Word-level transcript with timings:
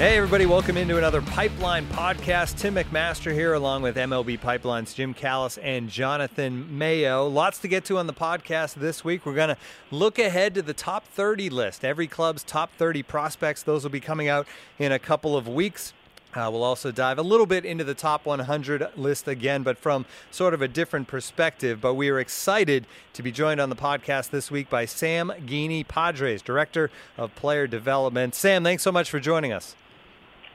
Hey, 0.00 0.16
everybody, 0.16 0.46
welcome 0.46 0.78
into 0.78 0.96
another 0.96 1.20
Pipeline 1.20 1.84
podcast. 1.88 2.56
Tim 2.56 2.74
McMaster 2.74 3.34
here, 3.34 3.52
along 3.52 3.82
with 3.82 3.96
MLB 3.96 4.40
Pipeline's 4.40 4.94
Jim 4.94 5.12
Callis 5.12 5.58
and 5.58 5.90
Jonathan 5.90 6.78
Mayo. 6.78 7.28
Lots 7.28 7.58
to 7.58 7.68
get 7.68 7.84
to 7.84 7.98
on 7.98 8.06
the 8.06 8.14
podcast 8.14 8.76
this 8.76 9.04
week. 9.04 9.26
We're 9.26 9.34
going 9.34 9.50
to 9.50 9.58
look 9.90 10.18
ahead 10.18 10.54
to 10.54 10.62
the 10.62 10.72
top 10.72 11.04
30 11.04 11.50
list, 11.50 11.84
every 11.84 12.06
club's 12.06 12.42
top 12.42 12.72
30 12.78 13.02
prospects. 13.02 13.62
Those 13.62 13.82
will 13.82 13.90
be 13.90 14.00
coming 14.00 14.26
out 14.26 14.46
in 14.78 14.90
a 14.90 14.98
couple 14.98 15.36
of 15.36 15.46
weeks. 15.46 15.92
Uh, 16.32 16.48
we'll 16.50 16.64
also 16.64 16.90
dive 16.90 17.18
a 17.18 17.22
little 17.22 17.44
bit 17.44 17.66
into 17.66 17.84
the 17.84 17.92
top 17.92 18.24
100 18.24 18.92
list 18.96 19.28
again, 19.28 19.62
but 19.62 19.76
from 19.76 20.06
sort 20.30 20.54
of 20.54 20.62
a 20.62 20.68
different 20.68 21.08
perspective. 21.08 21.78
But 21.78 21.92
we 21.92 22.08
are 22.08 22.18
excited 22.18 22.86
to 23.12 23.22
be 23.22 23.30
joined 23.30 23.60
on 23.60 23.68
the 23.68 23.76
podcast 23.76 24.30
this 24.30 24.50
week 24.50 24.70
by 24.70 24.86
Sam 24.86 25.30
Geaney, 25.44 25.86
Padres 25.86 26.40
Director 26.40 26.90
of 27.18 27.34
Player 27.34 27.66
Development. 27.66 28.34
Sam, 28.34 28.64
thanks 28.64 28.82
so 28.82 28.90
much 28.90 29.10
for 29.10 29.20
joining 29.20 29.52
us. 29.52 29.76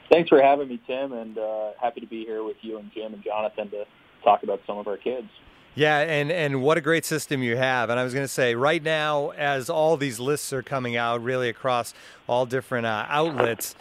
Thanks 0.09 0.29
for 0.29 0.41
having 0.41 0.67
me, 0.67 0.79
Tim, 0.85 1.13
and 1.13 1.37
uh, 1.37 1.71
happy 1.81 2.01
to 2.01 2.07
be 2.07 2.25
here 2.25 2.43
with 2.43 2.57
you 2.61 2.77
and 2.77 2.91
Jim 2.93 3.13
and 3.13 3.23
Jonathan 3.23 3.69
to 3.71 3.85
talk 4.23 4.43
about 4.43 4.61
some 4.67 4.77
of 4.77 4.87
our 4.87 4.97
kids. 4.97 5.27
Yeah, 5.73 5.99
and, 5.99 6.31
and 6.31 6.61
what 6.61 6.77
a 6.77 6.81
great 6.81 7.03
system 7.03 7.43
you 7.43 7.57
have. 7.57 7.89
And 7.89 7.99
I 7.99 8.03
was 8.03 8.13
going 8.13 8.23
to 8.23 8.31
say, 8.31 8.55
right 8.55 8.81
now, 8.81 9.31
as 9.31 9.69
all 9.69 9.97
these 9.97 10.19
lists 10.21 10.53
are 10.53 10.63
coming 10.63 10.95
out, 10.95 11.21
really 11.21 11.49
across 11.49 11.93
all 12.27 12.45
different 12.45 12.85
uh, 12.85 13.05
outlets, 13.09 13.75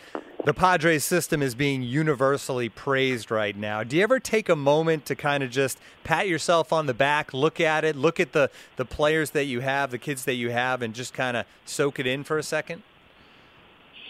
the 0.45 0.52
Padres 0.52 1.05
system 1.05 1.41
is 1.41 1.55
being 1.55 1.83
universally 1.83 2.69
praised 2.69 3.30
right 3.30 3.56
now. 3.56 3.84
Do 3.84 3.97
you 3.97 4.02
ever 4.02 4.19
take 4.19 4.48
a 4.48 4.56
moment 4.56 5.06
to 5.06 5.14
kind 5.14 5.42
of 5.45 5.50
just 5.50 5.78
pat 6.02 6.27
yourself 6.27 6.72
on 6.72 6.86
the 6.86 6.95
back, 6.95 7.33
look 7.33 7.61
at 7.61 7.84
it, 7.84 7.95
look 7.95 8.19
at 8.19 8.33
the, 8.33 8.50
the 8.77 8.84
players 8.84 9.30
that 9.30 9.45
you 9.45 9.61
have, 9.61 9.91
the 9.91 9.98
kids 9.98 10.25
that 10.25 10.34
you 10.34 10.50
have, 10.50 10.83
and 10.83 10.95
just 10.95 11.14
kind 11.14 11.36
of 11.36 11.47
soak 11.64 12.00
it 12.00 12.06
in 12.06 12.25
for 12.25 12.39
a 12.39 12.42
second? 12.42 12.83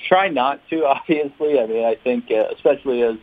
Try 0.09 0.29
not 0.29 0.61
to. 0.71 0.85
Obviously, 0.87 1.59
I 1.61 1.67
mean, 1.67 1.85
I 1.85 1.97
think 2.03 2.31
uh, 2.31 2.55
especially 2.55 3.03
as 3.03 3.17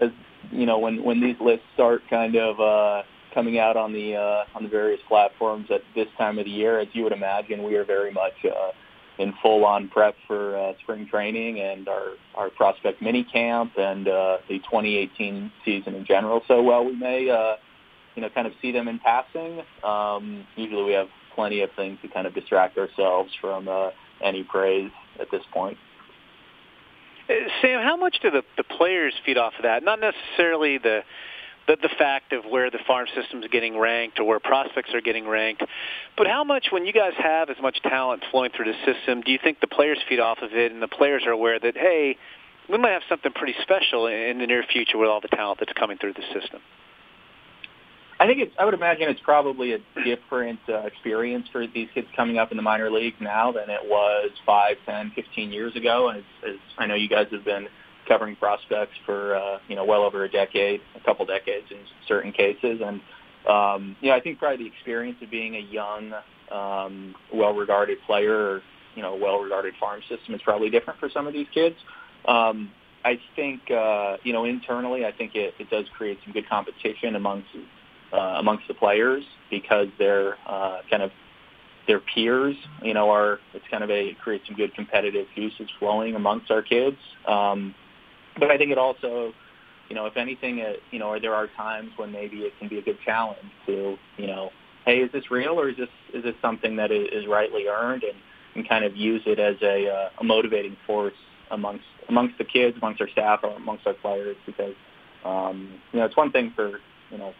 as 0.00 0.10
you 0.50 0.66
know 0.66 0.78
when 0.78 1.02
when 1.02 1.20
these 1.20 1.36
lists 1.40 1.66
start 1.74 2.02
kind 2.08 2.36
of 2.36 2.60
uh, 2.60 3.02
coming 3.34 3.58
out 3.58 3.76
on 3.76 3.92
the 3.92 4.16
uh, 4.16 4.44
on 4.54 4.62
the 4.62 4.68
various 4.68 5.00
platforms 5.08 5.66
at 5.70 5.82
this 5.94 6.08
time 6.16 6.38
of 6.38 6.44
the 6.44 6.50
year, 6.50 6.78
as 6.78 6.88
you 6.92 7.02
would 7.02 7.12
imagine, 7.12 7.62
we 7.62 7.76
are 7.76 7.84
very 7.84 8.12
much 8.12 8.34
uh, 8.44 8.70
in 9.18 9.32
full 9.42 9.64
on 9.64 9.88
prep 9.88 10.14
for 10.26 10.56
uh, 10.56 10.72
spring 10.82 11.06
training 11.10 11.60
and 11.60 11.88
our 11.88 12.12
our 12.34 12.50
prospect 12.50 13.02
mini 13.02 13.24
camp 13.24 13.72
and 13.76 14.08
uh, 14.08 14.38
the 14.48 14.58
2018 14.60 15.50
season 15.64 15.94
in 15.94 16.04
general. 16.04 16.42
So 16.48 16.62
while 16.62 16.84
we 16.84 16.96
may 16.96 17.28
uh, 17.30 17.56
you 18.14 18.22
know 18.22 18.28
kind 18.30 18.46
of 18.46 18.52
see 18.62 18.72
them 18.72 18.88
in 18.88 18.98
passing, 19.00 19.62
um, 19.82 20.46
usually 20.56 20.84
we 20.84 20.92
have 20.92 21.08
plenty 21.34 21.62
of 21.62 21.70
things 21.76 21.98
to 22.02 22.08
kind 22.08 22.26
of 22.26 22.34
distract 22.34 22.78
ourselves 22.78 23.30
from 23.40 23.68
uh, 23.68 23.90
any 24.22 24.44
praise 24.44 24.90
at 25.20 25.30
this 25.30 25.42
point. 25.52 25.76
Sam, 27.26 27.82
how 27.82 27.96
much 27.96 28.18
do 28.22 28.30
the, 28.30 28.42
the 28.56 28.64
players 28.64 29.14
feed 29.24 29.38
off 29.38 29.54
of 29.56 29.62
that? 29.62 29.82
Not 29.82 29.98
necessarily 30.00 30.78
the, 30.78 31.00
the 31.66 31.76
the 31.80 31.88
fact 31.98 32.32
of 32.32 32.44
where 32.44 32.70
the 32.70 32.78
farm 32.86 33.06
system 33.14 33.42
is 33.42 33.48
getting 33.50 33.78
ranked 33.78 34.20
or 34.20 34.24
where 34.24 34.40
prospects 34.40 34.92
are 34.92 35.00
getting 35.00 35.26
ranked, 35.26 35.62
but 36.16 36.26
how 36.26 36.44
much 36.44 36.66
when 36.70 36.84
you 36.84 36.92
guys 36.92 37.12
have 37.18 37.48
as 37.48 37.56
much 37.62 37.80
talent 37.82 38.22
flowing 38.30 38.50
through 38.54 38.66
the 38.66 38.92
system, 38.92 39.22
do 39.22 39.32
you 39.32 39.38
think 39.42 39.60
the 39.60 39.66
players 39.66 39.98
feed 40.08 40.20
off 40.20 40.38
of 40.42 40.52
it 40.52 40.72
and 40.72 40.82
the 40.82 40.88
players 40.88 41.24
are 41.26 41.32
aware 41.32 41.58
that 41.58 41.76
hey, 41.76 42.16
we 42.68 42.78
might 42.78 42.92
have 42.92 43.02
something 43.08 43.32
pretty 43.32 43.54
special 43.62 44.06
in 44.06 44.38
the 44.38 44.46
near 44.46 44.64
future 44.70 44.98
with 44.98 45.08
all 45.08 45.20
the 45.20 45.28
talent 45.28 45.60
that's 45.60 45.72
coming 45.72 45.96
through 45.96 46.12
the 46.12 46.24
system? 46.38 46.60
I 48.24 48.26
think 48.26 48.40
it's. 48.40 48.54
I 48.58 48.64
would 48.64 48.72
imagine 48.72 49.10
it's 49.10 49.20
probably 49.20 49.74
a 49.74 49.78
different 50.02 50.60
uh, 50.66 50.86
experience 50.86 51.46
for 51.52 51.66
these 51.66 51.88
kids 51.92 52.06
coming 52.16 52.38
up 52.38 52.52
in 52.52 52.56
the 52.56 52.62
minor 52.62 52.90
leagues 52.90 53.18
now 53.20 53.52
than 53.52 53.68
it 53.68 53.80
was 53.84 54.30
five, 54.46 54.76
ten, 54.86 55.12
fifteen 55.14 55.52
years 55.52 55.76
ago. 55.76 56.08
As, 56.08 56.22
as 56.48 56.56
I 56.78 56.86
know, 56.86 56.94
you 56.94 57.06
guys 57.06 57.26
have 57.32 57.44
been 57.44 57.68
covering 58.08 58.34
prospects 58.36 58.94
for 59.04 59.36
uh, 59.36 59.58
you 59.68 59.76
know 59.76 59.84
well 59.84 60.04
over 60.04 60.24
a 60.24 60.30
decade, 60.30 60.80
a 60.96 61.00
couple 61.00 61.26
decades 61.26 61.66
in 61.70 61.76
certain 62.08 62.32
cases, 62.32 62.80
and 62.82 63.02
um, 63.46 63.94
you 64.00 64.08
know 64.08 64.16
I 64.16 64.20
think 64.20 64.38
probably 64.38 64.64
the 64.64 64.72
experience 64.72 65.18
of 65.20 65.30
being 65.30 65.56
a 65.56 65.60
young, 65.60 66.14
um, 66.50 67.14
well-regarded 67.30 67.98
player, 68.06 68.34
or 68.34 68.62
you 68.94 69.02
know 69.02 69.16
well-regarded 69.16 69.74
farm 69.78 70.00
system 70.08 70.34
is 70.34 70.40
probably 70.40 70.70
different 70.70 70.98
for 70.98 71.10
some 71.10 71.26
of 71.26 71.34
these 71.34 71.48
kids. 71.52 71.76
Um, 72.26 72.70
I 73.04 73.20
think 73.36 73.70
uh, 73.70 74.16
you 74.22 74.32
know 74.32 74.46
internally, 74.46 75.04
I 75.04 75.12
think 75.12 75.34
it, 75.34 75.52
it 75.58 75.68
does 75.68 75.84
create 75.94 76.20
some 76.24 76.32
good 76.32 76.48
competition 76.48 77.16
amongst 77.16 77.48
uh, 78.14 78.36
amongst 78.38 78.68
the 78.68 78.74
players 78.74 79.24
because 79.50 79.88
they're 79.98 80.36
uh, 80.46 80.78
kind 80.88 81.02
of 81.02 81.10
their 81.86 82.00
peers, 82.00 82.56
you 82.82 82.94
know, 82.94 83.10
are 83.10 83.40
it's 83.52 83.64
kind 83.70 83.84
of 83.84 83.90
a 83.90 84.08
it 84.08 84.18
creates 84.20 84.46
some 84.46 84.56
good 84.56 84.74
competitive 84.74 85.26
juices 85.34 85.68
flowing 85.78 86.14
amongst 86.14 86.50
our 86.50 86.62
kids. 86.62 86.96
Um, 87.26 87.74
but 88.38 88.50
I 88.50 88.56
think 88.56 88.70
it 88.70 88.78
also, 88.78 89.32
you 89.88 89.94
know, 89.94 90.06
if 90.06 90.16
anything, 90.16 90.58
it, 90.58 90.80
you 90.90 90.98
know, 90.98 91.18
there 91.20 91.34
are 91.34 91.48
times 91.56 91.90
when 91.96 92.10
maybe 92.10 92.38
it 92.38 92.52
can 92.58 92.68
be 92.68 92.78
a 92.78 92.82
good 92.82 92.98
challenge 93.04 93.38
to, 93.66 93.96
you 94.16 94.26
know, 94.26 94.50
hey, 94.86 94.98
is 94.98 95.12
this 95.12 95.30
real 95.30 95.60
or 95.60 95.68
is 95.68 95.76
this 95.76 95.88
is 96.12 96.22
this 96.22 96.34
something 96.40 96.76
that 96.76 96.90
is 96.90 97.26
rightly 97.28 97.66
earned, 97.68 98.02
and, 98.02 98.16
and 98.54 98.68
kind 98.68 98.84
of 98.84 98.96
use 98.96 99.22
it 99.26 99.38
as 99.38 99.56
a, 99.62 99.88
uh, 99.88 100.08
a 100.20 100.24
motivating 100.24 100.76
force 100.86 101.14
amongst 101.50 101.84
amongst 102.08 102.38
the 102.38 102.44
kids, 102.44 102.76
amongst 102.78 103.00
our 103.00 103.08
staff, 103.08 103.40
or 103.42 103.50
amongst 103.56 103.86
our 103.86 103.94
players, 103.94 104.36
because 104.46 104.74
um, 105.24 105.80
you 105.92 105.98
know, 105.98 106.06
it's 106.06 106.16
one 106.16 106.30
thing 106.32 106.52
for 106.54 106.80
you 107.10 107.18
know 107.18 107.34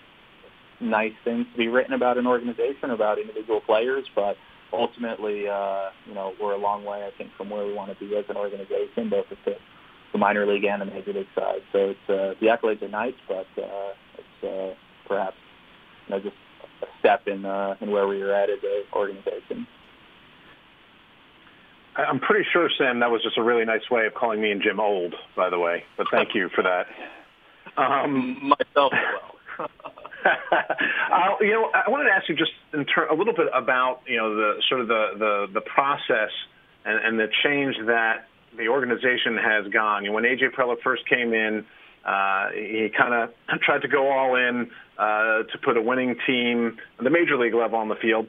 nice 0.84 1.12
things 1.24 1.46
to 1.52 1.58
be 1.58 1.68
written 1.68 1.94
about 1.94 2.18
an 2.18 2.26
organization, 2.26 2.90
about 2.90 3.18
individual 3.18 3.60
players, 3.60 4.04
but 4.14 4.36
ultimately, 4.72 5.48
uh, 5.48 5.90
you 6.06 6.14
know, 6.14 6.32
we're 6.40 6.52
a 6.52 6.58
long 6.58 6.84
way, 6.84 7.06
I 7.06 7.16
think, 7.16 7.30
from 7.36 7.50
where 7.50 7.66
we 7.66 7.72
want 7.72 7.96
to 7.96 8.04
be 8.04 8.14
as 8.16 8.24
an 8.28 8.36
organization, 8.36 9.08
both 9.08 9.26
at 9.30 9.38
the, 9.44 9.56
the 10.12 10.18
minor 10.18 10.46
league 10.46 10.64
and 10.64 10.82
the 10.82 10.86
major 10.86 11.12
league 11.12 11.26
side. 11.34 11.60
So 11.72 11.90
it's 11.90 12.08
uh, 12.08 12.34
the 12.40 12.46
accolades 12.46 12.82
are 12.82 12.88
nice, 12.88 13.14
but 13.28 13.46
uh, 13.56 13.92
it's 14.18 14.44
uh, 14.44 14.74
perhaps 15.06 15.36
you 16.06 16.14
know 16.14 16.20
just 16.20 16.36
a 16.82 16.86
step 16.98 17.26
in 17.26 17.44
uh, 17.44 17.76
in 17.80 17.90
where 17.90 18.06
we 18.06 18.20
are 18.22 18.32
at 18.32 18.50
as 18.50 18.58
an 18.62 18.84
organization. 18.92 19.66
I'm 21.96 22.18
pretty 22.18 22.44
sure, 22.52 22.68
Sam, 22.76 22.98
that 23.00 23.10
was 23.10 23.22
just 23.22 23.38
a 23.38 23.42
really 23.42 23.64
nice 23.64 23.88
way 23.88 24.06
of 24.06 24.14
calling 24.14 24.40
me 24.40 24.50
and 24.50 24.60
Jim 24.60 24.80
old, 24.80 25.14
by 25.36 25.48
the 25.48 25.60
way. 25.60 25.84
But 25.96 26.08
thank 26.10 26.34
you 26.34 26.48
for 26.54 26.62
that. 26.62 26.86
Um, 27.76 28.38
Myself 28.40 28.92
as 28.92 29.00
well. 29.58 29.68
uh, 30.24 31.36
you 31.40 31.50
know, 31.50 31.70
I 31.74 31.90
wanted 31.90 32.04
to 32.04 32.14
ask 32.14 32.28
you 32.28 32.36
just 32.36 32.52
ter- 32.94 33.06
a 33.06 33.14
little 33.14 33.34
bit 33.34 33.46
about 33.54 34.00
you 34.06 34.16
know 34.16 34.34
the 34.34 34.62
sort 34.68 34.80
of 34.80 34.88
the 34.88 35.06
the, 35.18 35.46
the 35.54 35.60
process 35.60 36.30
and, 36.84 37.04
and 37.04 37.18
the 37.18 37.28
change 37.42 37.76
that 37.86 38.26
the 38.56 38.68
organization 38.68 39.36
has 39.36 39.70
gone. 39.72 40.04
You 40.04 40.10
know, 40.10 40.14
when 40.14 40.24
AJ 40.24 40.54
Preller 40.56 40.76
first 40.82 41.08
came 41.08 41.32
in, 41.32 41.64
uh, 42.04 42.50
he 42.50 42.90
kind 42.96 43.14
of 43.14 43.60
tried 43.62 43.82
to 43.82 43.88
go 43.88 44.10
all 44.10 44.36
in 44.36 44.70
uh, 44.98 45.42
to 45.44 45.58
put 45.62 45.76
a 45.76 45.82
winning 45.82 46.16
team 46.26 46.78
the 47.02 47.10
major 47.10 47.36
league 47.36 47.54
level 47.54 47.78
on 47.78 47.88
the 47.88 47.96
field. 47.96 48.26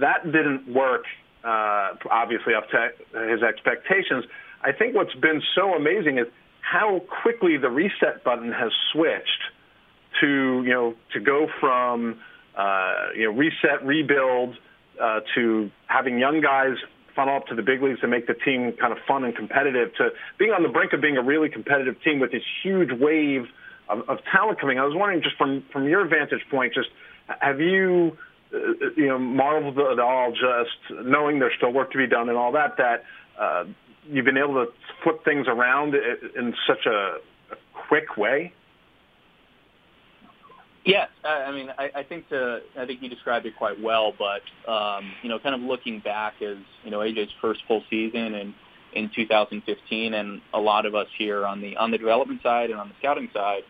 That 0.00 0.24
didn't 0.24 0.72
work, 0.72 1.04
uh, 1.44 1.94
obviously, 2.10 2.54
up 2.54 2.68
to 2.70 3.28
his 3.30 3.42
expectations. 3.42 4.24
I 4.62 4.72
think 4.72 4.94
what's 4.94 5.14
been 5.14 5.42
so 5.54 5.74
amazing 5.74 6.18
is 6.18 6.26
how 6.60 7.02
quickly 7.22 7.56
the 7.56 7.70
reset 7.70 8.24
button 8.24 8.50
has 8.52 8.72
switched 8.92 9.42
to 10.20 10.62
you 10.64 10.72
know 10.72 10.94
to 11.12 11.20
go 11.20 11.46
from 11.60 12.18
uh, 12.56 13.08
you 13.16 13.24
know 13.24 13.36
reset, 13.36 13.84
rebuild 13.84 14.56
uh, 15.00 15.20
to 15.34 15.70
having 15.86 16.18
young 16.18 16.40
guys 16.40 16.76
funnel 17.14 17.36
up 17.36 17.46
to 17.46 17.54
the 17.54 17.62
big 17.62 17.82
leagues 17.82 18.00
to 18.00 18.08
make 18.08 18.26
the 18.26 18.34
team 18.34 18.72
kind 18.80 18.92
of 18.92 18.98
fun 19.06 19.24
and 19.24 19.36
competitive 19.36 19.94
to 19.94 20.10
being 20.38 20.50
on 20.50 20.62
the 20.62 20.68
brink 20.68 20.92
of 20.92 21.00
being 21.00 21.16
a 21.16 21.22
really 21.22 21.48
competitive 21.48 21.94
team 22.02 22.18
with 22.18 22.32
this 22.32 22.42
huge 22.62 22.90
wave 22.98 23.46
of, 23.88 24.08
of 24.08 24.18
talent 24.32 24.60
coming. 24.60 24.78
I 24.78 24.84
was 24.84 24.94
wondering 24.94 25.22
just 25.22 25.36
from 25.36 25.64
from 25.72 25.88
your 25.88 26.06
vantage 26.06 26.44
point, 26.50 26.74
just 26.74 26.88
have 27.40 27.60
you 27.60 28.16
uh, 28.52 28.58
you 28.96 29.06
know 29.06 29.18
marveled 29.18 29.78
at 29.78 29.98
all 29.98 30.32
just 30.32 31.06
knowing 31.06 31.38
there's 31.38 31.54
still 31.56 31.72
work 31.72 31.92
to 31.92 31.98
be 31.98 32.06
done 32.06 32.28
and 32.28 32.38
all 32.38 32.52
that 32.52 32.76
that 32.78 33.04
uh, 33.38 33.64
you've 34.08 34.24
been 34.24 34.38
able 34.38 34.54
to 34.54 34.66
flip 35.02 35.24
things 35.24 35.46
around 35.48 35.94
in 35.94 36.54
such 36.66 36.86
a, 36.86 37.18
a 37.52 37.56
quick 37.88 38.16
way? 38.16 38.52
Yes, 40.84 41.08
I 41.24 41.50
mean, 41.50 41.70
I, 41.78 41.90
I 41.94 42.02
think 42.02 42.28
the 42.28 42.62
I 42.78 42.84
think 42.84 43.02
you 43.02 43.08
described 43.08 43.46
it 43.46 43.56
quite 43.56 43.80
well. 43.80 44.12
But 44.18 44.70
um, 44.70 45.12
you 45.22 45.30
know, 45.30 45.38
kind 45.38 45.54
of 45.54 45.62
looking 45.62 46.00
back 46.00 46.34
as 46.42 46.58
you 46.84 46.90
know 46.90 46.98
AJ's 46.98 47.30
first 47.40 47.60
full 47.66 47.82
season 47.88 48.34
and 48.34 48.54
in 48.94 49.10
2015, 49.14 50.14
and 50.14 50.40
a 50.52 50.58
lot 50.58 50.86
of 50.86 50.94
us 50.94 51.08
here 51.18 51.46
on 51.46 51.60
the 51.60 51.76
on 51.76 51.90
the 51.90 51.98
development 51.98 52.42
side 52.42 52.70
and 52.70 52.78
on 52.78 52.88
the 52.88 52.94
scouting 52.98 53.28
side, 53.32 53.62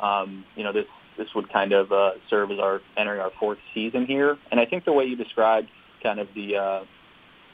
um, 0.00 0.44
you 0.56 0.64
know, 0.64 0.72
this 0.72 0.84
this 1.16 1.28
would 1.34 1.52
kind 1.52 1.72
of 1.72 1.90
uh, 1.90 2.12
serve 2.30 2.50
as 2.50 2.58
our 2.58 2.80
entering 2.96 3.20
our 3.20 3.32
fourth 3.40 3.58
season 3.74 4.06
here. 4.06 4.36
And 4.50 4.60
I 4.60 4.66
think 4.66 4.84
the 4.84 4.92
way 4.92 5.04
you 5.04 5.16
described 5.16 5.68
kind 6.02 6.20
of 6.20 6.28
the 6.34 6.56
uh, 6.56 6.84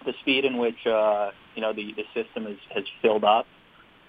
the 0.05 0.13
speed 0.21 0.45
in 0.45 0.59
which 0.59 0.87
uh, 0.87 1.31
you 1.55 1.63
know 1.63 1.73
the, 1.73 1.95
the 1.97 2.05
system 2.15 2.45
has, 2.45 2.57
has 2.75 2.85
filled 3.01 3.25
up 3.25 3.47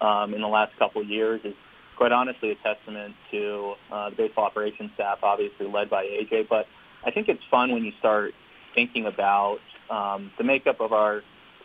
um, 0.01 0.33
in 0.33 0.41
the 0.41 0.47
last 0.47 0.77
couple 0.77 1.01
of 1.01 1.07
years 1.07 1.41
is 1.43 1.53
quite 1.95 2.11
honestly 2.11 2.51
a 2.51 2.55
testament 2.55 3.15
to 3.31 3.73
uh, 3.91 4.09
the 4.09 4.15
baseball 4.15 4.45
operations 4.45 4.91
staff, 4.95 5.19
obviously 5.23 5.67
led 5.67 5.89
by 5.89 6.05
AJ. 6.05 6.47
But 6.49 6.65
I 7.05 7.11
think 7.11 7.27
it's 7.29 7.43
fun 7.49 7.71
when 7.71 7.83
you 7.83 7.91
start 7.99 8.33
thinking 8.73 9.05
about 9.05 9.59
um, 9.89 10.31
the 10.37 10.43
makeup 10.43 10.79
of 10.79 10.93
our 10.93 11.21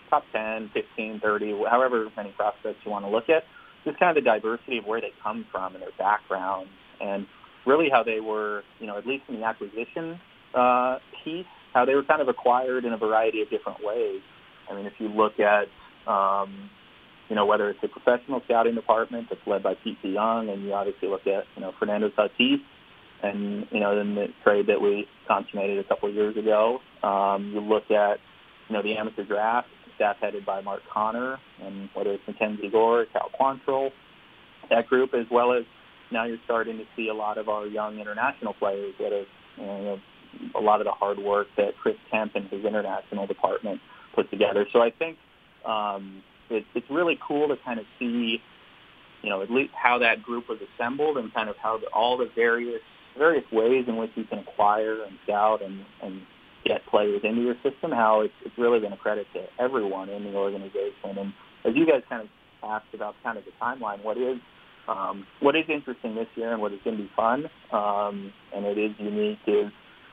top 0.08 0.24
10, 0.32 0.70
15, 0.74 1.20
30, 1.20 1.64
however 1.70 2.08
many 2.16 2.30
prospects 2.30 2.78
you 2.84 2.90
want 2.90 3.04
to 3.04 3.10
look 3.10 3.28
at, 3.28 3.44
just 3.84 3.98
kind 3.98 4.16
of 4.16 4.22
the 4.22 4.28
diversity 4.28 4.78
of 4.78 4.84
where 4.84 5.00
they 5.00 5.12
come 5.22 5.46
from 5.50 5.74
and 5.74 5.82
their 5.82 5.90
backgrounds 5.98 6.70
and 7.00 7.26
really 7.66 7.88
how 7.90 8.02
they 8.02 8.20
were, 8.20 8.62
you 8.78 8.86
know, 8.86 8.98
at 8.98 9.06
least 9.06 9.24
in 9.28 9.40
the 9.40 9.44
acquisition 9.44 10.20
uh, 10.54 10.98
piece, 11.24 11.46
how 11.72 11.84
they 11.84 11.94
were 11.94 12.02
kind 12.04 12.20
of 12.20 12.28
acquired 12.28 12.84
in 12.84 12.92
a 12.92 12.96
variety 12.96 13.40
of 13.40 13.48
different 13.48 13.78
ways. 13.84 14.20
I 14.70 14.74
mean, 14.74 14.86
if 14.86 14.94
you 14.98 15.08
look 15.08 15.38
at 15.40 15.68
um, 16.10 16.70
you 17.30 17.36
know, 17.36 17.46
whether 17.46 17.70
it's 17.70 17.78
a 17.82 17.88
professional 17.88 18.42
scouting 18.44 18.74
department 18.74 19.28
that's 19.30 19.40
led 19.46 19.62
by 19.62 19.74
Pete 19.74 19.96
Young, 20.02 20.50
and 20.50 20.64
you 20.64 20.74
obviously 20.74 21.08
look 21.08 21.26
at, 21.28 21.44
you 21.54 21.62
know, 21.62 21.72
Fernando 21.78 22.10
Tatis, 22.10 22.56
and, 23.22 23.66
you 23.70 23.78
know, 23.78 23.94
then 23.94 24.16
the 24.16 24.26
trade 24.42 24.66
that 24.66 24.80
we 24.80 25.06
consummated 25.28 25.78
a 25.78 25.84
couple 25.84 26.08
of 26.08 26.14
years 26.14 26.36
ago. 26.36 26.80
Um, 27.04 27.52
you 27.54 27.60
look 27.60 27.90
at, 27.90 28.18
you 28.68 28.74
know, 28.74 28.82
the 28.82 28.96
amateur 28.96 29.24
draft, 29.24 29.68
staff 29.94 30.16
headed 30.20 30.44
by 30.44 30.60
Mark 30.60 30.80
Conner, 30.92 31.38
and 31.62 31.88
whether 31.94 32.12
it's 32.12 32.22
Mackenzie 32.26 32.68
Gore, 32.68 33.06
Cal 33.12 33.30
Quantrill, 33.38 33.90
that 34.68 34.88
group, 34.88 35.14
as 35.14 35.26
well 35.30 35.52
as 35.52 35.64
now 36.10 36.24
you're 36.24 36.38
starting 36.44 36.78
to 36.78 36.84
see 36.96 37.08
a 37.08 37.14
lot 37.14 37.38
of 37.38 37.48
our 37.48 37.66
young 37.66 38.00
international 38.00 38.54
players, 38.54 38.94
whether 38.98 39.18
it's, 39.18 39.30
you 39.56 39.66
know, 39.66 40.00
a 40.56 40.60
lot 40.60 40.80
of 40.80 40.86
the 40.86 40.92
hard 40.92 41.18
work 41.18 41.46
that 41.56 41.76
Chris 41.80 41.96
Kemp 42.10 42.32
and 42.34 42.48
his 42.48 42.64
international 42.64 43.26
department 43.26 43.80
put 44.14 44.28
together. 44.30 44.66
So 44.72 44.80
I 44.80 44.90
think, 44.90 45.16
um, 45.64 46.22
it, 46.50 46.64
it's 46.75 46.91
really 46.91 47.19
cool 47.26 47.49
to 47.49 47.56
kind 47.64 47.79
of 47.79 47.87
see, 47.99 48.43
you 49.23 49.31
know, 49.31 49.43
at 49.43 49.50
least 49.50 49.73
how 49.75 49.99
that 49.99 50.23
group 50.23 50.49
was 50.49 50.58
assembled 50.75 51.17
and 51.17 51.32
kind 51.32 51.49
of 51.49 51.56
how 51.56 51.79
the, 51.79 51.87
all 51.88 52.17
the 52.17 52.31
various 52.35 52.81
various 53.19 53.44
ways 53.50 53.85
in 53.88 53.97
which 53.97 54.11
you 54.14 54.25
can 54.25 54.38
acquire 54.38 55.02
and 55.02 55.19
scout 55.25 55.62
and, 55.62 55.85
and 56.02 56.23
get 56.64 56.87
players 56.87 57.20
into 57.25 57.43
your 57.43 57.56
system. 57.62 57.91
How 57.91 58.20
it's, 58.20 58.35
it's 58.44 58.56
really 58.56 58.81
been 58.81 58.93
a 58.93 58.97
credit 58.97 59.26
to 59.35 59.47
everyone 59.58 60.08
in 60.08 60.25
the 60.25 60.35
organization. 60.35 61.19
And 61.19 61.32
as 61.64 61.75
you 61.75 61.87
guys 61.87 62.02
kind 62.08 62.23
of 62.23 62.29
asked 62.62 62.94
about 62.94 63.14
kind 63.23 63.38
of 63.38 63.44
the 63.44 63.52
timeline, 63.61 64.02
what 64.05 64.17
is 64.17 64.38
um, 64.88 65.26
what 65.41 65.56
is 65.56 65.64
interesting 65.69 66.14
this 66.14 66.26
year 66.35 66.52
and 66.52 66.61
what 66.61 66.73
is 66.73 66.81
going 66.85 66.97
to 66.97 67.02
be 67.02 67.11
fun 67.14 67.49
um, 67.73 68.32
and 68.55 68.64
it 68.64 68.79
is 68.79 68.93
unique 68.99 69.38
is, 69.47 69.70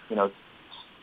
you 0.10 0.16
know, 0.16 0.32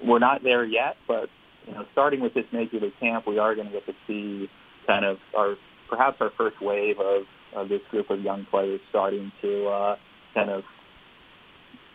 we're 0.05 0.19
not 0.19 0.43
there 0.43 0.65
yet, 0.65 0.97
but 1.09 1.29
you 1.67 1.73
know, 1.73 1.85
starting 1.93 2.21
with 2.21 2.35
this 2.35 2.45
major 2.53 2.79
league 2.79 2.93
camp, 3.01 3.27
we 3.27 3.39
are 3.39 3.55
going 3.55 3.67
to 3.69 3.73
get 3.73 3.87
to 3.87 3.95
see 4.07 4.51
kind 4.87 5.05
of 5.05 5.19
our 5.37 5.57
perhaps 5.89 6.17
our 6.21 6.31
first 6.37 6.61
wave 6.61 6.99
of, 6.99 7.25
of 7.55 7.69
this 7.69 7.83
group 7.91 8.11
of 8.11 8.21
young 8.21 8.47
players 8.51 8.81
starting 8.91 9.31
to 9.43 9.67
uh, 9.67 9.97
kind 10.35 10.51
of 10.51 10.63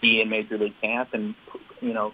be 0.01 0.21
in 0.21 0.29
major 0.29 0.57
league 0.57 0.79
camp 0.81 1.09
and 1.13 1.35
you 1.81 1.93
know 1.93 2.13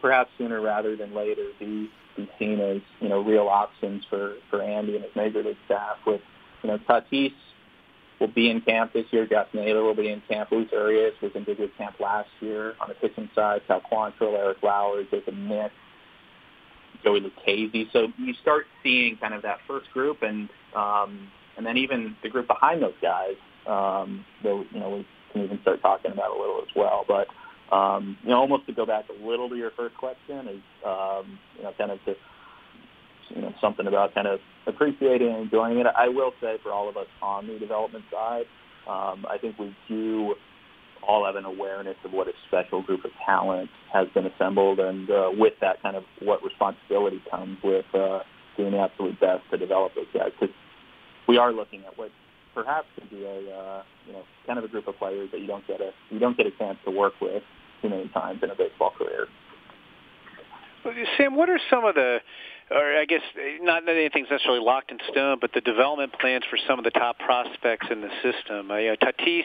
perhaps 0.00 0.30
sooner 0.36 0.60
rather 0.60 0.96
than 0.96 1.14
later 1.14 1.46
be 1.58 1.88
be 2.16 2.28
seen 2.38 2.60
as 2.60 2.82
you 3.00 3.08
know 3.08 3.20
real 3.20 3.48
options 3.48 4.04
for 4.08 4.34
for 4.50 4.62
Andy 4.62 4.96
and 4.96 5.04
his 5.04 5.14
major 5.16 5.42
league 5.42 5.56
staff. 5.66 5.96
With 6.06 6.20
you 6.62 6.70
know 6.70 6.78
Tatis 6.78 7.32
will 8.20 8.28
be 8.28 8.50
in 8.50 8.60
camp 8.60 8.92
this 8.92 9.06
year. 9.10 9.26
Josh 9.26 9.48
Naylor 9.54 9.82
will 9.82 9.94
be 9.94 10.08
in 10.08 10.22
camp. 10.28 10.50
Luis 10.52 10.68
Urias 10.72 11.14
was 11.22 11.32
in 11.34 11.44
big 11.44 11.58
league 11.58 11.76
camp 11.76 11.98
last 12.00 12.28
year 12.40 12.74
on 12.80 12.88
the 12.88 12.94
pitching 12.94 13.30
side. 13.34 13.62
Cal 13.66 13.80
Quantrill, 13.80 14.36
Eric 14.36 14.58
Lauer, 14.62 15.02
Jacob 15.10 15.34
Nix, 15.34 15.72
Joey 17.02 17.20
Lucchesi. 17.20 17.90
So 17.92 18.08
you 18.18 18.34
start 18.42 18.66
seeing 18.82 19.16
kind 19.16 19.34
of 19.34 19.42
that 19.42 19.58
first 19.66 19.90
group, 19.92 20.22
and 20.22 20.48
um, 20.74 21.28
and 21.56 21.66
then 21.66 21.76
even 21.76 22.16
the 22.22 22.28
group 22.28 22.46
behind 22.46 22.82
those 22.82 22.94
guys. 23.00 23.34
Um, 23.66 24.24
though 24.42 24.64
you 24.72 24.80
know 24.80 24.90
we 24.90 25.06
can 25.32 25.44
even 25.44 25.60
start 25.62 25.80
talking 25.82 26.12
about 26.12 26.36
a 26.36 26.38
little 26.38 26.60
as 26.60 26.68
well. 26.74 27.04
But 27.06 27.28
um, 27.74 28.18
you 28.22 28.30
know, 28.30 28.36
almost 28.36 28.66
to 28.66 28.72
go 28.72 28.84
back 28.84 29.06
a 29.08 29.26
little 29.26 29.48
to 29.48 29.56
your 29.56 29.70
first 29.70 29.96
question 29.96 30.48
is 30.48 30.62
um, 30.86 31.38
you 31.56 31.62
know 31.62 31.72
kind 31.78 31.90
of 31.90 32.04
to 32.04 32.14
you 33.30 33.42
know 33.42 33.54
something 33.60 33.86
about 33.86 34.14
kind 34.14 34.26
of 34.26 34.40
appreciating 34.66 35.28
and 35.28 35.42
enjoying 35.44 35.78
it. 35.78 35.86
I 35.86 36.08
will 36.08 36.32
say 36.40 36.58
for 36.62 36.72
all 36.72 36.88
of 36.88 36.96
us 36.96 37.06
on 37.22 37.46
the 37.46 37.58
development 37.58 38.04
side, 38.12 38.44
um, 38.86 39.24
I 39.28 39.38
think 39.40 39.58
we 39.58 39.74
do 39.88 40.34
all 41.06 41.24
have 41.24 41.36
an 41.36 41.44
awareness 41.44 41.96
of 42.04 42.12
what 42.12 42.28
a 42.28 42.32
special 42.48 42.82
group 42.82 43.04
of 43.04 43.10
talent 43.24 43.70
has 43.92 44.08
been 44.14 44.26
assembled, 44.26 44.80
and 44.80 45.10
uh, 45.10 45.30
with 45.32 45.54
that 45.60 45.82
kind 45.82 45.96
of 45.96 46.04
what 46.20 46.42
responsibility 46.44 47.22
comes 47.30 47.58
with 47.62 47.86
uh, 47.94 48.20
doing 48.56 48.72
the 48.72 48.78
absolute 48.78 49.18
best 49.20 49.42
to 49.50 49.58
develop 49.58 49.94
those 49.94 50.06
guys. 50.14 50.30
Because 50.38 50.54
we 51.28 51.38
are 51.38 51.52
looking 51.52 51.84
at 51.84 51.96
what 51.98 52.10
perhaps 52.54 52.86
could 52.94 53.10
be 53.10 53.24
a 53.24 53.54
uh, 53.54 53.82
you 54.06 54.12
know 54.12 54.22
kind 54.46 54.58
of 54.58 54.64
a 54.64 54.68
group 54.68 54.86
of 54.88 54.96
players 54.98 55.30
that 55.32 55.40
you 55.40 55.46
don't 55.46 55.66
get 55.66 55.80
a 55.80 55.90
you 56.10 56.18
don't 56.18 56.36
get 56.36 56.46
a 56.46 56.52
chance 56.52 56.78
to 56.84 56.90
work 56.90 57.14
with 57.20 57.42
too 57.80 57.88
many 57.88 58.08
times 58.08 58.40
in 58.42 58.50
a 58.50 58.54
baseball 58.54 58.92
career. 58.96 59.26
Sam, 61.16 61.36
what 61.36 61.48
are 61.48 61.60
some 61.70 61.84
of 61.84 61.94
the 61.94 62.18
or 62.70 62.96
I 62.96 63.04
guess 63.04 63.22
not 63.60 63.84
that 63.84 63.96
anything's 63.96 64.28
necessarily 64.30 64.64
locked 64.64 64.90
in 64.90 64.98
stone, 65.10 65.38
but 65.40 65.52
the 65.52 65.60
development 65.60 66.12
plans 66.18 66.44
for 66.48 66.58
some 66.66 66.78
of 66.78 66.84
the 66.84 66.90
top 66.90 67.18
prospects 67.18 67.86
in 67.90 68.00
the 68.00 68.10
system. 68.22 68.70
Uh, 68.70 68.76
you 68.76 68.88
know, 68.88 68.96
Tatis 68.96 69.44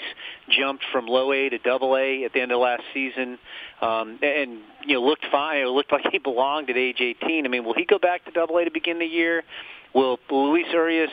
jumped 0.49 0.83
from 0.91 1.07
low 1.07 1.33
A 1.33 1.49
to 1.49 1.57
double 1.57 1.95
A 1.97 2.23
at 2.23 2.33
the 2.33 2.41
end 2.41 2.51
of 2.51 2.59
last 2.59 2.83
season, 2.93 3.37
um, 3.81 4.19
and 4.21 4.59
you 4.85 4.95
know 4.95 5.03
looked 5.05 5.25
fine. 5.31 5.61
It 5.61 5.65
looked 5.65 5.91
like 5.97 6.05
he 6.11 6.19
belonged 6.19 6.69
at 6.69 6.77
age 6.77 7.01
18. 7.01 7.45
I 7.45 7.49
mean, 7.49 7.65
will 7.65 7.75
he 7.75 7.85
go 7.85 7.99
back 7.99 8.25
to 8.25 8.31
double 8.31 8.57
A 8.57 8.65
to 8.65 8.71
begin 8.71 8.99
the 8.99 9.05
year? 9.05 9.43
Will 9.93 10.19
Luis 10.29 10.67
Urias 10.71 11.09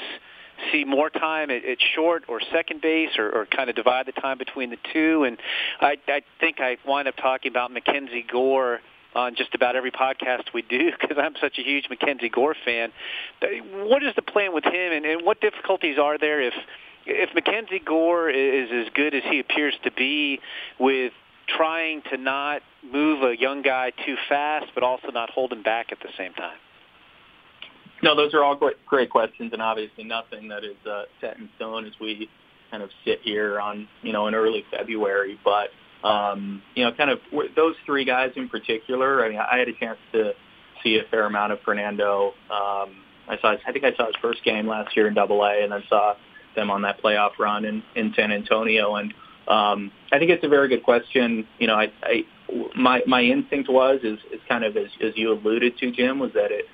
see 0.73 0.85
more 0.85 1.11
time 1.11 1.51
at, 1.51 1.65
at 1.65 1.79
short 1.95 2.25
or 2.29 2.41
second 2.53 2.81
base, 2.81 3.11
or, 3.19 3.31
or 3.31 3.47
kind 3.47 3.69
of 3.69 3.77
divide 3.77 4.07
the 4.07 4.13
time 4.13 4.39
between 4.39 4.71
the 4.71 4.79
two? 4.93 5.25
And 5.25 5.39
I, 5.81 5.97
I 6.07 6.23
think 6.41 6.61
I 6.61 6.77
wind 6.87 7.09
up 7.09 7.17
talking 7.17 7.51
about 7.51 7.73
Mackenzie 7.73 8.25
Gore 8.31 8.81
on 9.15 9.35
just 9.37 9.55
about 9.55 9.77
every 9.77 9.91
podcast 9.91 10.53
we 10.53 10.63
do 10.63 10.91
because 11.01 11.17
I'm 11.19 11.35
such 11.41 11.59
a 11.59 11.63
huge 11.63 11.87
Mackenzie 11.89 12.29
Gore 12.29 12.57
fan. 12.65 12.93
What 13.73 14.03
is 14.03 14.15
the 14.17 14.23
plan 14.23 14.53
with 14.53 14.65
him, 14.65 14.93
and, 14.93 15.05
and 15.05 15.25
what 15.25 15.41
difficulties 15.41 15.99
are 15.99 16.19
there 16.19 16.41
if 16.41 16.55
if 17.07 17.35
Mackenzie 17.35 17.83
Gore 17.85 18.31
is 18.31 18.71
as 18.73 18.93
good 18.95 19.15
as 19.15 19.23
he 19.31 19.39
appears 19.39 19.75
to 19.85 19.91
be 19.91 20.41
with 20.81 21.13
trying 21.47 22.03
to 22.11 22.17
not 22.17 22.63
move 22.83 23.23
a 23.23 23.39
young 23.39 23.61
guy 23.61 23.93
too 24.07 24.17
fast, 24.29 24.67
but 24.75 24.83
also 24.83 25.11
not 25.11 25.29
hold 25.29 25.53
him 25.53 25.63
back 25.63 25.93
at 25.93 25.99
the 26.01 26.09
same 26.17 26.33
time? 26.33 26.57
No, 28.03 28.15
those 28.17 28.35
are 28.35 28.43
all 28.43 28.57
great, 28.57 28.77
great 28.87 29.11
questions, 29.11 29.53
and 29.53 29.63
obviously 29.63 30.05
nothing 30.05 30.49
that 30.49 30.65
is 30.65 30.77
uh, 30.91 31.05
set 31.21 31.37
in 31.39 31.49
stone 31.57 31.87
as 31.87 31.93
we 32.01 32.29
kind 32.71 32.83
of 32.83 32.91
sit 33.05 33.21
here 33.23 33.61
on 33.61 33.89
you 34.03 34.13
know 34.13 34.27
in 34.27 34.35
early 34.35 34.65
February. 34.71 35.39
But 35.45 35.69
um, 36.05 36.63
you 36.75 36.85
know, 36.85 36.93
kind 36.93 37.11
of 37.11 37.19
those 37.57 37.75
three 37.87 38.05
guys 38.05 38.33
in 38.37 38.49
particular. 38.49 39.25
I 39.25 39.31
mean, 39.31 39.39
I 39.39 39.59
had 39.59 39.69
a 39.69 39.73
chance 39.73 39.99
to 40.13 40.35
see 40.83 40.99
a 40.99 41.05
fair 41.11 41.25
amount 41.25 41.53
of 41.53 41.61
Fernando. 41.65 42.35
Um, 42.51 42.97
I 43.27 43.39
saw, 43.41 43.57
I 43.67 43.73
think 43.73 43.85
I 43.85 43.95
saw 43.95 44.07
his 44.07 44.17
first 44.21 44.45
game 44.45 44.69
last 44.69 44.95
year 44.95 45.09
in 45.09 45.15
Double 45.15 45.43
A, 45.43 45.63
and 45.63 45.73
then 45.73 45.83
saw 45.89 46.15
them 46.55 46.71
on 46.71 46.83
that 46.83 47.03
playoff 47.03 47.39
run 47.39 47.65
in, 47.65 47.83
in 47.97 48.13
San 48.15 48.31
Antonio. 48.31 48.97
And 48.97 49.15
um, 49.49 49.91
I 50.13 50.19
think 50.19 50.31
it's 50.31 50.45
a 50.45 50.49
very 50.49 50.69
good 50.69 50.83
question. 50.83 51.47
You 51.59 51.67
know, 51.67 51.75
I, 51.75 51.91
I 52.03 52.25
my 52.77 53.01
my 53.07 53.23
instinct 53.23 53.71
was 53.71 54.01
is, 54.03 54.19
is 54.31 54.41
kind 54.47 54.63
of 54.63 54.77
as, 54.77 54.89
as 55.03 55.13
you 55.17 55.33
alluded 55.33 55.79
to, 55.79 55.91
Jim, 55.91 56.19
was 56.19 56.33
that 56.35 56.53
it 56.53 56.67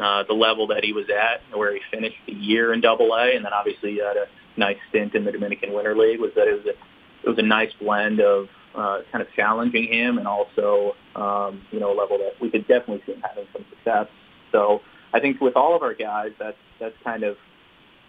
uh, 0.00 0.24
the 0.26 0.34
level 0.34 0.66
that 0.68 0.84
he 0.84 0.92
was 0.92 1.06
at, 1.10 1.42
where 1.56 1.74
he 1.74 1.80
finished 1.90 2.16
the 2.26 2.32
year 2.32 2.72
in 2.72 2.80
Double 2.80 3.12
A, 3.12 3.34
and 3.34 3.44
then 3.44 3.52
obviously 3.52 3.98
had 3.98 4.16
a 4.16 4.26
nice 4.56 4.78
stint 4.88 5.14
in 5.14 5.24
the 5.24 5.32
Dominican 5.32 5.74
Winter 5.74 5.94
League. 5.96 6.20
Was 6.20 6.30
that 6.36 6.48
it 6.48 6.54
was 6.54 6.66
a 6.66 7.26
it 7.26 7.28
was 7.28 7.38
a 7.38 7.42
nice 7.42 7.72
blend 7.78 8.20
of 8.20 8.48
uh, 8.74 8.98
kind 9.10 9.22
of 9.22 9.28
challenging 9.34 9.92
him 9.92 10.18
and 10.18 10.26
also, 10.26 10.92
um, 11.16 11.62
you 11.70 11.80
know, 11.80 11.92
a 11.92 11.96
level 11.98 12.18
that 12.18 12.32
we 12.40 12.50
could 12.50 12.66
definitely 12.68 13.02
see 13.06 13.12
him 13.12 13.22
having 13.22 13.46
some 13.52 13.64
success. 13.70 14.06
So 14.52 14.80
I 15.12 15.20
think 15.20 15.40
with 15.40 15.56
all 15.56 15.74
of 15.74 15.82
our 15.82 15.94
guys, 15.94 16.30
that's, 16.38 16.56
that's 16.78 16.94
kind 17.02 17.22
of, 17.22 17.36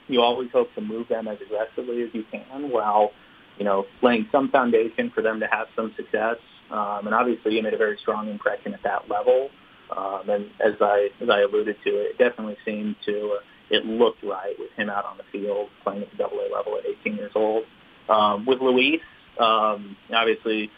you 0.07 0.21
always 0.21 0.49
hope 0.51 0.73
to 0.75 0.81
move 0.81 1.07
them 1.07 1.27
as 1.27 1.37
aggressively 1.41 2.03
as 2.03 2.09
you 2.13 2.23
can 2.31 2.69
while, 2.69 3.11
you 3.57 3.65
know, 3.65 3.85
laying 4.01 4.27
some 4.31 4.49
foundation 4.49 5.11
for 5.13 5.21
them 5.21 5.39
to 5.39 5.47
have 5.51 5.67
some 5.75 5.93
success. 5.95 6.37
Um, 6.69 7.05
and 7.05 7.13
obviously 7.13 7.55
you 7.55 7.63
made 7.63 7.73
a 7.73 7.77
very 7.77 7.97
strong 8.01 8.29
impression 8.29 8.73
at 8.73 8.83
that 8.83 9.09
level. 9.09 9.49
Um, 9.95 10.29
and 10.29 10.45
as 10.63 10.73
I, 10.79 11.09
as 11.21 11.29
I 11.29 11.41
alluded 11.41 11.75
to, 11.83 11.89
it 11.89 12.17
definitely 12.17 12.57
seemed 12.65 12.95
to, 13.05 13.37
uh, 13.39 13.43
it 13.69 13.85
looked 13.85 14.23
right 14.23 14.53
with 14.59 14.71
him 14.73 14.89
out 14.89 15.05
on 15.05 15.17
the 15.17 15.23
field 15.31 15.69
playing 15.83 16.03
at 16.03 16.11
the 16.11 16.17
double 16.17 16.39
A 16.39 16.53
level 16.53 16.77
at 16.77 16.85
18 16.85 17.15
years 17.15 17.31
old. 17.35 17.63
Um, 18.09 18.45
with 18.45 18.59
Luis, 18.59 19.01
um, 19.41 19.97
obviously, 20.13 20.69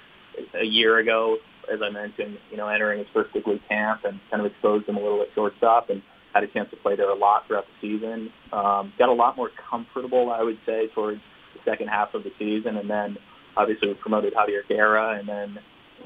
a 0.54 0.66
year 0.66 0.98
ago, 0.98 1.38
as 1.72 1.80
I 1.82 1.90
mentioned, 1.90 2.38
you 2.52 2.58
know, 2.58 2.68
entering 2.68 3.00
his 3.00 3.08
first 3.14 3.34
big 3.34 3.48
league 3.48 3.62
camp 3.70 4.02
and 4.06 4.20
kind 4.30 4.46
of 4.46 4.52
exposed 4.52 4.88
him 4.88 4.98
a 4.98 5.00
little 5.00 5.22
at 5.22 5.28
shortstop 5.34 5.90
and 5.90 6.02
had 6.34 6.44
a 6.44 6.48
chance 6.48 6.70
to 6.72 6.78
play 6.78 6.96
there 6.96 7.10
a 7.10 7.16
lot 7.16 7.48
throughout 7.48 7.66
the 7.66 7.88
season. 7.88 8.32
Um, 8.52 8.94
got 8.98 9.10
a 9.10 9.14
lot 9.14 9.38
more 9.38 9.52
comfortable, 9.70 10.32
I 10.32 10.42
would 10.42 10.58
say, 10.66 10.88
towards 10.96 11.22
the 11.54 11.60
second 11.70 11.90
half 11.90 12.14
of 12.14 12.24
the 12.24 12.32
season, 12.40 12.78
and 12.78 12.90
then 12.90 13.18
obviously 13.56 13.90
we 13.90 13.94
promoted 13.94 14.34
Javier 14.34 14.68
Guerra, 14.68 15.18
and 15.20 15.30
then 15.30 15.60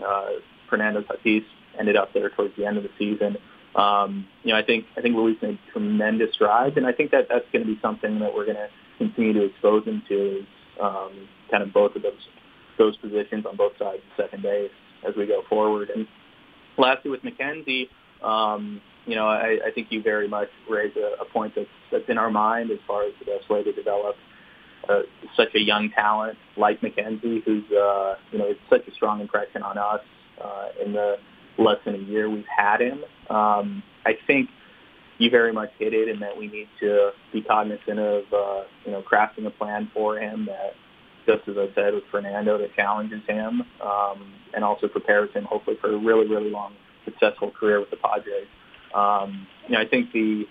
uh, 0.05 0.29
Fernando 0.69 1.01
Tatis 1.01 1.45
ended 1.79 1.95
up 1.95 2.13
there 2.13 2.29
towards 2.29 2.55
the 2.57 2.65
end 2.65 2.77
of 2.77 2.83
the 2.83 2.89
season. 2.97 3.37
Um, 3.75 4.27
you 4.43 4.51
know, 4.51 4.59
I 4.59 4.63
think 4.63 4.85
I 4.97 5.01
think 5.01 5.15
Luis 5.15 5.37
made 5.41 5.59
tremendous 5.71 6.33
strides, 6.33 6.77
and 6.77 6.85
I 6.85 6.91
think 6.91 7.11
that 7.11 7.27
that's 7.29 7.45
going 7.53 7.65
to 7.65 7.73
be 7.73 7.79
something 7.81 8.19
that 8.19 8.33
we're 8.33 8.45
going 8.45 8.57
to 8.57 8.69
continue 8.97 9.33
to 9.33 9.45
expose 9.45 9.85
him 9.85 10.01
to, 10.09 10.45
um, 10.81 11.11
kind 11.51 11.63
of 11.63 11.71
both 11.71 11.95
of 11.95 12.01
those 12.01 12.27
those 12.77 12.95
positions 12.97 13.45
on 13.45 13.55
both 13.55 13.73
sides 13.77 14.01
of 14.03 14.23
second 14.23 14.43
base 14.43 14.71
as 15.07 15.15
we 15.15 15.25
go 15.25 15.43
forward. 15.49 15.89
And 15.89 16.07
lastly, 16.77 17.11
with 17.11 17.23
Mackenzie, 17.23 17.89
um, 18.23 18.81
you 19.05 19.15
know, 19.15 19.27
I, 19.27 19.59
I 19.67 19.71
think 19.73 19.87
you 19.89 20.01
very 20.01 20.27
much 20.27 20.49
raise 20.69 20.93
a, 20.95 21.21
a 21.21 21.25
point 21.25 21.53
that's, 21.55 21.67
that's 21.91 22.09
in 22.09 22.17
our 22.17 22.29
mind 22.29 22.71
as 22.71 22.79
far 22.85 23.03
as 23.03 23.13
the 23.19 23.25
best 23.25 23.49
way 23.49 23.63
to 23.63 23.71
develop 23.71 24.15
uh, 24.89 25.01
such 25.35 25.53
a 25.55 25.59
young 25.59 25.89
talent 25.91 26.37
like 26.55 26.81
Mackenzie, 26.81 27.41
who's 27.45 27.63
uh, 27.71 28.15
you 28.31 28.39
know, 28.39 28.45
it's 28.45 28.59
such 28.69 28.87
a 28.87 28.91
strong 28.93 29.21
impression 29.21 29.63
on 29.63 29.77
us 29.77 30.01
uh, 30.43 30.67
in 30.83 30.93
the 30.93 31.15
less 31.57 31.77
than 31.85 31.95
a 31.95 31.99
year 31.99 32.29
we've 32.29 32.45
had 32.45 32.81
him. 32.81 33.03
Um, 33.29 33.83
I 34.05 34.13
think 34.27 34.49
you 35.17 35.29
very 35.29 35.51
much 35.51 35.69
hit 35.79 35.93
it 35.93 36.07
in 36.07 36.19
that 36.19 36.37
we 36.37 36.47
need 36.47 36.67
to 36.79 37.11
be 37.33 37.41
cognizant 37.41 37.99
of 37.99 38.23
uh, 38.31 38.63
you 38.85 38.91
know 38.91 39.01
crafting 39.01 39.45
a 39.45 39.49
plan 39.49 39.89
for 39.93 40.17
him 40.17 40.45
that 40.45 40.73
just 41.27 41.47
as 41.47 41.57
I 41.57 41.67
said 41.75 41.93
with 41.93 42.05
Fernando 42.09 42.57
that 42.57 42.73
challenges 42.75 43.21
him 43.27 43.63
um, 43.81 44.33
and 44.55 44.63
also 44.63 44.87
prepares 44.87 45.29
him 45.33 45.43
hopefully 45.43 45.77
for 45.79 45.93
a 45.93 45.97
really 45.97 46.27
really 46.27 46.49
long 46.49 46.73
successful 47.05 47.51
career 47.51 47.79
with 47.79 47.91
the 47.91 47.97
Padres. 47.97 48.47
Um, 48.95 49.47
you 49.67 49.75
know 49.75 49.81
I 49.81 49.87
think 49.87 50.11
the 50.13 50.45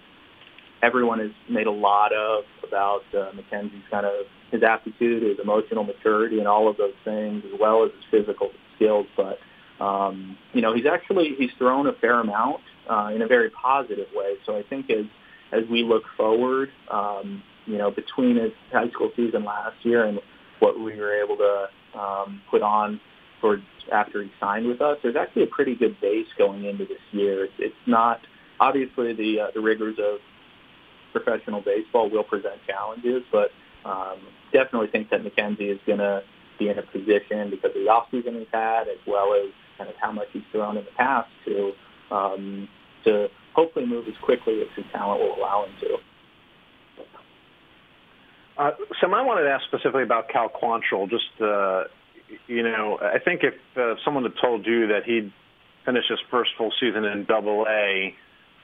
everyone 0.83 1.18
has 1.18 1.30
made 1.49 1.66
a 1.66 1.73
lot 1.73 2.12
of 2.12 2.45
about 2.66 3.02
uh, 3.14 3.30
Mackenzie's 3.35 3.83
kind 3.90 4.06
of 4.06 4.26
his 4.50 4.62
aptitude, 4.62 5.23
his 5.23 5.38
emotional 5.42 5.85
maturity, 5.85 6.38
and 6.38 6.47
all 6.47 6.68
of 6.68 6.76
those 6.76 6.95
things, 7.04 7.42
as 7.52 7.59
well 7.59 7.85
as 7.85 7.90
his 7.92 8.04
physical 8.11 8.50
skills. 8.76 9.06
But 9.16 9.38
um, 9.83 10.37
you 10.52 10.62
know, 10.62 10.75
he's 10.75 10.87
actually 10.87 11.35
he's 11.38 11.50
thrown 11.59 11.87
a 11.87 11.92
fair 11.95 12.21
amount 12.21 12.61
uh, 12.88 13.11
in 13.14 13.23
a 13.23 13.26
very 13.26 13.50
positive 13.50 14.09
way. 14.14 14.35
So 14.45 14.56
I 14.56 14.62
think 14.62 14.90
as 14.90 15.06
as 15.52 15.64
we 15.71 15.83
look 15.83 16.04
forward, 16.16 16.71
um, 16.90 17.42
you 17.66 17.78
know, 17.78 17.90
between 17.90 18.37
his 18.37 18.52
high 18.73 18.88
school 18.90 19.11
season 19.16 19.45
last 19.45 19.76
year 19.85 20.04
and 20.04 20.21
what 20.61 20.79
we 20.79 20.97
were 20.97 21.15
able 21.15 21.37
to 21.37 21.99
um, 21.99 22.43
put 22.51 22.63
on 22.63 23.01
for 23.41 23.59
after 23.93 24.23
he 24.23 24.31
signed 24.41 24.67
with 24.67 24.81
us, 24.81 24.99
there's 25.03 25.17
actually 25.17 25.45
a 25.45 25.49
pretty 25.49 25.75
good 25.75 25.97
base 26.01 26.27
going 26.37 26.65
into 26.65 26.85
this 26.85 27.01
year. 27.13 27.45
It's, 27.45 27.55
it's 27.59 27.75
not 27.87 28.21
obviously 28.61 29.13
the 29.13 29.41
uh, 29.41 29.51
the 29.55 29.61
rigors 29.61 29.97
of 29.99 30.19
professional 31.13 31.61
baseball 31.61 32.11
will 32.11 32.25
present 32.25 32.61
challenges, 32.67 33.23
but 33.33 33.51
um, 33.85 34.19
definitely 34.53 34.89
think 34.89 35.11
that 35.11 35.23
Mackenzie 35.23 35.71
is 35.71 35.81
going 35.87 35.99
to 35.99 36.23
be 36.59 36.69
in 36.69 36.79
a 36.79 36.83
position 36.83 37.51
because 37.51 37.71
of 37.71 37.75
the 37.75 37.89
offseason 37.89 38.39
he's 38.39 38.49
had, 38.53 38.89
as 38.89 38.99
well 39.07 39.35
as 39.35 39.51
kind 39.79 39.89
of 39.89 39.97
how 40.01 40.11
much 40.11 40.29
he's 40.33 40.43
thrown 40.53 40.77
in 40.77 40.85
the 40.85 40.91
past 40.97 41.29
to 41.45 41.73
um, 42.11 42.69
to 43.05 43.29
hopefully 43.55 43.87
move 43.87 44.07
as 44.09 44.15
quickly 44.23 44.61
as 44.61 44.69
his 44.77 44.85
talent 44.93 45.21
will 45.21 45.37
allow 45.37 45.65
him 45.65 45.73
to. 45.81 45.97
Uh, 48.59 48.71
Sam, 49.01 49.13
I 49.15 49.23
wanted 49.23 49.43
to 49.43 49.51
ask 49.51 49.65
specifically 49.67 50.03
about 50.03 50.29
Cal 50.29 50.49
Quantrill. 50.49 51.09
Just, 51.11 51.41
uh, 51.41 51.85
you 52.47 52.63
know, 52.63 52.99
I 53.01 53.19
think 53.19 53.43
if 53.43 53.55
uh, 53.77 53.95
someone 54.05 54.23
had 54.23 54.33
told 54.41 54.67
you 54.67 54.89
that 54.89 55.05
he'd 55.05 55.33
finish 55.85 56.05
his 56.09 56.19
first 56.31 56.51
full 56.57 56.73
season 56.81 57.05
in 57.05 57.25
Double 57.25 57.67
A, 57.69 58.15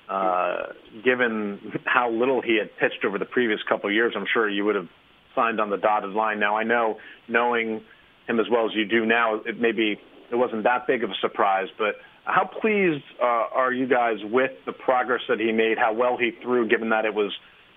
uh, 0.09 0.73
given 1.05 1.73
how 1.85 2.11
little 2.11 2.41
he 2.43 2.59
had 2.59 2.71
pitched 2.79 3.05
over 3.05 3.19
the 3.19 3.25
previous 3.25 3.61
couple 3.69 3.89
of 3.89 3.95
years, 3.95 4.15
I'm 4.17 4.27
sure 4.33 4.49
you 4.49 4.65
would 4.65 4.75
have 4.77 4.89
signed 5.35 5.61
on 5.61 5.71
the 5.71 5.77
dotted 5.77 6.11
line. 6.11 6.41
Now, 6.41 6.57
I 6.57 6.65
know, 6.65 6.99
knowing 7.29 7.83
him 8.27 8.41
as 8.41 8.47
well 8.51 8.67
as 8.67 8.73
you 8.75 8.87
do 8.87 9.07
now, 9.07 9.37
it 9.45 9.61
maybe 9.61 10.01
it 10.31 10.37
wasn't 10.37 10.65
that 10.65 10.87
big 10.87 11.05
of 11.05 11.11
a 11.11 11.15
surprise, 11.21 11.69
but 11.79 11.97
how 12.25 12.45
pleased 12.45 13.05
uh, 13.21 13.25
are 13.53 13.73
you 13.73 13.87
guys 13.87 14.17
with 14.25 14.53
the 14.65 14.73
progress 14.73 15.21
that 15.29 15.41
he 15.41 15.53
made, 15.53 15.77
how 15.77 15.93
well 15.93 16.17
he 16.17 16.31
threw, 16.43 16.69
given 16.69 16.91
that 16.91 17.05
it 17.05 17.15
was, 17.15 17.33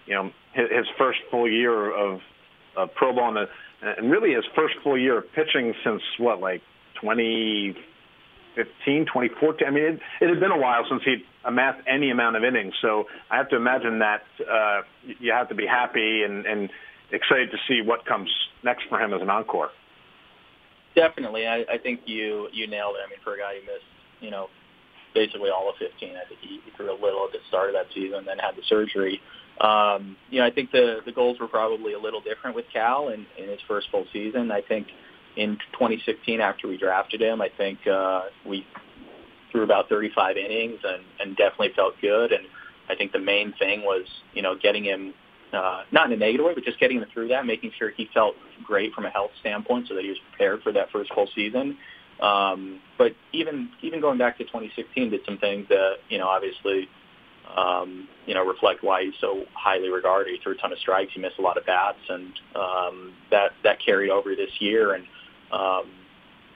you 0.06 0.14
know, 0.14 0.32
his, 0.54 0.70
his 0.70 0.86
first 0.98 1.20
full 1.32 1.50
year 1.50 1.96
of, 1.96 2.20
of 2.76 2.94
pro 2.96 3.14
ball 3.14 3.38
and, 3.38 3.48
and 3.82 4.12
really 4.12 4.34
his 4.34 4.46
first 4.56 4.76
full 4.84 4.98
year 4.98 5.20
of 5.20 5.32
pitching 5.34 5.74
since 5.84 6.02
what, 6.18 6.40
like 6.40 6.62
2015, 7.02 9.06
2014? 9.06 9.68
I 9.68 9.72
mean, 9.72 9.84
it, 9.84 10.00
it 10.22 10.30
had 10.30 10.40
been 10.40 10.52
a 10.52 10.58
while 10.58 10.86
since 10.90 11.04
he'd 11.04 11.24
amassed 11.44 11.82
any 11.88 12.12
amount 12.12 12.36
of 12.36 12.44
innings, 12.44 12.74
so 12.82 13.06
I 13.30 13.38
have 13.38 13.50
to 13.50 13.56
imagine 13.56 14.00
that 14.00 14.24
uh, 14.42 14.82
you 15.20 15.32
have 15.32 15.50
to 15.50 15.56
be 15.56 15.66
happy 15.66 16.24
and, 16.24 16.46
and 16.46 16.70
excited 17.12 17.52
to 17.52 17.58
see 17.68 17.82
what 17.82 18.06
comes 18.06 18.30
next 18.64 18.84
for 18.90 19.00
him 19.00 19.14
as 19.14 19.22
an 19.22 19.30
encore. 19.30 19.70
Definitely, 20.96 21.46
I, 21.46 21.66
I 21.70 21.78
think 21.78 22.02
you 22.06 22.48
you 22.54 22.68
nailed 22.68 22.96
it. 22.96 23.02
I 23.06 23.10
mean, 23.10 23.20
for 23.22 23.34
a 23.34 23.38
guy 23.38 23.60
who 23.60 23.66
missed 23.66 23.84
you 24.22 24.32
know, 24.32 24.50
basically 25.14 25.50
all 25.50 25.70
of 25.70 25.76
15. 25.78 26.16
I 26.16 26.28
think 26.28 26.40
he, 26.42 26.60
he 26.64 26.72
threw 26.76 26.92
a 26.92 27.00
little 27.00 27.26
at 27.26 27.32
the 27.32 27.40
start 27.48 27.70
of 27.70 27.76
that 27.76 27.88
season, 27.94 28.26
then 28.26 28.38
had 28.38 28.56
the 28.56 28.64
surgery. 28.68 29.22
Um, 29.62 30.18
you 30.30 30.40
know, 30.40 30.46
I 30.46 30.52
think 30.52 30.72
the 30.72 31.00
the 31.06 31.12
goals 31.12 31.40
were 31.40 31.48
probably 31.48 31.94
a 31.94 32.00
little 32.00 32.22
different 32.22 32.56
with 32.56 32.66
Cal 32.74 33.10
in, 33.10 33.26
in 33.38 33.50
his 33.50 33.60
first 33.68 33.88
full 33.90 34.06
season. 34.12 34.52
I 34.52 34.62
think 34.62 34.88
in 35.38 35.58
2016, 35.74 36.42
after 36.42 36.68
we 36.68 36.78
drafted 36.78 37.22
him, 37.22 37.42
I 37.42 37.50
think 37.58 37.80
uh, 37.88 38.24
we 38.46 38.66
threw 39.52 39.64
about 39.64 39.88
35 39.90 40.38
innings 40.38 40.80
and, 40.84 41.04
and 41.20 41.38
definitely 41.38 41.72
felt 41.76 41.94
good. 42.02 42.32
And 42.32 42.44
I 42.90 42.96
think 42.96 43.12
the 43.12 43.20
main 43.20 43.54
thing 43.58 43.84
was, 43.84 44.06
you 44.34 44.42
know, 44.42 44.56
getting 44.62 44.84
him 44.84 45.14
uh, 45.54 45.84
not 45.92 46.08
in 46.08 46.14
a 46.14 46.18
negative 46.18 46.46
way, 46.46 46.54
but 46.54 46.64
just 46.64 46.80
getting 46.80 46.98
him 46.98 47.06
through 47.14 47.30
that, 47.30 47.46
making 47.46 47.72
sure 47.78 47.92
he 47.92 48.10
felt 48.14 48.36
great 48.66 48.94
from 48.94 49.06
a 49.06 49.10
health 49.10 49.32
standpoint, 49.40 49.88
so 49.88 49.96
that 49.96 50.04
he 50.04 50.10
was 50.10 50.18
prepared 50.32 50.62
for 50.64 50.72
that 50.74 50.92
first 50.92 51.14
full 51.14 51.30
season. 51.34 51.78
Um, 52.22 52.82
but 52.98 53.14
even 53.34 53.70
even 53.82 54.02
going 54.02 54.18
back 54.18 54.38
to 54.38 54.44
2016, 54.44 55.10
did 55.10 55.22
some 55.26 55.38
things 55.38 55.68
that 55.70 55.96
you 56.10 56.18
know 56.18 56.28
obviously 56.28 56.88
um, 57.56 58.08
you 58.25 58.34
know 58.34 58.46
reflect 58.46 58.84
why 58.84 59.04
he's 59.04 59.14
so 59.22 59.46
highly 59.54 59.90
regarded. 59.90 60.32
He 60.32 60.40
threw 60.42 60.54
a 60.54 60.58
ton 60.58 60.72
of 60.72 60.80
strikes, 60.80 61.14
he 61.14 61.20
missed 61.20 61.40
a 61.40 61.42
lot 61.42 61.58
of 61.58 61.66
bats, 61.66 62.00
and 62.10 62.34
um, 62.56 63.14
that 63.32 63.52
that 63.64 63.78
carried 63.84 64.10
over 64.10 64.36
this 64.36 64.52
year. 64.60 64.94
And 64.94 65.06
um, 65.52 65.92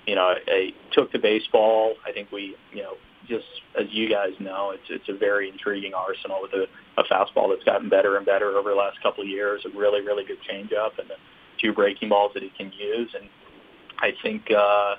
you 0.05 0.15
know, 0.15 0.33
I 0.47 0.73
took 0.91 1.11
to 1.11 1.19
baseball. 1.19 1.95
I 2.05 2.11
think 2.11 2.31
we 2.31 2.55
you 2.73 2.83
know 2.83 2.93
just 3.27 3.45
as 3.79 3.85
you 3.91 4.09
guys 4.09 4.31
know, 4.39 4.71
it's 4.71 4.89
it's 4.89 5.09
a 5.09 5.17
very 5.17 5.49
intriguing 5.49 5.93
arsenal 5.93 6.39
with 6.41 6.53
a, 6.53 6.67
a 6.99 7.03
fastball 7.05 7.49
that's 7.49 7.63
gotten 7.63 7.89
better 7.89 8.17
and 8.17 8.25
better 8.25 8.57
over 8.57 8.69
the 8.69 8.75
last 8.75 9.01
couple 9.01 9.23
of 9.23 9.29
years. 9.29 9.61
A 9.65 9.77
really 9.77 10.01
really 10.01 10.25
good 10.25 10.39
changeup 10.49 10.97
and 10.99 11.09
the 11.09 11.15
two 11.61 11.73
breaking 11.73 12.09
balls 12.09 12.31
that 12.33 12.43
he 12.43 12.49
can 12.49 12.71
use. 12.71 13.13
And 13.19 13.29
I 13.99 14.13
think 14.23 14.49
uh, 14.51 14.95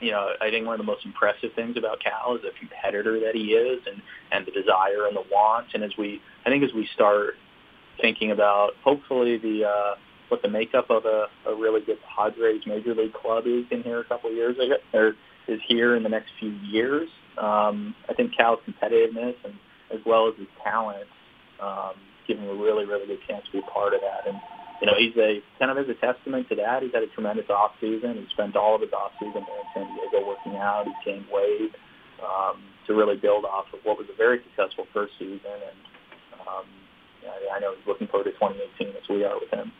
you 0.00 0.10
know, 0.10 0.30
I 0.40 0.50
think 0.50 0.66
one 0.66 0.74
of 0.74 0.78
the 0.78 0.90
most 0.90 1.04
impressive 1.04 1.50
things 1.54 1.76
about 1.76 2.00
Cal 2.00 2.36
is 2.36 2.42
the 2.42 2.50
competitor 2.58 3.18
that 3.20 3.34
he 3.34 3.52
is 3.52 3.80
and, 3.86 4.00
and 4.32 4.46
the 4.46 4.52
desire 4.52 5.06
and 5.06 5.16
the 5.16 5.24
want. 5.30 5.68
And 5.74 5.82
as 5.82 5.90
we, 5.98 6.20
I 6.46 6.50
think 6.50 6.62
as 6.62 6.72
we 6.72 6.88
start 6.94 7.34
thinking 8.00 8.30
about 8.30 8.72
hopefully 8.84 9.38
the, 9.38 9.64
uh, 9.64 9.94
what 10.28 10.42
the 10.42 10.48
makeup 10.48 10.90
of 10.90 11.04
a, 11.04 11.26
a 11.46 11.54
really 11.54 11.80
good 11.80 11.98
Padres 12.14 12.62
major 12.66 12.94
league 12.94 13.12
club 13.12 13.44
is 13.46 13.64
in 13.70 13.82
here 13.82 14.00
a 14.00 14.04
couple 14.04 14.30
of 14.30 14.36
years 14.36 14.56
ago, 14.56 14.76
or 14.92 15.14
is 15.48 15.60
here 15.66 15.96
in 15.96 16.02
the 16.02 16.08
next 16.08 16.30
few 16.38 16.50
years. 16.50 17.08
Um, 17.38 17.94
I 18.08 18.14
think 18.14 18.36
Cal's 18.36 18.60
competitiveness 18.68 19.34
and 19.44 19.54
as 19.90 20.00
well 20.04 20.28
as 20.28 20.34
his 20.38 20.48
talent 20.62 21.06
um, 21.60 21.94
give 22.26 22.38
him 22.38 22.48
a 22.48 22.54
really, 22.54 22.84
really 22.84 23.06
good 23.06 23.20
chance 23.26 23.44
to 23.46 23.52
be 23.52 23.62
part 23.62 23.94
of 23.94 24.00
that. 24.00 24.28
And 24.28 24.38
you 24.80 24.86
know, 24.86 24.94
he's 24.96 25.16
a 25.16 25.42
kind 25.58 25.70
of 25.70 25.78
as 25.78 25.88
a 25.88 25.94
testament 25.94 26.48
to 26.48 26.54
that. 26.56 26.82
He's 26.82 26.92
had 26.92 27.02
a 27.02 27.08
tremendous 27.08 27.50
off 27.50 27.72
season. 27.80 28.14
He 28.14 28.26
spent 28.30 28.54
all 28.56 28.74
of 28.74 28.80
his 28.80 28.92
off 28.92 29.12
season 29.18 29.44
there 29.46 29.58
in 29.58 29.68
San 29.74 29.86
Diego 29.94 30.26
working 30.26 30.56
out. 30.56 30.86
He 30.86 30.94
gained 31.04 31.26
weight 31.32 31.74
um, 32.22 32.62
to 32.86 32.94
really 32.94 33.16
build 33.16 33.44
off 33.44 33.66
of 33.72 33.80
what 33.82 33.98
was 33.98 34.06
a 34.12 34.16
very 34.16 34.40
successful 34.44 34.86
first 34.92 35.14
season. 35.18 35.40
And 35.44 35.78
um, 36.46 36.66
I, 37.26 37.56
I 37.56 37.60
know 37.60 37.74
he's 37.74 37.86
looking 37.86 38.06
forward 38.06 38.24
to 38.24 38.32
2018 38.32 38.94
as 38.94 39.08
we 39.08 39.24
are 39.24 39.38
with 39.38 39.50
him. 39.50 39.72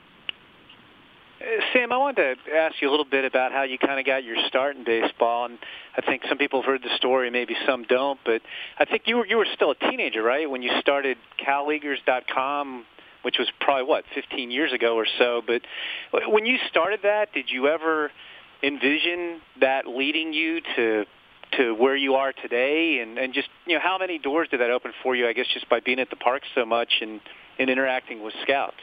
Uh, 1.41 1.63
Sam, 1.73 1.93
I 1.93 1.97
wanted 1.97 2.37
to 2.47 2.53
ask 2.53 2.75
you 2.83 2.89
a 2.89 2.91
little 2.91 3.07
bit 3.09 3.25
about 3.25 3.53
how 3.53 3.63
you 3.63 3.79
kind 3.79 4.01
of 4.01 4.07
got 4.07 4.25
your 4.25 4.37
start 4.49 4.75
in 4.75 4.83
baseball, 4.83 5.45
and 5.45 5.59
I 5.97 6.01
think 6.01 6.23
some 6.29 6.39
people 6.39 6.61
have 6.61 6.67
heard 6.67 6.83
the 6.83 6.97
story, 6.97 7.31
maybe 7.31 7.55
some 7.65 7.85
don't. 7.85 8.19
But 8.25 8.43
I 8.77 8.85
think 8.85 9.03
you 9.07 9.19
were 9.19 9.27
you 9.27 9.37
were 9.37 9.47
still 9.55 9.71
a 9.71 9.77
teenager, 9.77 10.21
right, 10.21 10.51
when 10.51 10.63
you 10.63 10.71
started 10.81 11.17
CalLeaguers.com 11.47 12.85
which 13.23 13.37
was 13.39 13.49
probably 13.61 13.85
what 13.85 14.05
15 14.15 14.51
years 14.51 14.73
ago 14.73 14.97
or 14.97 15.07
so. 15.19 15.43
But 15.47 15.63
when 16.29 16.47
you 16.47 16.59
started 16.69 17.01
that, 17.03 17.33
did 17.33 17.51
you 17.51 17.69
ever 17.69 18.11
envision 18.63 19.41
that 19.61 19.87
leading 19.87 20.33
you 20.33 20.61
to 20.77 21.05
to 21.57 21.73
where 21.75 21.97
you 21.97 22.15
are 22.15 22.33
today, 22.33 23.01
and 23.01 23.19
and 23.19 23.33
just 23.33 23.49
you 23.67 23.75
know 23.75 23.81
how 23.83 23.99
many 23.99 24.19
doors 24.19 24.49
did 24.51 24.61
that 24.61 24.71
open 24.71 24.93
for 25.03 25.17
you? 25.17 25.27
I 25.29 25.33
guess 25.33 25.47
just 25.53 25.69
by 25.69 25.81
being 25.81 25.99
at 25.99 26.11
the 26.11 26.17
park 26.17 26.43
so 26.55 26.65
much 26.65 26.93
and 27.01 27.21
and 27.59 27.71
interacting 27.71 28.23
with 28.23 28.35
scouts. 28.43 28.77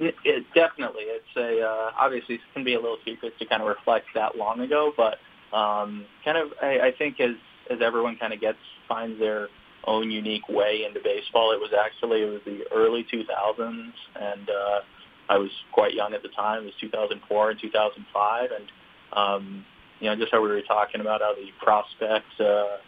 It, 0.00 0.14
it 0.24 0.44
definitely, 0.54 1.02
it's 1.04 1.36
a 1.36 1.60
uh, 1.60 1.90
obviously 1.98 2.36
it 2.36 2.40
can 2.54 2.62
be 2.64 2.74
a 2.74 2.80
little 2.80 2.98
secret 3.04 3.32
to 3.38 3.46
kind 3.46 3.62
of 3.62 3.68
reflect 3.68 4.06
that 4.14 4.36
long 4.36 4.60
ago, 4.60 4.92
but 4.96 5.18
um, 5.56 6.04
kind 6.24 6.38
of 6.38 6.52
I, 6.62 6.88
I 6.88 6.92
think 6.96 7.20
as 7.20 7.34
as 7.70 7.78
everyone 7.82 8.16
kind 8.16 8.32
of 8.32 8.40
gets 8.40 8.58
finds 8.88 9.18
their 9.18 9.48
own 9.88 10.10
unique 10.10 10.48
way 10.48 10.84
into 10.86 11.00
baseball. 11.00 11.52
It 11.52 11.60
was 11.60 11.70
actually 11.72 12.22
it 12.22 12.30
was 12.30 12.42
the 12.44 12.64
early 12.74 13.06
2000s, 13.12 13.92
and 14.20 14.50
uh, 14.50 14.80
I 15.28 15.38
was 15.38 15.50
quite 15.72 15.94
young 15.94 16.12
at 16.12 16.22
the 16.22 16.28
time. 16.28 16.62
It 16.62 16.66
was 16.66 16.74
2004 16.80 17.50
and 17.50 17.60
2005, 17.60 18.50
and 18.50 18.72
um, 19.16 19.64
you 20.00 20.10
know 20.10 20.16
just 20.16 20.30
how 20.30 20.42
we 20.42 20.48
were 20.48 20.62
talking 20.62 21.00
about 21.00 21.20
how 21.22 21.34
the 21.34 21.48
prospect 21.64 22.40
uh, 22.40 22.78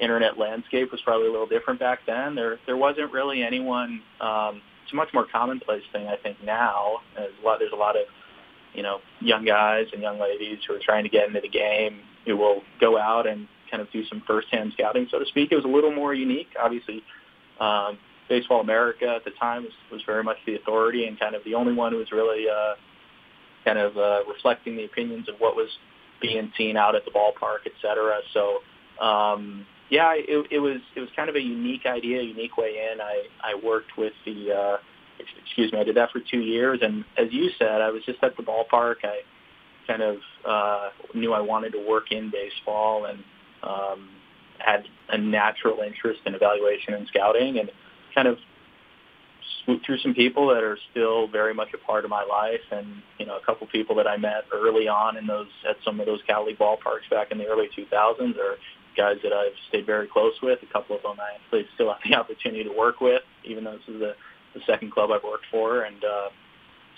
internet 0.00 0.38
landscape 0.38 0.90
was 0.90 1.00
probably 1.02 1.28
a 1.28 1.30
little 1.30 1.46
different 1.46 1.78
back 1.78 2.00
then. 2.06 2.34
There 2.34 2.58
there 2.66 2.76
wasn't 2.76 3.12
really 3.12 3.42
anyone. 3.42 4.02
Um, 4.20 4.60
it's 4.82 4.92
a 4.92 4.96
much 4.96 5.08
more 5.14 5.26
commonplace 5.30 5.84
thing 5.92 6.08
I 6.08 6.16
think 6.16 6.42
now. 6.44 6.98
There's 7.16 7.32
a 7.40 7.46
lot. 7.46 7.58
There's 7.60 7.72
a 7.72 7.76
lot 7.76 7.96
of 7.96 8.06
you 8.74 8.82
know 8.82 8.98
young 9.20 9.44
guys 9.44 9.86
and 9.92 10.02
young 10.02 10.18
ladies 10.18 10.58
who 10.66 10.74
are 10.74 10.80
trying 10.84 11.04
to 11.04 11.10
get 11.10 11.28
into 11.28 11.40
the 11.40 11.48
game 11.48 12.00
who 12.26 12.36
will 12.36 12.62
go 12.80 12.98
out 12.98 13.26
and 13.26 13.46
kind 13.74 13.82
of 13.82 13.90
do 13.90 14.02
some 14.06 14.22
first-hand 14.24 14.68
scouting, 14.74 15.08
so 15.10 15.18
to 15.18 15.26
speak. 15.26 15.50
It 15.50 15.56
was 15.56 15.64
a 15.64 15.74
little 15.76 15.94
more 16.02 16.14
unique. 16.14 16.50
Obviously, 16.66 17.02
um, 17.58 17.98
Baseball 18.28 18.60
America 18.60 19.08
at 19.18 19.24
the 19.24 19.32
time 19.46 19.64
was, 19.64 19.72
was 19.90 20.02
very 20.06 20.22
much 20.22 20.36
the 20.46 20.54
authority 20.54 21.02
and 21.06 21.18
kind 21.18 21.34
of 21.34 21.42
the 21.44 21.54
only 21.60 21.74
one 21.82 21.90
who 21.92 21.98
was 21.98 22.12
really 22.12 22.42
uh, 22.48 22.74
kind 23.64 23.78
of 23.86 23.90
uh, 23.96 24.20
reflecting 24.32 24.76
the 24.76 24.84
opinions 24.84 25.28
of 25.28 25.34
what 25.40 25.56
was 25.56 25.70
being 26.22 26.52
seen 26.56 26.76
out 26.76 26.94
at 26.94 27.04
the 27.04 27.10
ballpark, 27.10 27.62
et 27.66 27.72
cetera. 27.82 28.16
So, 28.32 28.42
um, 29.04 29.66
yeah, 29.90 30.10
it, 30.14 30.46
it 30.56 30.60
was 30.60 30.80
it 30.96 31.00
was 31.00 31.10
kind 31.18 31.28
of 31.28 31.36
a 31.36 31.40
unique 31.40 31.84
idea, 31.98 32.22
unique 32.22 32.56
way 32.56 32.72
in. 32.92 33.00
I 33.00 33.16
I 33.42 33.52
worked 33.70 33.98
with 33.98 34.14
the 34.24 34.38
uh, 34.52 34.76
excuse 35.44 35.72
me, 35.72 35.78
I 35.80 35.84
did 35.84 35.96
that 35.96 36.10
for 36.14 36.20
two 36.20 36.40
years, 36.40 36.78
and 36.86 37.04
as 37.18 37.28
you 37.30 37.50
said, 37.58 37.78
I 37.80 37.90
was 37.90 38.02
just 38.06 38.20
at 38.22 38.36
the 38.36 38.42
ballpark. 38.42 38.98
I 39.04 39.16
kind 39.86 40.02
of 40.02 40.16
uh, 40.46 40.88
knew 41.12 41.34
I 41.34 41.40
wanted 41.40 41.72
to 41.72 41.82
work 41.86 42.10
in 42.10 42.30
baseball, 42.30 43.04
and 43.04 43.18
um, 43.66 44.08
had 44.58 44.84
a 45.10 45.18
natural 45.18 45.80
interest 45.80 46.20
in 46.26 46.34
evaluation 46.34 46.94
and 46.94 47.06
scouting 47.08 47.58
and 47.58 47.70
kind 48.14 48.28
of 48.28 48.38
swooped 49.64 49.84
through 49.86 49.98
some 49.98 50.14
people 50.14 50.48
that 50.48 50.62
are 50.62 50.78
still 50.90 51.28
very 51.28 51.54
much 51.54 51.68
a 51.74 51.78
part 51.78 52.04
of 52.04 52.10
my 52.10 52.24
life 52.24 52.60
and 52.70 53.02
you 53.18 53.26
know 53.26 53.36
a 53.36 53.44
couple 53.44 53.66
people 53.66 53.96
that 53.96 54.06
I 54.06 54.16
met 54.16 54.44
early 54.52 54.88
on 54.88 55.16
in 55.16 55.26
those 55.26 55.48
at 55.68 55.76
some 55.84 56.00
of 56.00 56.06
those 56.06 56.20
Cal 56.26 56.46
League 56.46 56.58
ballparks 56.58 57.08
back 57.10 57.30
in 57.30 57.38
the 57.38 57.46
early 57.46 57.68
2000s 57.76 58.36
are 58.38 58.56
guys 58.96 59.16
that 59.22 59.32
I've 59.32 59.56
stayed 59.68 59.86
very 59.86 60.06
close 60.06 60.34
with. 60.42 60.60
A 60.62 60.72
couple 60.72 60.96
of 60.96 61.02
them 61.02 61.16
I 61.18 61.34
actually 61.42 61.66
still 61.74 61.92
have 61.92 62.00
the 62.08 62.14
opportunity 62.18 62.64
to 62.64 62.72
work 62.72 63.00
with 63.00 63.22
even 63.44 63.64
though 63.64 63.72
this 63.72 63.88
is 63.88 64.00
the, 64.00 64.14
the 64.54 64.60
second 64.66 64.92
club 64.92 65.10
I've 65.10 65.24
worked 65.24 65.46
for. 65.50 65.82
And 65.82 66.04
uh, 66.04 66.28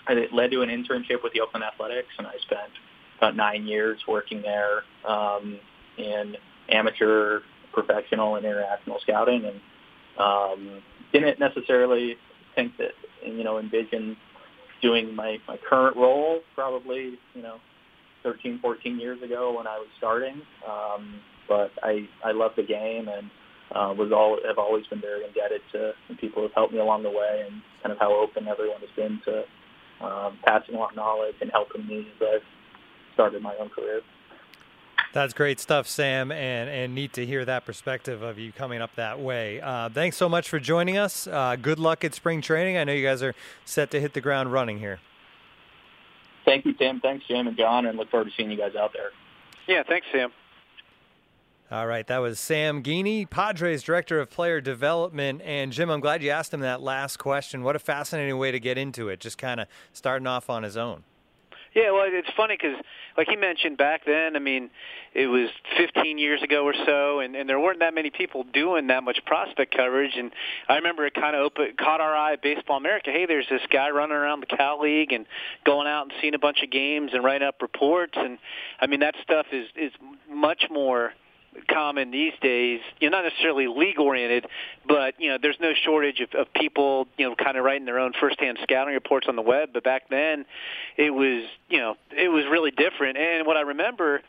it 0.09 0.33
led 0.33 0.51
to 0.53 0.63
an 0.63 0.69
internship 0.69 1.23
with 1.23 1.33
the 1.33 1.41
Oakland 1.41 1.65
Athletics 1.65 2.09
and 2.19 2.27
I 2.27 2.35
spent 2.43 2.73
about 3.19 3.35
nine 3.35 3.67
years 3.67 3.99
working 4.07 4.43
there 4.43 4.83
um, 5.09 5.59
in 5.97 6.37
amateur, 6.71 7.41
professional, 7.73 8.37
and 8.37 8.45
international 8.45 8.99
scouting, 9.03 9.45
and 9.45 9.61
um, 10.19 10.83
didn't 11.13 11.39
necessarily 11.39 12.17
think 12.55 12.77
that 12.79 12.93
you 13.25 13.45
know 13.45 13.59
envision 13.59 14.17
doing 14.83 15.15
my 15.15 15.39
my 15.49 15.59
current 15.69 15.97
role 15.97 16.41
probably 16.55 17.19
you 17.35 17.43
know 17.43 17.57
13, 18.23 18.59
14 18.61 18.99
years 18.99 19.23
ago 19.23 19.57
when 19.57 19.67
I 19.67 19.79
was 19.79 19.87
starting. 19.99 20.43
Um, 20.69 21.21
but 21.49 21.71
I 21.83 22.09
I 22.25 22.33
love 22.33 22.53
the 22.57 22.65
game 22.65 23.09
and 23.09 23.31
uh, 23.75 23.95
was 23.97 24.11
all 24.13 24.39
have 24.47 24.59
always 24.59 24.87
been 24.87 25.01
very 25.01 25.25
indebted 25.25 25.61
to 25.73 25.93
people 26.17 26.43
who 26.43 26.49
have 26.49 26.55
helped 26.55 26.73
me 26.73 26.81
along 26.81 27.03
the 27.03 27.11
way 27.11 27.47
and 27.47 27.63
kind 27.83 27.93
of 27.93 27.99
how 27.99 28.13
open 28.15 28.49
everyone 28.49 28.81
has 28.81 28.91
been 28.97 29.21
to 29.25 29.45
um, 30.05 30.39
passing 30.45 30.75
along 30.75 30.91
knowledge 30.97 31.37
and 31.41 31.51
helping 31.53 31.87
me 31.87 32.01
as 32.01 32.29
I've 32.35 32.47
started 33.15 33.43
my 33.43 33.55
own 33.61 33.69
career. 33.71 34.01
That's 35.17 35.33
great 35.33 35.59
stuff, 35.59 35.89
Sam, 35.89 36.31
and, 36.31 36.69
and 36.69 36.95
neat 36.95 37.15
to 37.15 37.25
hear 37.25 37.43
that 37.47 37.65
perspective 37.65 38.21
of 38.21 38.39
you 38.39 38.53
coming 38.53 38.83
up 38.83 38.95
that 38.97 39.19
way. 39.19 39.63
Uh, 39.63 39.89
thanks 39.89 40.15
so 40.19 40.29
much 40.29 40.47
for 40.47 40.61
joining 40.61 40.99
us. 40.99 41.27
Uh, 41.27 41.57
good 41.57 41.79
luck 41.79 42.05
at 42.05 42.15
spring 42.15 42.43
training. 42.43 42.77
I 42.77 42.85
know 42.85 42.93
you 42.93 43.03
guys 43.03 43.23
are 43.23 43.35
set 43.65 43.91
to 43.93 44.01
hit 44.01 44.13
the 44.13 44.21
ground 44.21 44.53
running 44.53 44.79
here. 44.79 45.01
Thank 46.45 46.67
you, 46.67 46.75
Tim. 46.75 47.01
Thanks, 47.01 47.25
Jim 47.27 47.47
and 47.47 47.57
John, 47.57 47.87
and 47.87 47.97
look 47.97 48.11
forward 48.11 48.27
to 48.27 48.31
seeing 48.37 48.51
you 48.51 48.59
guys 48.59 48.77
out 48.77 48.93
there. 48.93 49.09
Yeah, 49.67 49.85
thanks, 49.89 50.07
Sam. 50.13 50.33
All 51.71 51.87
right, 51.87 52.07
that 52.09 52.19
was 52.19 52.39
Sam 52.39 52.83
Geaney, 52.83 53.25
Padres 53.31 53.83
Director 53.83 54.21
of 54.21 54.29
Player 54.29 54.61
Development. 54.61 55.41
And 55.43 55.73
Jim, 55.73 55.89
I'm 55.89 56.01
glad 56.01 56.23
you 56.23 56.29
asked 56.29 56.53
him 56.53 56.61
that 56.61 56.83
last 56.83 57.17
question. 57.17 57.63
What 57.63 57.75
a 57.75 57.79
fascinating 57.79 58.37
way 58.37 58.53
to 58.53 58.61
get 58.61 58.77
into 58.77 59.09
it, 59.09 59.21
just 59.21 59.39
kind 59.39 59.61
of 59.61 59.69
starting 59.95 60.27
off 60.27 60.51
on 60.51 60.63
his 60.63 60.77
own. 60.77 61.05
Yeah, 61.77 61.91
well, 61.91 62.07
it's 62.07 62.31
funny 62.35 62.57
because, 62.59 62.83
like 63.19 63.29
he 63.29 63.37
mentioned 63.37 63.77
back 63.77 64.07
then, 64.07 64.35
I 64.35 64.39
mean, 64.39 64.71
it 65.13 65.27
was 65.27 65.51
15 65.77 66.17
years 66.17 66.43
ago 66.43 66.65
or 66.65 66.73
so, 66.87 67.21
and, 67.21 67.37
and 67.37 67.47
there 67.47 67.61
weren't 67.61 67.81
that 67.81 67.93
many 67.93 68.09
people 68.09 68.45
doing 68.45 68.87
that 68.87 69.03
much 69.03 69.19
prospect 69.27 69.77
coverage. 69.77 70.13
And 70.17 70.33
I 70.71 70.77
remember 70.77 71.05
it 71.05 71.13
kind 71.13 71.37
of 71.37 71.43
opened, 71.43 71.77
caught 71.77 72.01
our 72.01 72.17
eye 72.17 72.33
at 72.33 72.43
Baseball 72.43 72.79
America. 72.79 73.11
Hey, 73.11 73.27
there's 73.27 73.45
this 73.51 73.61
guy 73.71 73.91
running 73.91 74.17
around 74.17 74.41
the 74.41 74.47
Cal 74.47 74.81
League 74.81 75.13
and 75.13 75.27
going 75.67 75.87
out 75.87 76.05
and 76.05 76.13
seeing 76.23 76.35
a 76.35 76.39
bunch 76.39 76.63
of 76.63 76.71
games 76.71 77.11
and 77.13 77.23
writing 77.23 77.47
up 77.47 77.61
reports. 77.61 78.15
And 78.17 78.39
I 78.81 78.87
mean, 78.87 79.01
that 79.01 79.15
stuff 79.23 79.45
is 79.53 79.67
is 79.77 79.93
much 80.31 80.65
more 80.71 81.13
common 81.69 82.11
these 82.11 82.33
days. 82.41 82.81
You 83.01 83.11
know, 83.11 83.19
not 83.19 83.25
necessarily 83.25 83.67
league 83.67 83.99
oriented, 83.99 84.47
but 84.87 85.15
you 85.19 85.31
know, 85.31 85.39
there's 85.41 85.59
no 85.61 85.73
shortage 85.85 86.21
of, 86.21 86.31
of 86.39 86.53
people, 86.55 87.07
you 87.17 87.29
know, 87.29 87.35
kind 87.35 87.57
of 87.57 87.65
writing 87.65 87.87
their 87.87 87.99
own 87.99 88.13
firsthand 88.19 88.59
scouting 88.63 88.95
reports 88.95 89.27
on 89.29 89.37
the 89.37 89.43
web. 89.43 89.71
But 89.73 89.85
back 89.85 90.09
then, 90.09 90.45
it 90.97 91.11
was, 91.11 91.45
you 91.69 91.79
know, 91.79 91.97
it 92.17 92.29
was 92.29 92.45
really 92.51 92.71
different. 92.71 93.19
And 93.19 93.47
what 93.47 93.57
I 93.57 93.63
remember 93.63 94.23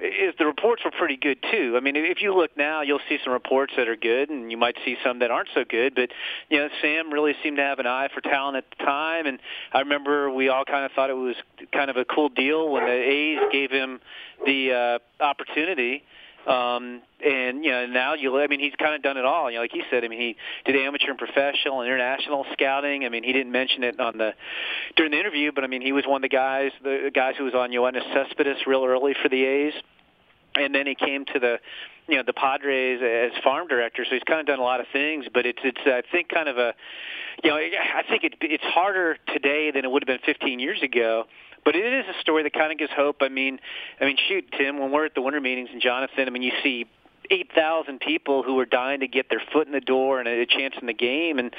is 0.00 0.34
the 0.38 0.46
reports 0.46 0.82
were 0.84 0.90
pretty 0.90 1.16
good 1.16 1.38
too. 1.52 1.74
I 1.76 1.80
mean, 1.80 1.94
if 1.96 2.20
you 2.20 2.34
look 2.34 2.56
now, 2.56 2.82
you'll 2.82 3.00
see 3.08 3.18
some 3.22 3.32
reports 3.32 3.74
that 3.76 3.88
are 3.88 3.96
good, 3.96 4.28
and 4.28 4.50
you 4.50 4.56
might 4.56 4.76
see 4.84 4.96
some 5.04 5.20
that 5.20 5.30
aren't 5.30 5.48
so 5.54 5.64
good. 5.68 5.94
But 5.94 6.10
you 6.50 6.58
know, 6.58 6.68
Sam 6.82 7.12
really 7.12 7.34
seemed 7.42 7.58
to 7.58 7.62
have 7.62 7.78
an 7.78 7.86
eye 7.86 8.08
for 8.12 8.20
talent 8.20 8.56
at 8.56 8.64
the 8.76 8.84
time, 8.84 9.26
and 9.26 9.38
I 9.72 9.80
remember 9.80 10.30
we 10.30 10.48
all 10.48 10.64
kind 10.64 10.84
of 10.84 10.92
thought 10.92 11.10
it 11.10 11.14
was 11.14 11.36
kind 11.72 11.90
of 11.90 11.96
a 11.96 12.04
cool 12.04 12.28
deal 12.28 12.70
when 12.70 12.84
the 12.84 12.92
A's 12.92 13.38
gave 13.52 13.70
him 13.70 14.00
the 14.44 15.00
uh, 15.20 15.24
opportunity 15.24 16.02
um, 16.46 17.00
and 17.24 17.64
you 17.64 17.70
know 17.70 17.86
now 17.86 18.14
you 18.14 18.38
I 18.38 18.46
mean 18.46 18.60
he's 18.60 18.74
kind 18.78 18.94
of 18.94 19.02
done 19.02 19.16
it 19.16 19.24
all. 19.24 19.50
You 19.50 19.56
know, 19.56 19.62
like 19.62 19.72
he 19.72 19.82
said, 19.90 20.04
I 20.04 20.08
mean 20.08 20.20
he 20.20 20.36
did 20.70 20.76
amateur 20.80 21.10
and 21.10 21.18
professional 21.18 21.80
and 21.80 21.86
international 21.86 22.44
scouting. 22.52 23.04
I 23.04 23.08
mean 23.08 23.24
he 23.24 23.32
didn't 23.32 23.52
mention 23.52 23.82
it 23.84 23.98
on 23.98 24.18
the 24.18 24.34
during 24.96 25.12
the 25.12 25.18
interview, 25.18 25.52
but 25.52 25.64
I 25.64 25.66
mean 25.66 25.80
he 25.80 25.92
was 25.92 26.04
one 26.06 26.16
of 26.16 26.30
the 26.30 26.34
guys 26.34 26.72
the 26.82 27.10
guys 27.14 27.34
who 27.38 27.44
was 27.44 27.54
on 27.54 27.70
Yoenis 27.70 28.12
Cespedes 28.12 28.66
real 28.66 28.84
early 28.84 29.14
for 29.22 29.28
the 29.28 29.42
A's, 29.44 29.74
and 30.54 30.74
then 30.74 30.86
he 30.86 30.94
came 30.94 31.24
to 31.32 31.38
the 31.38 31.58
you 32.08 32.16
know 32.16 32.22
the 32.26 32.34
Padres 32.34 33.00
as 33.02 33.42
farm 33.42 33.66
director. 33.66 34.04
So 34.04 34.14
he's 34.14 34.24
kind 34.24 34.40
of 34.40 34.46
done 34.46 34.58
a 34.58 34.62
lot 34.62 34.80
of 34.80 34.86
things, 34.92 35.24
but 35.32 35.46
it's 35.46 35.60
it's 35.64 35.80
I 35.86 36.02
think 36.12 36.28
kind 36.28 36.48
of 36.48 36.58
a 36.58 36.74
you 37.42 37.50
know 37.50 37.56
I 37.56 38.02
think 38.08 38.24
it, 38.24 38.34
it's 38.42 38.64
harder 38.64 39.16
today 39.32 39.70
than 39.70 39.84
it 39.84 39.90
would 39.90 40.06
have 40.06 40.20
been 40.20 40.26
15 40.26 40.60
years 40.60 40.82
ago 40.82 41.24
but 41.64 41.74
it 41.76 41.92
is 41.92 42.04
a 42.14 42.20
story 42.20 42.42
that 42.42 42.52
kind 42.52 42.72
of 42.72 42.78
gives 42.78 42.92
hope. 42.92 43.16
I 43.20 43.28
mean, 43.28 43.58
I 44.00 44.04
mean, 44.04 44.16
shoot, 44.28 44.44
Tim, 44.56 44.78
when 44.78 44.90
we're 44.90 45.06
at 45.06 45.14
the 45.14 45.22
winter 45.22 45.40
meetings 45.40 45.70
and 45.72 45.80
Jonathan, 45.80 46.26
I 46.26 46.30
mean, 46.30 46.42
you 46.42 46.52
see 46.62 46.86
8,000 47.30 48.00
people 48.00 48.42
who 48.42 48.58
are 48.60 48.66
dying 48.66 49.00
to 49.00 49.08
get 49.08 49.30
their 49.30 49.42
foot 49.52 49.66
in 49.66 49.72
the 49.72 49.80
door 49.80 50.20
and 50.20 50.28
a 50.28 50.46
chance 50.46 50.74
in 50.80 50.86
the 50.86 50.94
game. 50.94 51.38
And, 51.38 51.54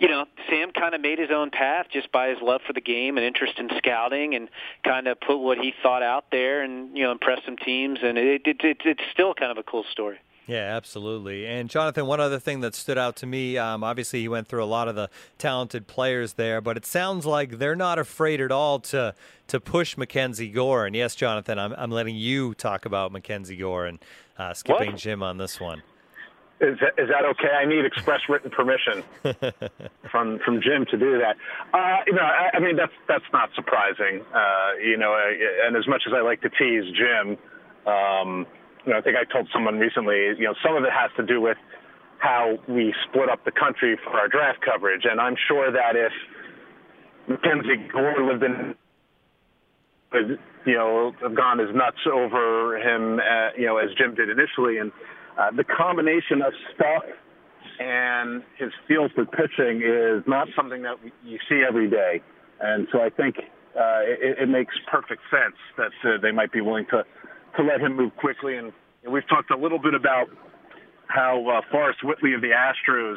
you 0.00 0.08
know, 0.08 0.26
Sam 0.48 0.72
kind 0.72 0.94
of 0.94 1.00
made 1.00 1.18
his 1.18 1.30
own 1.30 1.50
path 1.50 1.86
just 1.92 2.10
by 2.12 2.28
his 2.28 2.38
love 2.40 2.62
for 2.66 2.72
the 2.72 2.80
game 2.80 3.16
and 3.16 3.26
interest 3.26 3.58
in 3.58 3.68
scouting 3.78 4.34
and 4.34 4.48
kind 4.84 5.06
of 5.06 5.20
put 5.20 5.38
what 5.38 5.58
he 5.58 5.74
thought 5.82 6.02
out 6.02 6.26
there 6.30 6.62
and, 6.62 6.96
you 6.96 7.04
know, 7.04 7.12
impressed 7.12 7.44
some 7.44 7.56
teams. 7.56 7.98
And 8.02 8.16
it, 8.16 8.42
it, 8.46 8.60
it, 8.64 8.78
it's 8.84 9.02
still 9.12 9.34
kind 9.34 9.50
of 9.50 9.58
a 9.58 9.62
cool 9.62 9.84
story. 9.90 10.18
Yeah, 10.46 10.76
absolutely. 10.76 11.46
And 11.46 11.70
Jonathan, 11.70 12.06
one 12.06 12.20
other 12.20 12.40
thing 12.40 12.60
that 12.60 12.74
stood 12.74 12.98
out 12.98 13.14
to 13.16 13.26
me, 13.26 13.56
um, 13.58 13.84
obviously 13.84 14.20
he 14.20 14.28
went 14.28 14.48
through 14.48 14.64
a 14.64 14.66
lot 14.66 14.88
of 14.88 14.96
the 14.96 15.08
talented 15.38 15.86
players 15.86 16.32
there, 16.34 16.60
but 16.60 16.76
it 16.76 16.84
sounds 16.84 17.24
like 17.24 17.58
they're 17.58 17.76
not 17.76 17.98
afraid 17.98 18.40
at 18.40 18.50
all 18.50 18.80
to 18.80 19.14
to 19.48 19.60
push 19.60 19.96
Mackenzie 19.96 20.48
Gore. 20.48 20.86
And 20.86 20.96
yes, 20.96 21.14
Jonathan, 21.14 21.58
I'm 21.58 21.72
I'm 21.74 21.90
letting 21.90 22.16
you 22.16 22.54
talk 22.54 22.84
about 22.84 23.12
Mackenzie 23.12 23.56
Gore 23.56 23.86
and 23.86 23.98
uh, 24.36 24.52
skipping 24.54 24.92
what? 24.92 25.00
Jim 25.00 25.22
on 25.22 25.38
this 25.38 25.60
one. 25.60 25.82
Is 26.60 26.78
that, 26.80 26.94
is 26.96 27.08
that 27.08 27.24
okay? 27.24 27.50
I 27.50 27.64
need 27.64 27.84
express 27.84 28.20
written 28.28 28.50
permission 28.50 29.02
from 30.10 30.40
from 30.40 30.60
Jim 30.60 30.86
to 30.90 30.96
do 30.96 31.18
that. 31.18 31.36
Uh, 31.72 32.02
you 32.06 32.14
know, 32.14 32.22
I, 32.22 32.50
I 32.54 32.58
mean 32.60 32.76
that's 32.76 32.92
that's 33.06 33.24
not 33.32 33.50
surprising. 33.54 34.24
Uh, 34.34 34.72
you 34.82 34.96
know, 34.96 35.16
and 35.64 35.76
as 35.76 35.86
much 35.86 36.02
as 36.06 36.12
I 36.12 36.20
like 36.20 36.40
to 36.42 36.50
tease 36.50 36.84
Jim. 36.96 37.38
Um, 37.84 38.46
you 38.86 38.92
know, 38.92 38.98
I 38.98 39.02
think 39.02 39.16
I 39.16 39.24
told 39.30 39.48
someone 39.52 39.78
recently, 39.78 40.34
you 40.38 40.44
know, 40.44 40.54
some 40.64 40.76
of 40.76 40.84
it 40.84 40.90
has 40.92 41.10
to 41.16 41.22
do 41.22 41.40
with 41.40 41.56
how 42.18 42.58
we 42.68 42.94
split 43.08 43.28
up 43.28 43.44
the 43.44 43.52
country 43.52 43.98
for 44.02 44.10
our 44.18 44.28
draft 44.28 44.60
coverage. 44.60 45.02
And 45.10 45.20
I'm 45.20 45.36
sure 45.48 45.70
that 45.72 45.96
if 45.96 46.12
Mackenzie 47.28 47.88
Gore 47.92 48.24
lived 48.24 48.42
in, 48.42 48.74
you 50.66 50.74
know, 50.74 51.12
have 51.20 51.34
gone 51.34 51.60
as 51.60 51.74
nuts 51.74 51.98
over 52.10 52.76
him, 52.76 53.18
uh, 53.18 53.50
you 53.58 53.66
know, 53.66 53.78
as 53.78 53.90
Jim 53.98 54.14
did 54.14 54.28
initially, 54.28 54.78
and 54.78 54.92
uh, 55.38 55.50
the 55.56 55.64
combination 55.64 56.42
of 56.42 56.52
stuff 56.74 57.04
and 57.80 58.42
his 58.58 58.70
feel 58.86 59.08
for 59.14 59.24
pitching 59.24 59.82
is 59.82 60.22
not 60.26 60.46
something 60.54 60.82
that 60.82 60.96
you 61.24 61.38
see 61.48 61.62
every 61.66 61.88
day. 61.88 62.20
And 62.60 62.86
so 62.92 63.00
I 63.00 63.10
think 63.10 63.36
uh, 63.74 64.02
it, 64.04 64.38
it 64.42 64.48
makes 64.48 64.74
perfect 64.90 65.22
sense 65.30 65.56
that 65.76 65.92
uh, 66.04 66.20
they 66.20 66.30
might 66.30 66.52
be 66.52 66.60
willing 66.60 66.86
to 66.90 67.04
to 67.56 67.62
let 67.62 67.80
him 67.80 67.96
move 67.96 68.16
quickly. 68.16 68.56
And, 68.56 68.72
and 69.04 69.12
we've 69.12 69.28
talked 69.28 69.50
a 69.50 69.56
little 69.56 69.78
bit 69.78 69.94
about 69.94 70.28
how 71.08 71.44
uh, 71.48 71.60
Forrest 71.70 72.02
Whitley 72.04 72.34
of 72.34 72.40
the 72.40 72.50
Astros 72.50 73.16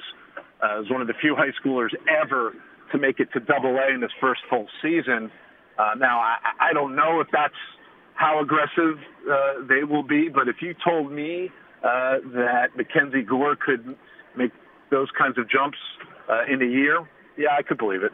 uh, 0.63 0.81
is 0.81 0.89
one 0.89 1.01
of 1.01 1.07
the 1.07 1.13
few 1.21 1.35
high 1.35 1.53
schoolers 1.63 1.89
ever 2.21 2.53
to 2.91 2.97
make 2.97 3.19
it 3.19 3.29
to 3.33 3.39
Double 3.39 3.77
A 3.77 3.93
in 3.93 4.01
his 4.01 4.11
first 4.19 4.41
full 4.49 4.67
season. 4.81 5.31
Uh, 5.77 5.95
now, 5.97 6.19
I, 6.19 6.69
I 6.69 6.73
don't 6.73 6.95
know 6.95 7.19
if 7.19 7.27
that's 7.31 7.53
how 8.13 8.41
aggressive 8.41 8.97
uh, 9.29 9.65
they 9.67 9.83
will 9.83 10.03
be, 10.03 10.29
but 10.29 10.47
if 10.47 10.57
you 10.61 10.73
told 10.83 11.11
me 11.11 11.49
uh, 11.83 12.17
that 12.33 12.75
Mackenzie 12.75 13.23
Gore 13.23 13.55
could 13.55 13.95
make 14.37 14.51
those 14.91 15.07
kinds 15.17 15.37
of 15.37 15.49
jumps 15.49 15.77
uh, 16.29 16.43
in 16.51 16.61
a 16.61 16.65
year, 16.65 17.07
yeah, 17.37 17.49
I 17.57 17.61
could 17.61 17.77
believe 17.77 18.03
it. 18.03 18.11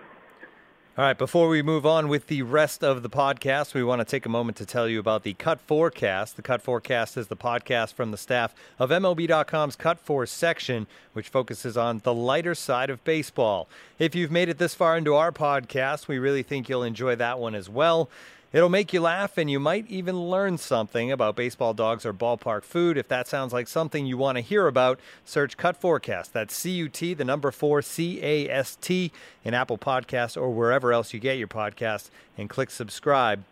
All 0.97 1.05
right, 1.05 1.17
before 1.17 1.47
we 1.47 1.61
move 1.61 1.85
on 1.85 2.09
with 2.09 2.27
the 2.27 2.41
rest 2.41 2.83
of 2.83 3.01
the 3.01 3.09
podcast, 3.09 3.73
we 3.73 3.81
want 3.81 4.01
to 4.01 4.05
take 4.05 4.25
a 4.25 4.29
moment 4.29 4.57
to 4.57 4.65
tell 4.65 4.89
you 4.89 4.99
about 4.99 5.23
the 5.23 5.33
Cut4cast. 5.35 6.35
The 6.35 6.41
Cut4cast 6.41 7.15
is 7.17 7.27
the 7.27 7.37
podcast 7.37 7.93
from 7.93 8.11
the 8.11 8.17
staff 8.17 8.53
of 8.77 8.89
MLB.com's 8.89 9.77
Cut4 9.77 10.27
section, 10.27 10.87
which 11.13 11.29
focuses 11.29 11.77
on 11.77 11.99
the 11.99 12.13
lighter 12.13 12.53
side 12.53 12.89
of 12.89 13.01
baseball. 13.05 13.69
If 13.99 14.15
you've 14.15 14.31
made 14.31 14.49
it 14.49 14.57
this 14.57 14.75
far 14.75 14.97
into 14.97 15.15
our 15.15 15.31
podcast, 15.31 16.09
we 16.09 16.19
really 16.19 16.43
think 16.43 16.67
you'll 16.67 16.83
enjoy 16.83 17.15
that 17.15 17.39
one 17.39 17.55
as 17.55 17.69
well. 17.69 18.09
It'll 18.53 18.69
make 18.69 18.91
you 18.91 18.99
laugh, 18.99 19.37
and 19.37 19.49
you 19.49 19.61
might 19.61 19.89
even 19.89 20.29
learn 20.29 20.57
something 20.57 21.09
about 21.09 21.37
baseball 21.37 21.73
dogs 21.73 22.05
or 22.05 22.13
ballpark 22.13 22.63
food. 22.63 22.97
If 22.97 23.07
that 23.07 23.27
sounds 23.27 23.53
like 23.53 23.69
something 23.69 24.05
you 24.05 24.17
want 24.17 24.37
to 24.37 24.41
hear 24.41 24.67
about, 24.67 24.99
search 25.23 25.57
Cut4cast. 25.57 26.33
That's 26.33 26.53
C 26.53 26.71
U 26.71 26.89
T, 26.89 27.13
the 27.13 27.23
number 27.23 27.51
four, 27.51 27.81
C 27.81 28.19
A 28.21 28.49
S 28.49 28.77
T, 28.81 29.11
in 29.45 29.53
Apple 29.53 29.77
Podcasts 29.77 30.35
or 30.35 30.49
wherever 30.49 30.91
else 30.91 31.13
you 31.13 31.19
get 31.19 31.37
your 31.37 31.47
podcasts, 31.47 32.09
and 32.37 32.49
click 32.49 32.71
subscribe. 32.71 33.43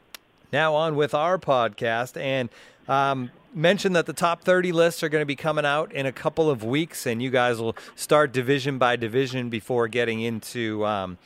Now, 0.51 0.75
on 0.75 0.95
with 0.95 1.13
our 1.13 1.37
podcast. 1.37 2.19
And 2.19 2.49
um, 2.89 3.31
that 3.53 4.05
the 4.05 4.13
top 4.13 4.41
30 4.41 4.71
lists 4.71 5.01
are 5.01 5.09
going 5.09 5.21
to 5.21 5.25
be 5.25 5.35
coming 5.35 5.65
out 5.65 5.93
in 5.93 6.05
a 6.07 6.11
couple 6.11 6.49
of 6.49 6.63
weeks, 6.63 7.05
and 7.05 7.21
you 7.21 7.29
guys 7.29 7.59
will 7.59 7.77
start 7.95 8.33
division 8.33 8.77
by 8.77 8.97
division 8.97 9.49
before 9.49 9.87
getting 9.87 10.19
into. 10.19 10.85
Um, 10.85 11.17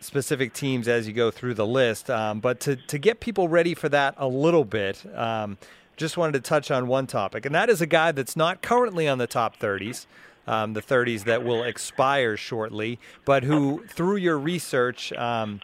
specific 0.00 0.52
teams 0.52 0.88
as 0.88 1.06
you 1.06 1.12
go 1.12 1.30
through 1.30 1.54
the 1.54 1.66
list. 1.66 2.10
Um, 2.10 2.40
but 2.40 2.60
to, 2.60 2.76
to 2.76 2.98
get 2.98 3.20
people 3.20 3.48
ready 3.48 3.74
for 3.74 3.88
that 3.88 4.14
a 4.16 4.28
little 4.28 4.64
bit, 4.64 5.04
um, 5.16 5.58
just 5.96 6.16
wanted 6.16 6.32
to 6.32 6.40
touch 6.40 6.70
on 6.70 6.86
one 6.86 7.06
topic, 7.06 7.46
and 7.46 7.54
that 7.54 7.70
is 7.70 7.80
a 7.80 7.86
guy 7.86 8.12
that's 8.12 8.36
not 8.36 8.62
currently 8.62 9.08
on 9.08 9.18
the 9.18 9.26
top 9.26 9.58
30s. 9.58 10.06
Um, 10.48 10.74
the 10.74 10.82
30s 10.82 11.24
that 11.24 11.44
will 11.44 11.64
expire 11.64 12.36
shortly, 12.36 13.00
but 13.24 13.42
who, 13.42 13.84
through 13.88 14.14
your 14.14 14.38
research, 14.38 15.12
um, 15.14 15.60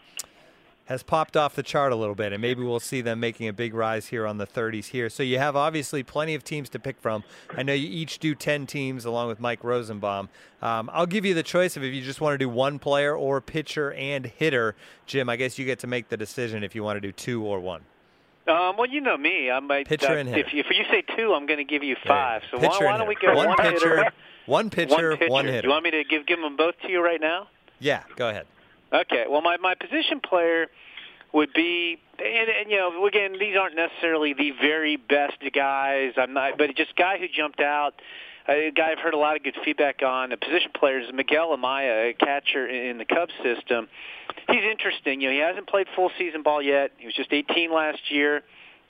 has 0.93 1.03
popped 1.03 1.35
off 1.35 1.55
the 1.55 1.63
chart 1.63 1.91
a 1.91 1.95
little 1.95 2.15
bit, 2.15 2.31
and 2.31 2.41
maybe 2.41 2.63
we'll 2.63 2.79
see 2.79 3.01
them 3.01 3.19
making 3.19 3.47
a 3.47 3.53
big 3.53 3.73
rise 3.73 4.07
here 4.07 4.25
on 4.25 4.37
the 4.37 4.47
30s 4.47 4.85
here. 4.85 5.09
So 5.09 5.23
you 5.23 5.37
have 5.37 5.55
obviously 5.55 6.03
plenty 6.03 6.35
of 6.35 6.43
teams 6.43 6.69
to 6.69 6.79
pick 6.79 6.99
from. 6.99 7.23
I 7.55 7.63
know 7.63 7.73
you 7.73 7.89
each 7.89 8.19
do 8.19 8.33
10 8.35 8.65
teams 8.65 9.03
along 9.03 9.27
with 9.27 9.39
Mike 9.39 9.63
Rosenbaum. 9.63 10.29
Um, 10.61 10.89
I'll 10.93 11.05
give 11.05 11.25
you 11.25 11.33
the 11.33 11.43
choice 11.43 11.75
of 11.75 11.83
if 11.83 11.93
you 11.93 12.01
just 12.01 12.21
want 12.21 12.35
to 12.35 12.37
do 12.37 12.47
one 12.47 12.79
player 12.79 13.15
or 13.15 13.41
pitcher 13.41 13.91
and 13.93 14.25
hitter. 14.25 14.75
Jim, 15.05 15.29
I 15.29 15.35
guess 15.35 15.59
you 15.59 15.65
get 15.65 15.79
to 15.79 15.87
make 15.87 16.09
the 16.09 16.17
decision 16.17 16.63
if 16.63 16.75
you 16.75 16.83
want 16.83 16.97
to 16.97 17.01
do 17.01 17.11
two 17.11 17.43
or 17.43 17.59
one. 17.59 17.81
Um, 18.47 18.75
well, 18.77 18.87
you 18.87 19.01
know 19.01 19.17
me. 19.17 19.49
I 19.49 19.59
might. 19.59 19.87
Pitcher 19.87 20.07
uh, 20.07 20.17
and 20.17 20.29
hitter. 20.29 20.41
If, 20.41 20.47
if 20.53 20.77
you 20.77 20.83
say 20.91 21.03
two, 21.15 21.33
I'm 21.33 21.45
going 21.45 21.57
to 21.57 21.63
give 21.63 21.83
you 21.83 21.95
five. 22.05 22.43
So 22.51 22.59
pitcher 22.59 22.85
why, 22.85 22.91
why 22.91 22.97
don't 22.97 23.07
we 23.07 23.15
go 23.15 23.33
one, 23.35 23.47
one 23.47 23.57
pitcher, 23.57 23.97
hitter, 23.97 24.11
one 24.45 24.69
pitcher, 24.69 25.09
one 25.09 25.17
pitcher. 25.17 25.31
one 25.31 25.45
hitter? 25.45 25.67
You 25.67 25.71
want 25.71 25.83
me 25.83 25.91
to 25.91 26.03
give 26.03 26.25
give 26.25 26.39
them 26.39 26.57
both 26.57 26.75
to 26.81 26.89
you 26.89 27.03
right 27.03 27.21
now? 27.21 27.47
Yeah, 27.79 28.03
go 28.15 28.29
ahead. 28.29 28.45
Okay. 28.93 29.25
Well, 29.29 29.41
my 29.41 29.57
my 29.57 29.75
position 29.75 30.19
player 30.19 30.67
would 31.33 31.51
be, 31.53 31.97
and, 32.19 32.49
and 32.49 32.71
you 32.71 32.77
know, 32.77 33.05
again, 33.07 33.33
these 33.39 33.55
aren't 33.59 33.75
necessarily 33.75 34.33
the 34.33 34.51
very 34.61 34.97
best 34.97 35.37
guys. 35.53 36.13
I'm 36.15 36.33
not, 36.33 36.57
but 36.57 36.75
just 36.75 36.95
guy 36.95 37.17
who 37.17 37.25
jumped 37.27 37.59
out. 37.59 37.93
A 38.47 38.71
guy 38.75 38.91
I've 38.91 38.99
heard 38.99 39.13
a 39.13 39.17
lot 39.17 39.37
of 39.37 39.43
good 39.43 39.55
feedback 39.63 40.01
on. 40.03 40.33
A 40.33 40.37
position 40.37 40.71
player 40.77 40.99
is 40.99 41.07
Miguel 41.13 41.57
Amaya, 41.57 42.09
a 42.09 42.13
catcher 42.13 42.67
in 42.67 42.97
the 42.97 43.05
Cubs 43.05 43.31
system. 43.41 43.87
He's 44.49 44.63
interesting. 44.69 45.21
You 45.21 45.29
know, 45.29 45.33
he 45.33 45.39
hasn't 45.39 45.67
played 45.67 45.87
full 45.95 46.11
season 46.17 46.43
ball 46.43 46.61
yet. 46.61 46.91
He 46.97 47.05
was 47.05 47.15
just 47.15 47.31
18 47.31 47.73
last 47.73 48.11
year, 48.11 48.43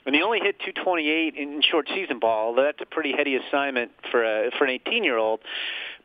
and 0.06 0.14
he 0.14 0.22
only 0.22 0.40
hit 0.40 0.58
228 0.58 1.36
in 1.36 1.62
short 1.62 1.88
season 1.94 2.18
ball. 2.18 2.54
That's 2.54 2.80
a 2.80 2.86
pretty 2.86 3.12
heady 3.16 3.36
assignment 3.36 3.92
for 4.10 4.24
a 4.24 4.50
for 4.58 4.64
an 4.64 4.70
18 4.70 5.04
year 5.04 5.18
old. 5.18 5.38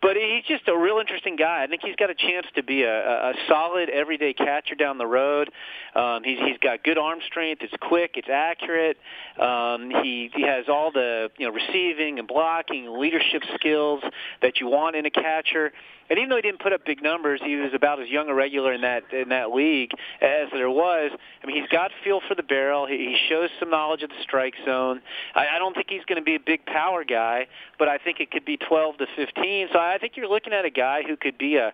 But 0.01 0.15
he's 0.15 0.45
just 0.47 0.67
a 0.67 0.77
real 0.77 0.99
interesting 0.99 1.35
guy. 1.35 1.63
I 1.63 1.67
think 1.67 1.81
he's 1.83 1.95
got 1.97 2.09
a 2.09 2.15
chance 2.15 2.47
to 2.55 2.63
be 2.63 2.83
a, 2.83 3.29
a 3.29 3.33
solid 3.47 3.89
everyday 3.89 4.33
catcher 4.33 4.75
down 4.75 4.97
the 4.97 5.07
road. 5.07 5.51
Um, 5.93 6.23
he's 6.23 6.39
he's 6.39 6.57
got 6.59 6.83
good 6.83 6.97
arm 6.97 7.19
strength. 7.27 7.62
It's 7.63 7.73
quick. 7.81 8.12
It's 8.15 8.29
accurate. 8.31 8.97
Um, 9.39 9.91
he 10.03 10.31
he 10.33 10.43
has 10.43 10.65
all 10.69 10.91
the 10.91 11.29
you 11.38 11.47
know 11.47 11.53
receiving 11.53 12.19
and 12.19 12.27
blocking, 12.27 12.97
leadership 12.97 13.43
skills 13.55 14.01
that 14.41 14.59
you 14.62 14.67
want 14.67 14.95
in 14.95 15.05
a 15.05 15.12
catcher. 15.12 15.73
And 16.09 16.17
even 16.17 16.29
though 16.29 16.38
he 16.38 16.41
didn't 16.41 16.59
put 16.59 16.73
up 16.73 16.85
big 16.85 17.03
numbers, 17.03 17.39
he 17.43 17.55
was 17.55 17.71
about 17.73 18.01
as 18.01 18.09
young 18.09 18.29
a 18.29 18.33
regular 18.33 18.73
in 18.73 18.81
that 18.81 19.13
in 19.13 19.29
that 19.29 19.51
league 19.51 19.91
as 20.21 20.49
there 20.51 20.69
was. 20.69 21.12
I 21.43 21.47
mean, 21.47 21.62
he's 21.62 21.69
got 21.69 21.91
feel 22.03 22.19
for 22.27 22.33
the 22.33 22.43
barrel. 22.43 22.88
He, 22.88 22.97
he 22.97 23.17
shows 23.29 23.49
some 23.59 23.69
knowledge 23.69 24.01
of 24.01 24.09
the 24.09 24.15
strike 24.23 24.55
zone. 24.65 25.01
I, 25.35 25.47
I 25.55 25.59
don't 25.59 25.75
think 25.75 25.88
he's 25.89 26.05
going 26.05 26.17
to 26.17 26.23
be 26.23 26.35
a 26.35 26.39
big 26.39 26.65
power 26.65 27.03
guy, 27.03 27.47
but 27.77 27.88
I 27.88 27.99
think 27.99 28.19
it 28.19 28.31
could 28.31 28.45
be 28.45 28.57
12 28.57 28.97
to 28.97 29.05
15. 29.15 29.67
So 29.71 29.79
I 29.79 29.88
think 29.97 30.17
you're 30.17 30.30
looking 30.30 30.54
at 30.54 30.65
a 30.65 30.69
guy 30.69 31.04
who 31.04 31.17
could 31.17 31.38
be 31.38 31.56
a 31.56 31.73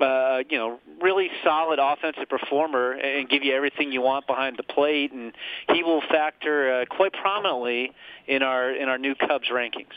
uh, 0.00 0.42
you 0.48 0.56
know, 0.56 0.78
really 1.00 1.30
solid 1.42 1.78
offensive 1.80 2.28
performer 2.28 2.92
and 2.92 3.28
give 3.28 3.42
you 3.42 3.54
everything 3.54 3.92
you 3.92 4.00
want 4.00 4.26
behind 4.26 4.56
the 4.56 4.62
plate, 4.62 5.12
and 5.12 5.32
he 5.72 5.82
will 5.82 6.02
factor 6.02 6.82
uh, 6.82 6.84
quite 6.86 7.12
prominently 7.12 7.92
in 8.26 8.42
our 8.42 8.70
in 8.70 8.88
our 8.88 8.98
new 8.98 9.14
Cubs 9.14 9.48
rankings. 9.48 9.94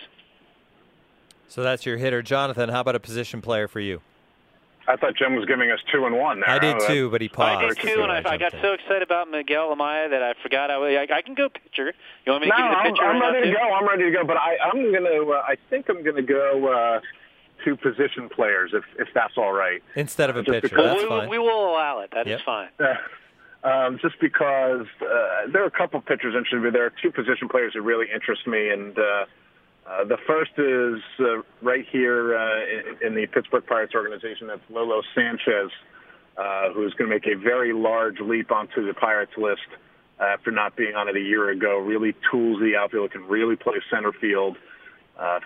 So 1.47 1.63
that's 1.63 1.85
your 1.85 1.97
hitter, 1.97 2.21
Jonathan. 2.21 2.69
How 2.69 2.79
about 2.79 2.95
a 2.95 2.99
position 2.99 3.41
player 3.41 3.67
for 3.67 3.79
you? 3.79 4.01
I 4.87 4.95
thought 4.95 5.15
Jim 5.15 5.35
was 5.35 5.45
giving 5.45 5.69
us 5.69 5.79
two 5.91 6.05
and 6.05 6.17
one 6.17 6.39
there. 6.39 6.49
I 6.49 6.59
did 6.59 6.77
huh? 6.81 6.87
too, 6.87 7.09
but 7.11 7.21
he 7.21 7.29
paused. 7.29 7.63
I 7.63 7.67
did 7.67 7.77
too, 7.77 8.01
and 8.01 8.11
I, 8.11 8.23
I 8.25 8.37
got 8.37 8.51
so 8.61 8.73
excited 8.73 9.03
about 9.03 9.29
Miguel 9.29 9.75
Amaya 9.75 10.09
that 10.09 10.23
I 10.23 10.33
forgot 10.41 10.71
I, 10.71 11.03
I, 11.03 11.07
I 11.17 11.21
can 11.21 11.35
go 11.35 11.49
pitcher. 11.49 11.93
You 12.25 12.31
want 12.31 12.43
me 12.43 12.49
to 12.49 12.57
no, 12.57 12.57
give 12.57 12.65
you 12.65 12.71
the 12.71 12.77
I'm, 12.77 12.91
pitcher? 12.91 13.03
I'm 13.03 13.21
right 13.21 13.33
ready 13.33 13.51
now, 13.51 13.57
to 13.57 13.59
go. 13.59 13.73
I'm 13.73 13.87
ready 13.87 14.03
to 14.05 14.11
go. 14.11 14.23
But 14.25 14.37
I, 14.37 14.57
I'm 14.63 14.91
gonna. 14.91 15.29
Uh, 15.29 15.43
I 15.47 15.55
think 15.69 15.87
I'm 15.89 16.03
gonna 16.03 16.23
go 16.23 16.73
uh, 16.73 17.01
two 17.63 17.75
position 17.75 18.29
players 18.29 18.71
if 18.73 18.83
if 18.99 19.07
that's 19.13 19.37
all 19.37 19.51
right. 19.53 19.81
Instead 19.95 20.29
of 20.29 20.37
a 20.37 20.43
Just 20.43 20.61
pitcher, 20.61 20.75
because- 20.75 20.85
that's 20.91 21.03
we, 21.03 21.09
fine. 21.09 21.29
we 21.29 21.37
will 21.39 21.69
allow 21.71 21.99
it. 21.99 22.11
That 22.11 22.27
is 22.27 22.39
Yep. 22.39 22.41
fine. 22.45 22.69
um, 23.63 23.99
just 24.01 24.19
because 24.19 24.85
uh, 25.01 25.51
there 25.51 25.63
are 25.63 25.67
a 25.67 25.71
couple 25.71 25.99
of 25.99 26.05
pitchers 26.05 26.33
interested 26.35 26.61
me. 26.61 26.69
There 26.71 26.85
are 26.85 26.93
two 27.01 27.11
position 27.11 27.47
players 27.49 27.73
that 27.73 27.81
really 27.81 28.07
interest 28.13 28.47
me, 28.47 28.69
and 28.69 28.97
uh, 28.97 29.25
uh, 29.87 30.03
the 30.05 30.17
first 30.27 30.51
is 30.57 31.01
uh, 31.19 31.41
right 31.61 31.85
here 31.91 32.35
uh, 32.37 32.59
in, 33.01 33.07
in 33.07 33.15
the 33.15 33.25
Pittsburgh 33.27 33.65
Pirates 33.65 33.93
organization. 33.95 34.47
That's 34.47 34.61
Lolo 34.69 35.01
Sanchez, 35.15 35.71
uh, 36.37 36.69
who's 36.73 36.93
going 36.93 37.09
to 37.09 37.15
make 37.15 37.27
a 37.27 37.35
very 37.39 37.73
large 37.73 38.19
leap 38.19 38.51
onto 38.51 38.85
the 38.85 38.93
Pirates 38.93 39.33
list 39.37 39.61
after 40.19 40.51
not 40.51 40.75
being 40.75 40.95
on 40.95 41.07
it 41.09 41.15
a 41.15 41.19
year 41.19 41.49
ago. 41.49 41.79
Really 41.79 42.15
tools 42.31 42.59
the 42.59 42.75
outfield, 42.75 43.11
can 43.11 43.27
really 43.27 43.55
play 43.55 43.75
center 43.89 44.11
field, 44.11 44.55
uh, 44.55 44.61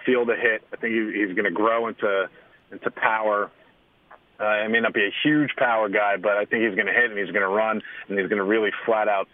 field 0.05 0.29
a 0.29 0.35
hit. 0.35 0.63
I 0.71 0.77
think 0.77 0.93
he, 0.93 1.25
he's 1.25 1.35
going 1.35 1.45
to 1.45 1.51
grow 1.51 1.87
into 1.87 2.29
into 2.71 2.91
power. 2.91 3.51
Uh, 4.39 4.43
I 4.43 4.67
may 4.67 4.81
not 4.81 4.93
be 4.93 5.05
a 5.05 5.13
huge 5.23 5.51
power 5.57 5.87
guy, 5.87 6.17
but 6.17 6.33
I 6.33 6.45
think 6.45 6.63
he's 6.65 6.75
going 6.75 6.87
to 6.87 6.93
hit 6.93 7.09
and 7.09 7.17
he's 7.17 7.31
going 7.31 7.47
to 7.47 7.47
run 7.47 7.81
and 8.07 8.19
he's 8.19 8.27
going 8.27 8.39
to 8.39 8.43
really 8.43 8.71
flat 8.85 9.07
out 9.07 9.27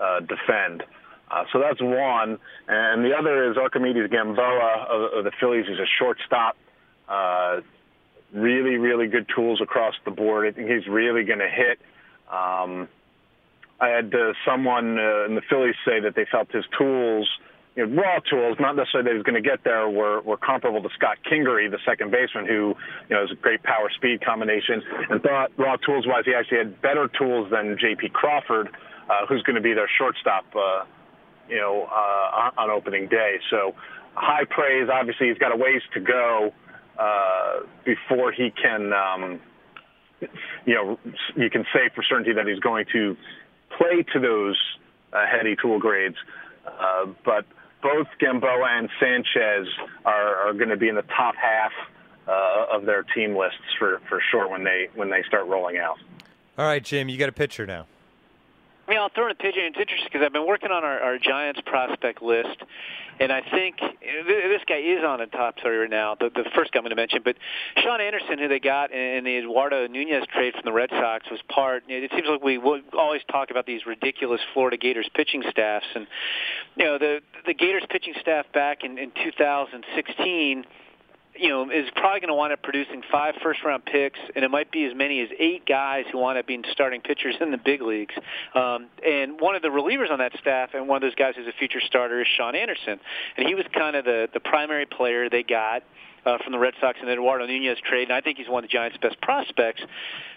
uh, 0.00 0.20
defend. 0.20 0.82
Uh, 1.30 1.44
so 1.52 1.60
that's 1.60 1.80
one. 1.80 2.38
And 2.66 3.04
the 3.04 3.14
other 3.16 3.50
is 3.50 3.56
Arquimedes 3.56 4.10
Gamboa 4.10 4.86
of, 4.90 5.18
of 5.18 5.24
the 5.24 5.32
Phillies. 5.38 5.66
He's 5.68 5.78
a 5.78 5.86
shortstop. 5.98 6.56
Uh, 7.08 7.60
really, 8.32 8.76
really 8.76 9.06
good 9.06 9.26
tools 9.34 9.60
across 9.60 9.94
the 10.04 10.10
board. 10.10 10.46
I 10.46 10.52
think 10.52 10.70
he's 10.70 10.86
really 10.86 11.24
going 11.24 11.38
to 11.38 11.48
hit. 11.48 11.78
Um, 12.30 12.88
I 13.80 13.88
had 13.88 14.14
uh, 14.14 14.32
someone 14.44 14.98
uh, 14.98 15.24
in 15.26 15.34
the 15.34 15.42
Phillies 15.48 15.76
say 15.84 16.00
that 16.00 16.14
they 16.14 16.26
felt 16.30 16.50
his 16.50 16.64
tools, 16.76 17.28
you 17.78 17.86
know, 17.86 18.02
raw 18.02 18.18
tools, 18.18 18.56
not 18.58 18.74
necessarily 18.74 19.04
that 19.04 19.10
he 19.12 19.18
was 19.18 19.22
going 19.22 19.40
to 19.40 19.48
get 19.48 19.62
there, 19.62 19.88
were, 19.88 20.20
were 20.22 20.36
comparable 20.36 20.82
to 20.82 20.88
Scott 20.96 21.18
Kingery, 21.30 21.70
the 21.70 21.78
second 21.86 22.10
baseman, 22.10 22.44
who 22.44 22.74
you 23.08 23.14
know 23.14 23.22
is 23.22 23.30
a 23.30 23.36
great 23.36 23.62
power 23.62 23.88
speed 23.94 24.20
combination, 24.20 24.82
and 25.08 25.22
thought 25.22 25.52
raw 25.56 25.76
tools 25.76 26.04
wise 26.04 26.24
he 26.24 26.34
actually 26.34 26.58
had 26.58 26.82
better 26.82 27.06
tools 27.06 27.48
than 27.52 27.78
J.P. 27.80 28.08
Crawford, 28.08 28.68
uh, 29.08 29.26
who's 29.28 29.42
going 29.44 29.54
to 29.54 29.62
be 29.62 29.74
their 29.74 29.88
shortstop, 29.96 30.44
uh, 30.56 30.86
you 31.48 31.58
know, 31.58 31.86
uh, 31.88 32.50
on, 32.50 32.52
on 32.58 32.70
opening 32.70 33.06
day. 33.06 33.36
So 33.48 33.76
high 34.14 34.44
praise. 34.44 34.88
Obviously, 34.92 35.28
he's 35.28 35.38
got 35.38 35.52
a 35.52 35.56
ways 35.56 35.82
to 35.94 36.00
go 36.00 36.52
uh, 36.98 37.60
before 37.84 38.32
he 38.32 38.50
can. 38.50 38.92
Um, 38.92 39.40
you 40.66 40.74
know, 40.74 40.98
you 41.36 41.48
can 41.48 41.64
say 41.72 41.90
for 41.94 42.02
certainty 42.02 42.32
that 42.32 42.48
he's 42.48 42.58
going 42.58 42.86
to 42.92 43.16
play 43.78 44.02
to 44.12 44.18
those 44.18 44.58
uh, 45.12 45.24
heady 45.30 45.54
tool 45.54 45.78
grades. 45.78 46.16
Uh, 46.66 47.06
but 47.24 47.46
both 47.82 48.06
Gamboa 48.18 48.78
and 48.78 48.88
Sanchez 49.00 49.66
are, 50.04 50.36
are 50.48 50.52
going 50.52 50.70
to 50.70 50.76
be 50.76 50.88
in 50.88 50.94
the 50.94 51.02
top 51.02 51.34
half 51.36 51.72
uh, 52.26 52.66
of 52.76 52.84
their 52.84 53.02
team 53.02 53.36
lists 53.36 53.58
for, 53.78 54.00
for 54.08 54.20
sure 54.30 54.48
when 54.48 54.64
they 54.64 54.88
when 54.94 55.10
they 55.10 55.22
start 55.26 55.46
rolling 55.46 55.78
out. 55.78 55.98
All 56.56 56.66
right, 56.66 56.82
Jim, 56.82 57.08
you 57.08 57.16
got 57.18 57.28
a 57.28 57.32
pitcher 57.32 57.66
now. 57.66 57.86
Yeah, 58.88 59.02
I'll 59.02 59.10
throw 59.10 59.26
in 59.26 59.32
a 59.32 59.34
pigeon. 59.34 59.64
It's 59.64 59.76
interesting 59.76 60.08
because 60.10 60.24
I've 60.24 60.32
been 60.32 60.46
working 60.46 60.70
on 60.70 60.82
our, 60.82 60.98
our 60.98 61.18
Giants 61.18 61.60
prospect 61.66 62.22
list, 62.22 62.56
and 63.20 63.30
I 63.30 63.42
think 63.42 63.76
this 63.80 64.62
guy 64.66 64.78
is 64.78 65.04
on 65.04 65.18
the 65.18 65.26
top 65.26 65.56
three 65.60 65.76
right 65.76 65.90
now. 65.90 66.14
The, 66.18 66.30
the 66.30 66.48
first 66.56 66.72
guy 66.72 66.78
I'm 66.78 66.84
going 66.84 66.90
to 66.90 66.96
mention, 66.96 67.20
but 67.22 67.36
Shaun 67.82 68.00
Anderson, 68.00 68.38
who 68.38 68.48
they 68.48 68.60
got 68.60 68.90
in 68.90 69.24
the 69.24 69.36
Eduardo 69.36 69.86
Nunez 69.88 70.24
trade 70.32 70.54
from 70.54 70.62
the 70.64 70.72
Red 70.72 70.88
Sox, 70.88 71.26
was 71.30 71.40
part. 71.50 71.84
It 71.86 72.10
seems 72.12 72.28
like 72.30 72.42
we 72.42 72.56
always 72.96 73.20
talk 73.30 73.50
about 73.50 73.66
these 73.66 73.84
ridiculous 73.84 74.40
Florida 74.54 74.78
Gators 74.78 75.08
pitching 75.14 75.42
staffs, 75.50 75.86
and 75.94 76.06
you 76.76 76.84
know 76.86 76.96
the 76.96 77.20
the 77.44 77.52
Gators 77.52 77.84
pitching 77.90 78.14
staff 78.22 78.46
back 78.54 78.84
in, 78.84 78.96
in 78.96 79.12
2016 79.22 80.64
you 81.38 81.48
know, 81.48 81.70
is 81.70 81.88
probably 81.94 82.20
going 82.20 82.28
to 82.28 82.34
wind 82.34 82.52
up 82.52 82.62
producing 82.62 83.02
five 83.10 83.34
first-round 83.42 83.84
picks, 83.84 84.18
and 84.34 84.44
it 84.44 84.50
might 84.50 84.70
be 84.70 84.84
as 84.84 84.94
many 84.94 85.20
as 85.20 85.28
eight 85.38 85.64
guys 85.66 86.04
who 86.10 86.18
wind 86.18 86.38
up 86.38 86.46
being 86.46 86.64
starting 86.72 87.00
pitchers 87.00 87.36
in 87.40 87.50
the 87.50 87.58
big 87.58 87.80
leagues. 87.82 88.14
Um, 88.54 88.88
and 89.06 89.40
one 89.40 89.54
of 89.54 89.62
the 89.62 89.68
relievers 89.68 90.10
on 90.10 90.18
that 90.18 90.32
staff, 90.40 90.70
and 90.74 90.88
one 90.88 90.96
of 90.96 91.02
those 91.02 91.14
guys 91.14 91.34
who's 91.36 91.46
a 91.46 91.58
future 91.58 91.80
starter, 91.86 92.20
is 92.20 92.26
Shaun 92.36 92.54
Anderson, 92.54 92.98
and 93.36 93.46
he 93.46 93.54
was 93.54 93.64
kind 93.72 93.96
of 93.96 94.04
the 94.04 94.28
the 94.32 94.40
primary 94.40 94.86
player 94.86 95.28
they 95.30 95.42
got. 95.42 95.82
Uh, 96.26 96.36
from 96.42 96.52
the 96.52 96.58
Red 96.58 96.74
Sox 96.80 96.98
and 97.00 97.08
Eduardo 97.08 97.46
Nunez 97.46 97.78
trade, 97.88 98.08
and 98.08 98.12
I 98.12 98.20
think 98.20 98.38
he's 98.38 98.48
one 98.48 98.62
of 98.62 98.68
the 98.68 98.72
Giants' 98.72 98.98
best 99.00 99.18
prospects. 99.22 99.80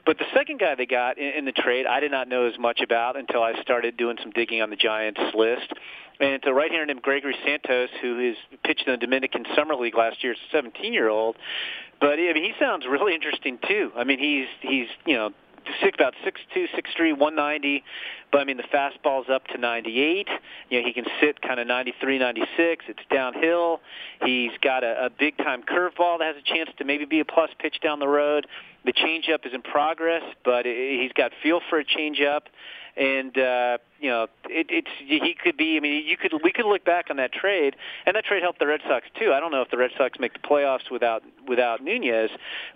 But 0.06 0.20
the 0.20 0.26
second 0.34 0.60
guy 0.60 0.76
they 0.76 0.86
got 0.86 1.18
in, 1.18 1.34
in 1.40 1.46
the 1.46 1.52
trade, 1.52 1.86
I 1.88 2.00
did 2.00 2.12
not 2.12 2.30
know 2.30 2.46
as 2.46 2.58
much 2.58 2.82
about 2.82 3.18
until 3.18 3.42
I 3.42 3.60
started 3.62 3.98
doing 3.98 4.18
some 4.22 4.32
digging 4.32 4.62
on 4.62 4.70
the 4.70 4.76
Giants 4.76 5.20
list, 5.34 5.74
and 6.21 6.34
it's 6.34 6.45
a 6.47 6.53
right-hander 6.53 6.86
named 6.86 7.01
Gregory 7.01 7.36
Santos 7.43 7.89
who 8.01 8.19
is 8.19 8.38
pitched 8.63 8.88
in 8.88 8.93
the 8.93 8.97
Dominican 8.97 9.45
Summer 9.55 9.75
League 9.75 9.97
last 9.97 10.23
year. 10.23 10.36
17-year-old, 10.53 11.36
but 11.99 12.13
I 12.13 12.34
mean 12.34 12.43
he 12.43 12.53
sounds 12.60 12.86
really 12.86 13.15
interesting 13.15 13.57
too. 13.67 13.91
I 13.95 14.03
mean 14.03 14.19
he's 14.19 14.47
he's 14.62 14.88
you 15.05 15.15
know 15.15 15.31
six 15.82 15.95
about 15.95 16.13
six 16.24 16.39
two, 16.54 16.67
six 16.76 16.89
three, 16.95 17.13
one 17.13 17.36
ninety. 17.36 17.84
But 18.32 18.41
I 18.41 18.43
mean 18.45 18.58
the 18.58 18.63
fastball's 18.63 19.30
up 19.30 19.47
to 19.47 19.58
ninety 19.58 20.02
eight. 20.02 20.28
You 20.69 20.82
know 20.82 20.88
he 20.88 20.93
can 20.93 21.06
sit 21.19 21.41
kind 21.41 21.60
of 21.60 21.67
ninety 21.67 21.93
three, 22.00 22.17
ninety 22.17 22.43
six. 22.58 22.86
It's 22.88 23.00
downhill. 23.12 23.82
He's 24.24 24.52
got 24.62 24.84
a, 24.84 25.06
a 25.06 25.10
big 25.10 25.38
time 25.38 25.63
curveball 25.63 26.19
that 26.19 26.36
has 26.36 26.36
a 26.38 26.54
chance 26.54 26.69
to 26.78 26.86
maybe 26.86 27.06
be 27.06 27.19
a 27.19 27.26
plus 27.26 27.50
pitch 27.60 27.80
down 27.82 28.00
the 28.00 28.08
road. 28.08 28.47
The 28.86 28.93
changeup 28.93 29.45
is 29.45 29.54
in 29.54 29.62
progress, 29.62 30.24
but 30.43 30.65
he's 30.65 31.12
got 31.13 31.32
feel 31.43 31.62
for 31.69 31.80
a 31.80 31.86
changeup 31.86 32.41
and 32.97 33.38
uh, 33.38 33.78
you 34.00 34.10
know 34.10 34.28
it, 34.50 34.67
it's 34.69 34.89
he 35.00 35.36
could 35.41 35.58
be. 35.58 35.78
I 35.78 35.80
mean, 35.80 36.06
you 36.06 36.17
could 36.17 36.34
we 36.43 36.52
could 36.52 36.65
look 36.65 36.84
back 36.84 37.08
on 37.10 37.17
that 37.17 37.32
trade, 37.32 37.76
and 38.06 38.15
that 38.15 38.26
trade 38.26 38.43
helped 38.43 38.60
the 38.60 38.67
Red 38.67 38.82
Sox 38.88 39.06
too. 39.19 39.34
I 39.34 39.39
don't 39.39 39.52
know 39.52 39.62
if 39.62 39.69
the 39.69 39.78
Red 39.78 39.91
Sox 39.97 40.19
make 40.19 40.34
the 40.34 40.39
playoffs 40.39 40.91
without 40.91 41.24
without 41.47 41.84
Nunez, 41.84 42.30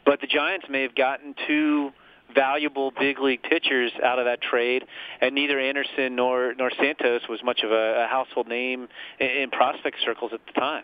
but 0.05 0.21
the 0.21 0.27
Giants 0.27 0.67
may 0.69 0.81
have 0.83 0.95
gotten 0.95 1.35
two 1.47 1.91
valuable 2.33 2.91
big 2.91 3.19
league 3.19 3.43
pitchers 3.43 3.91
out 4.03 4.19
of 4.19 4.25
that 4.25 4.41
trade, 4.41 4.85
and 5.21 5.35
neither 5.35 5.59
Anderson 5.59 6.15
nor 6.15 6.53
nor 6.55 6.71
Santos 6.71 7.27
was 7.29 7.43
much 7.43 7.61
of 7.63 7.71
a, 7.71 8.05
a 8.05 8.07
household 8.07 8.47
name 8.47 8.87
in, 9.19 9.27
in 9.27 9.49
prospect 9.51 9.97
circles 10.03 10.31
at 10.33 10.39
the 10.45 10.59
time. 10.59 10.83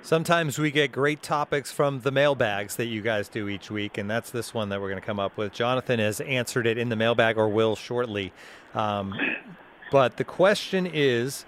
Sometimes 0.00 0.58
we 0.58 0.70
get 0.70 0.92
great 0.92 1.22
topics 1.22 1.72
from 1.72 2.00
the 2.00 2.12
mailbags 2.12 2.76
that 2.76 2.86
you 2.86 3.02
guys 3.02 3.28
do 3.28 3.48
each 3.48 3.70
week, 3.70 3.98
and 3.98 4.08
that's 4.08 4.30
this 4.30 4.54
one 4.54 4.68
that 4.68 4.80
we're 4.80 4.88
going 4.88 5.00
to 5.00 5.06
come 5.06 5.18
up 5.18 5.36
with. 5.36 5.52
Jonathan 5.52 5.98
has 5.98 6.20
answered 6.20 6.66
it 6.66 6.78
in 6.78 6.88
the 6.88 6.96
mailbag 6.96 7.36
or 7.36 7.48
will 7.48 7.74
shortly. 7.74 8.32
Um, 8.74 9.14
but 9.90 10.16
the 10.16 10.24
question 10.24 10.86
is 10.86 11.44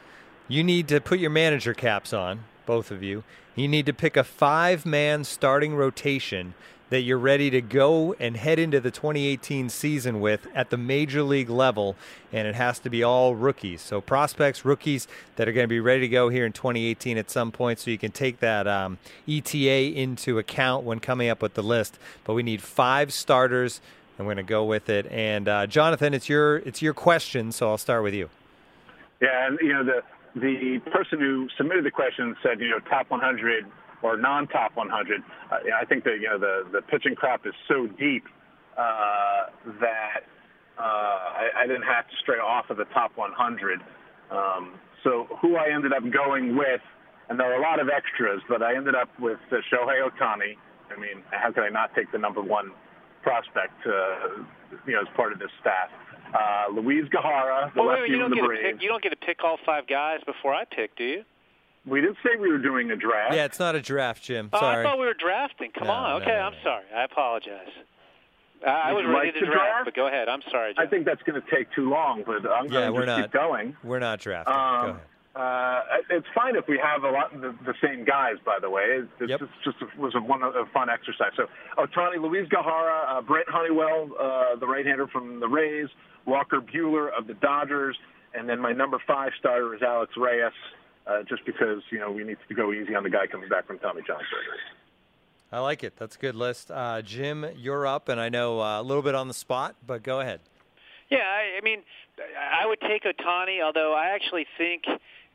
you 0.48 0.64
need 0.64 0.88
to 0.88 1.00
put 1.00 1.20
your 1.20 1.30
manager 1.30 1.74
caps 1.74 2.12
on, 2.12 2.44
both 2.66 2.90
of 2.90 3.02
you. 3.02 3.22
You 3.54 3.68
need 3.68 3.86
to 3.86 3.92
pick 3.92 4.16
a 4.16 4.24
five 4.24 4.84
man 4.84 5.24
starting 5.24 5.74
rotation 5.74 6.54
that 6.90 7.02
you're 7.02 7.18
ready 7.18 7.50
to 7.50 7.60
go 7.60 8.14
and 8.20 8.36
head 8.36 8.58
into 8.58 8.80
the 8.80 8.90
2018 8.90 9.68
season 9.68 10.20
with 10.20 10.46
at 10.54 10.70
the 10.70 10.76
major 10.76 11.22
league 11.22 11.48
level, 11.48 11.96
and 12.32 12.46
it 12.46 12.56
has 12.56 12.78
to 12.80 12.90
be 12.90 13.02
all 13.02 13.34
rookies. 13.34 13.80
So 13.80 14.00
prospects, 14.00 14.64
rookies 14.64 15.08
that 15.36 15.48
are 15.48 15.52
going 15.52 15.64
to 15.64 15.68
be 15.68 15.80
ready 15.80 16.00
to 16.00 16.08
go 16.08 16.28
here 16.28 16.44
in 16.44 16.52
2018 16.52 17.16
at 17.16 17.30
some 17.30 17.52
point, 17.52 17.78
so 17.78 17.90
you 17.90 17.98
can 17.98 18.12
take 18.12 18.40
that 18.40 18.66
um, 18.66 18.98
ETA 19.28 19.96
into 19.96 20.38
account 20.38 20.84
when 20.84 21.00
coming 21.00 21.28
up 21.28 21.40
with 21.40 21.54
the 21.54 21.62
list. 21.62 21.98
But 22.24 22.34
we 22.34 22.42
need 22.42 22.60
five 22.60 23.12
starters, 23.12 23.80
and 24.18 24.26
we're 24.26 24.34
going 24.34 24.44
to 24.44 24.50
go 24.50 24.64
with 24.64 24.88
it. 24.88 25.06
And 25.10 25.48
uh, 25.48 25.66
Jonathan, 25.66 26.12
it's 26.12 26.28
your 26.28 26.56
it's 26.58 26.82
your 26.82 26.94
question, 26.94 27.52
so 27.52 27.70
I'll 27.70 27.78
start 27.78 28.02
with 28.02 28.14
you. 28.14 28.28
Yeah, 29.22 29.46
and 29.46 29.58
you 29.62 29.72
know 29.72 29.84
the 29.84 30.02
the 30.34 30.78
person 30.90 31.18
who 31.18 31.48
submitted 31.56 31.84
the 31.84 31.90
question 31.90 32.36
said, 32.42 32.60
you 32.60 32.70
know, 32.70 32.78
top 32.80 33.10
100 33.10 33.66
or 34.02 34.16
non-top 34.16 34.76
100. 34.76 35.20
Uh, 35.50 35.56
I 35.80 35.84
think 35.84 36.04
that 36.04 36.18
you 36.20 36.28
know 36.28 36.38
the 36.38 36.66
the 36.72 36.82
pitching 36.82 37.14
crop 37.14 37.46
is 37.46 37.54
so 37.68 37.86
deep 37.86 38.24
uh, 38.76 39.50
that 39.80 40.22
uh, 40.78 40.82
I, 40.82 41.50
I 41.62 41.66
didn't 41.66 41.82
have 41.82 42.08
to 42.08 42.16
stray 42.22 42.38
off 42.38 42.70
of 42.70 42.76
the 42.76 42.86
top 42.94 43.12
100. 43.16 43.80
Um, 44.30 44.74
so 45.04 45.26
who 45.40 45.56
I 45.56 45.72
ended 45.74 45.92
up 45.92 46.02
going 46.12 46.56
with, 46.56 46.80
and 47.28 47.38
there 47.38 47.52
are 47.52 47.58
a 47.58 47.62
lot 47.62 47.80
of 47.80 47.88
extras, 47.88 48.40
but 48.48 48.62
I 48.62 48.76
ended 48.76 48.94
up 48.94 49.08
with 49.18 49.40
uh, 49.50 49.56
Shohei 49.72 50.00
Ohtani. 50.08 50.56
I 50.90 50.98
mean, 50.98 51.22
how 51.30 51.52
could 51.52 51.64
I 51.64 51.68
not 51.68 51.94
take 51.94 52.10
the 52.12 52.18
number 52.18 52.42
one 52.42 52.72
prospect, 53.22 53.74
uh, 53.86 54.42
you 54.86 54.94
know, 54.94 55.00
as 55.02 55.08
part 55.16 55.32
of 55.32 55.38
this 55.38 55.50
staff? 55.60 55.88
Uh, 56.34 56.72
Luis 56.72 57.04
Gohara, 57.08 57.72
the 57.74 57.82
well, 57.82 57.90
lefty 57.90 58.02
wait, 58.02 58.10
you 58.10 58.18
don't 58.18 58.34
get 58.34 58.44
Braves. 58.44 58.62
To 58.62 58.72
pick, 58.72 58.82
you 58.82 58.88
don't 58.88 59.02
get 59.02 59.10
to 59.10 59.16
pick 59.16 59.42
all 59.42 59.58
five 59.66 59.86
guys 59.86 60.20
before 60.26 60.54
I 60.54 60.64
pick, 60.64 60.96
do 60.96 61.04
you? 61.04 61.24
We 61.90 62.00
didn't 62.00 62.18
say 62.22 62.38
we 62.38 62.50
were 62.50 62.58
doing 62.58 62.90
a 62.92 62.96
draft. 62.96 63.34
Yeah, 63.34 63.44
it's 63.44 63.58
not 63.58 63.74
a 63.74 63.80
draft, 63.80 64.22
Jim. 64.22 64.48
Oh. 64.52 64.64
I 64.64 64.82
thought 64.82 64.98
we 64.98 65.06
were 65.06 65.14
drafting. 65.14 65.72
Come 65.76 65.88
no, 65.88 65.92
on. 65.92 66.10
No, 66.10 66.16
okay, 66.22 66.36
no, 66.36 66.42
I'm 66.42 66.54
sorry. 66.62 66.84
I 66.94 67.04
apologize. 67.04 67.68
I, 68.66 68.92
was 68.92 69.04
ready 69.06 69.28
like 69.28 69.34
to 69.34 69.40
to 69.40 69.46
draft, 69.46 69.58
draft, 69.58 69.84
but 69.86 69.94
go 69.94 70.06
ahead. 70.06 70.28
I'm 70.28 70.42
sorry. 70.50 70.74
Jim. 70.74 70.86
I 70.86 70.88
think 70.88 71.06
that's 71.06 71.22
going 71.22 71.40
to 71.40 71.50
take 71.50 71.72
too 71.72 71.88
long, 71.88 72.22
but 72.24 72.48
I'm 72.48 72.66
yeah, 72.66 72.70
going 72.70 72.94
we're 72.94 73.00
to 73.00 73.06
not, 73.06 73.22
keep 73.22 73.32
going. 73.32 73.76
We're 73.82 73.98
not 73.98 74.20
drafting. 74.20 74.54
Um, 74.54 74.60
go 74.60 74.86
ahead. 74.90 75.00
Uh, 75.34 75.82
it's 76.10 76.26
fine 76.34 76.56
if 76.56 76.66
we 76.68 76.78
have 76.78 77.04
a 77.04 77.10
lot 77.10 77.32
the, 77.32 77.54
the 77.64 77.74
same 77.82 78.04
guys. 78.04 78.34
By 78.44 78.58
the 78.60 78.68
way, 78.68 78.82
it, 78.82 79.08
it's 79.20 79.30
yep. 79.30 79.40
just, 79.40 79.52
just 79.64 79.76
a, 79.80 80.00
was 80.00 80.14
a 80.14 80.20
one 80.20 80.42
a 80.42 80.66
fun 80.74 80.90
exercise. 80.90 81.30
So 81.36 81.46
Ohtani, 81.78 82.20
Luis 82.20 82.48
Gohara, 82.48 83.18
uh, 83.18 83.22
Brent 83.22 83.48
Honeywell, 83.48 84.10
uh, 84.20 84.56
the 84.56 84.66
right-hander 84.66 85.06
from 85.06 85.40
the 85.40 85.48
Rays, 85.48 85.88
Walker 86.26 86.60
Buehler 86.60 87.08
of 87.16 87.26
the 87.26 87.34
Dodgers, 87.34 87.96
and 88.34 88.48
then 88.48 88.60
my 88.60 88.72
number 88.72 88.98
five 89.06 89.30
starter 89.38 89.74
is 89.74 89.82
Alex 89.82 90.12
Reyes, 90.16 90.52
uh, 91.06 91.22
just 91.28 91.44
because 91.44 91.82
you 91.90 91.98
know 91.98 92.10
we 92.10 92.24
need 92.24 92.38
to 92.48 92.54
go 92.54 92.72
easy 92.72 92.94
on 92.94 93.02
the 93.02 93.10
guy 93.10 93.26
coming 93.26 93.48
back 93.48 93.66
from 93.66 93.78
Tommy 93.78 94.02
John 94.06 94.18
surgery. 94.18 94.58
I 95.52 95.58
like 95.58 95.82
it. 95.82 95.94
That's 95.96 96.14
a 96.14 96.18
good 96.18 96.36
list. 96.36 96.70
Uh, 96.70 97.02
Jim, 97.02 97.44
you're 97.56 97.86
up, 97.86 98.08
and 98.08 98.20
I 98.20 98.28
know 98.28 98.60
uh, 98.60 98.80
a 98.80 98.84
little 98.84 99.02
bit 99.02 99.16
on 99.16 99.26
the 99.26 99.34
spot, 99.34 99.74
but 99.84 100.04
go 100.04 100.20
ahead. 100.20 100.40
Yeah, 101.10 101.18
I, 101.18 101.58
I 101.58 101.60
mean, 101.64 101.82
I 102.38 102.66
would 102.66 102.80
take 102.80 103.02
Ohtani, 103.02 103.60
although 103.62 103.92
I 103.92 104.10
actually 104.14 104.46
think, 104.56 104.84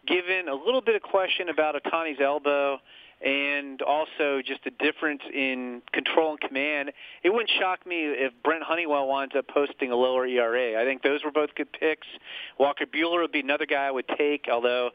given 0.08 0.47
a 0.47 0.56
little 0.56 0.82
bit 0.82 0.95
of 0.95 1.01
question 1.01 1.49
about 1.49 1.75
Ohtani's 1.75 2.21
elbow 2.21 2.80
and 3.21 3.82
also 3.82 4.41
just 4.45 4.65
a 4.65 4.71
difference 4.71 5.21
in 5.34 5.82
control 5.91 6.32
and 6.32 6.39
command, 6.39 6.91
it 7.23 7.30
wouldn't 7.32 7.49
shock 7.60 7.86
me 7.86 8.04
if 8.04 8.32
Brent 8.41 8.63
Honeywell 8.63 9.08
winds 9.08 9.36
up 9.36 9.47
posting 9.47 9.91
a 9.91 9.95
lower 9.95 10.25
ERA. 10.25 10.82
I 10.82 10.86
think 10.86 11.01
those 11.01 11.25
were 11.25 11.32
both 11.32 11.56
good 11.56 11.71
picks. 11.73 12.08
Walker 12.58 12.86
Buehler 12.86 13.21
would 13.21 13.34
be 13.34 13.41
another 13.41 13.65
guy 13.65 13.88
I 13.88 13.91
would 13.91 14.08
take, 14.17 14.47
although 14.49 14.91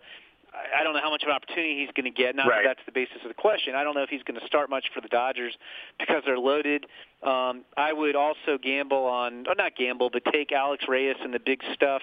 I 0.53 0.83
don't 0.83 0.95
know 0.95 1.01
how 1.01 1.11
much 1.11 1.23
of 1.23 1.29
an 1.29 1.35
opportunity 1.35 1.79
he's 1.79 1.91
going 1.95 2.13
to 2.13 2.17
get. 2.17 2.35
Not 2.35 2.49
right. 2.49 2.65
that 2.65 2.77
that's 2.77 2.87
the 2.87 2.93
basis 2.93 3.19
of 3.23 3.29
the 3.29 3.35
question. 3.35 3.75
I 3.75 3.85
don't 3.85 3.95
know 3.95 4.03
if 4.03 4.11
he's 4.11 4.23
going 4.23 4.39
to 4.39 4.47
start 4.47 4.71
much 4.71 4.87
for 4.95 5.01
the 5.01 5.09
Dodgers 5.09 5.57
because 5.99 6.23
they're 6.27 6.39
loaded. 6.39 6.87
Um, 7.23 7.65
I 7.77 7.93
would 7.93 8.17
also 8.17 8.59
gamble 8.61 9.05
on, 9.05 9.47
or 9.47 9.55
not 9.55 9.77
gamble, 9.77 10.11
but 10.11 10.23
take 10.33 10.53
Alex 10.53 10.85
Reyes 10.89 11.17
and 11.23 11.33
the 11.33 11.39
big 11.39 11.63
stuff 11.73 12.03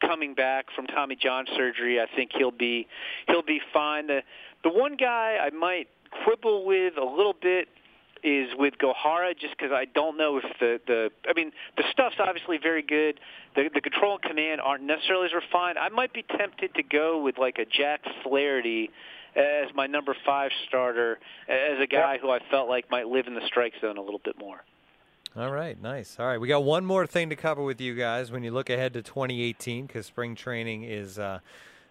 coming 0.00 0.34
back 0.34 0.66
from 0.74 0.86
Tommy 0.86 1.16
John 1.16 1.46
surgery. 1.56 2.00
I 2.00 2.06
think 2.14 2.30
he'll 2.36 2.50
be 2.50 2.86
he'll 3.28 3.42
be 3.42 3.60
fine. 3.72 4.06
The 4.06 4.22
the 4.62 4.70
one 4.70 4.96
guy 4.96 5.38
I 5.40 5.50
might 5.50 5.88
quibble 6.24 6.64
with 6.64 6.94
a 6.96 7.04
little 7.04 7.34
bit 7.40 7.68
is 8.24 8.48
with 8.58 8.74
Gohara, 8.78 9.38
just 9.38 9.56
because 9.56 9.70
I 9.70 9.84
don't 9.84 10.16
know 10.16 10.38
if 10.38 10.44
the 10.58 10.80
the 10.86 11.10
I 11.28 11.34
mean 11.34 11.52
the 11.76 11.84
stuff's 11.92 12.16
obviously 12.18 12.58
very 12.58 12.82
good. 12.82 13.20
The 13.54 13.68
the 13.72 13.80
control 13.80 14.14
and 14.14 14.22
command 14.22 14.60
aren't 14.60 14.82
necessarily 14.82 15.26
as 15.26 15.32
refined. 15.34 15.78
I 15.78 15.90
might 15.90 16.12
be 16.12 16.24
tempted 16.36 16.74
to 16.74 16.82
go 16.82 17.22
with 17.22 17.38
like 17.38 17.58
a 17.58 17.66
Jack 17.66 18.00
Flaherty 18.22 18.90
as 19.36 19.74
my 19.74 19.86
number 19.86 20.16
five 20.24 20.50
starter, 20.68 21.18
as 21.48 21.80
a 21.80 21.86
guy 21.86 22.18
who 22.18 22.30
I 22.30 22.38
felt 22.50 22.68
like 22.68 22.90
might 22.90 23.08
live 23.08 23.26
in 23.26 23.34
the 23.34 23.46
strike 23.46 23.74
zone 23.80 23.98
a 23.98 24.02
little 24.02 24.20
bit 24.24 24.38
more. 24.38 24.64
All 25.36 25.50
right, 25.50 25.80
nice. 25.80 26.16
All 26.20 26.26
right, 26.26 26.40
we 26.40 26.46
got 26.46 26.62
one 26.62 26.86
more 26.86 27.06
thing 27.06 27.30
to 27.30 27.36
cover 27.36 27.62
with 27.62 27.80
you 27.80 27.94
guys 27.94 28.30
when 28.30 28.44
you 28.44 28.52
look 28.52 28.70
ahead 28.70 28.92
to 28.94 29.02
2018 29.02 29.86
because 29.86 30.06
spring 30.06 30.34
training 30.34 30.84
is. 30.84 31.18
Uh, 31.18 31.40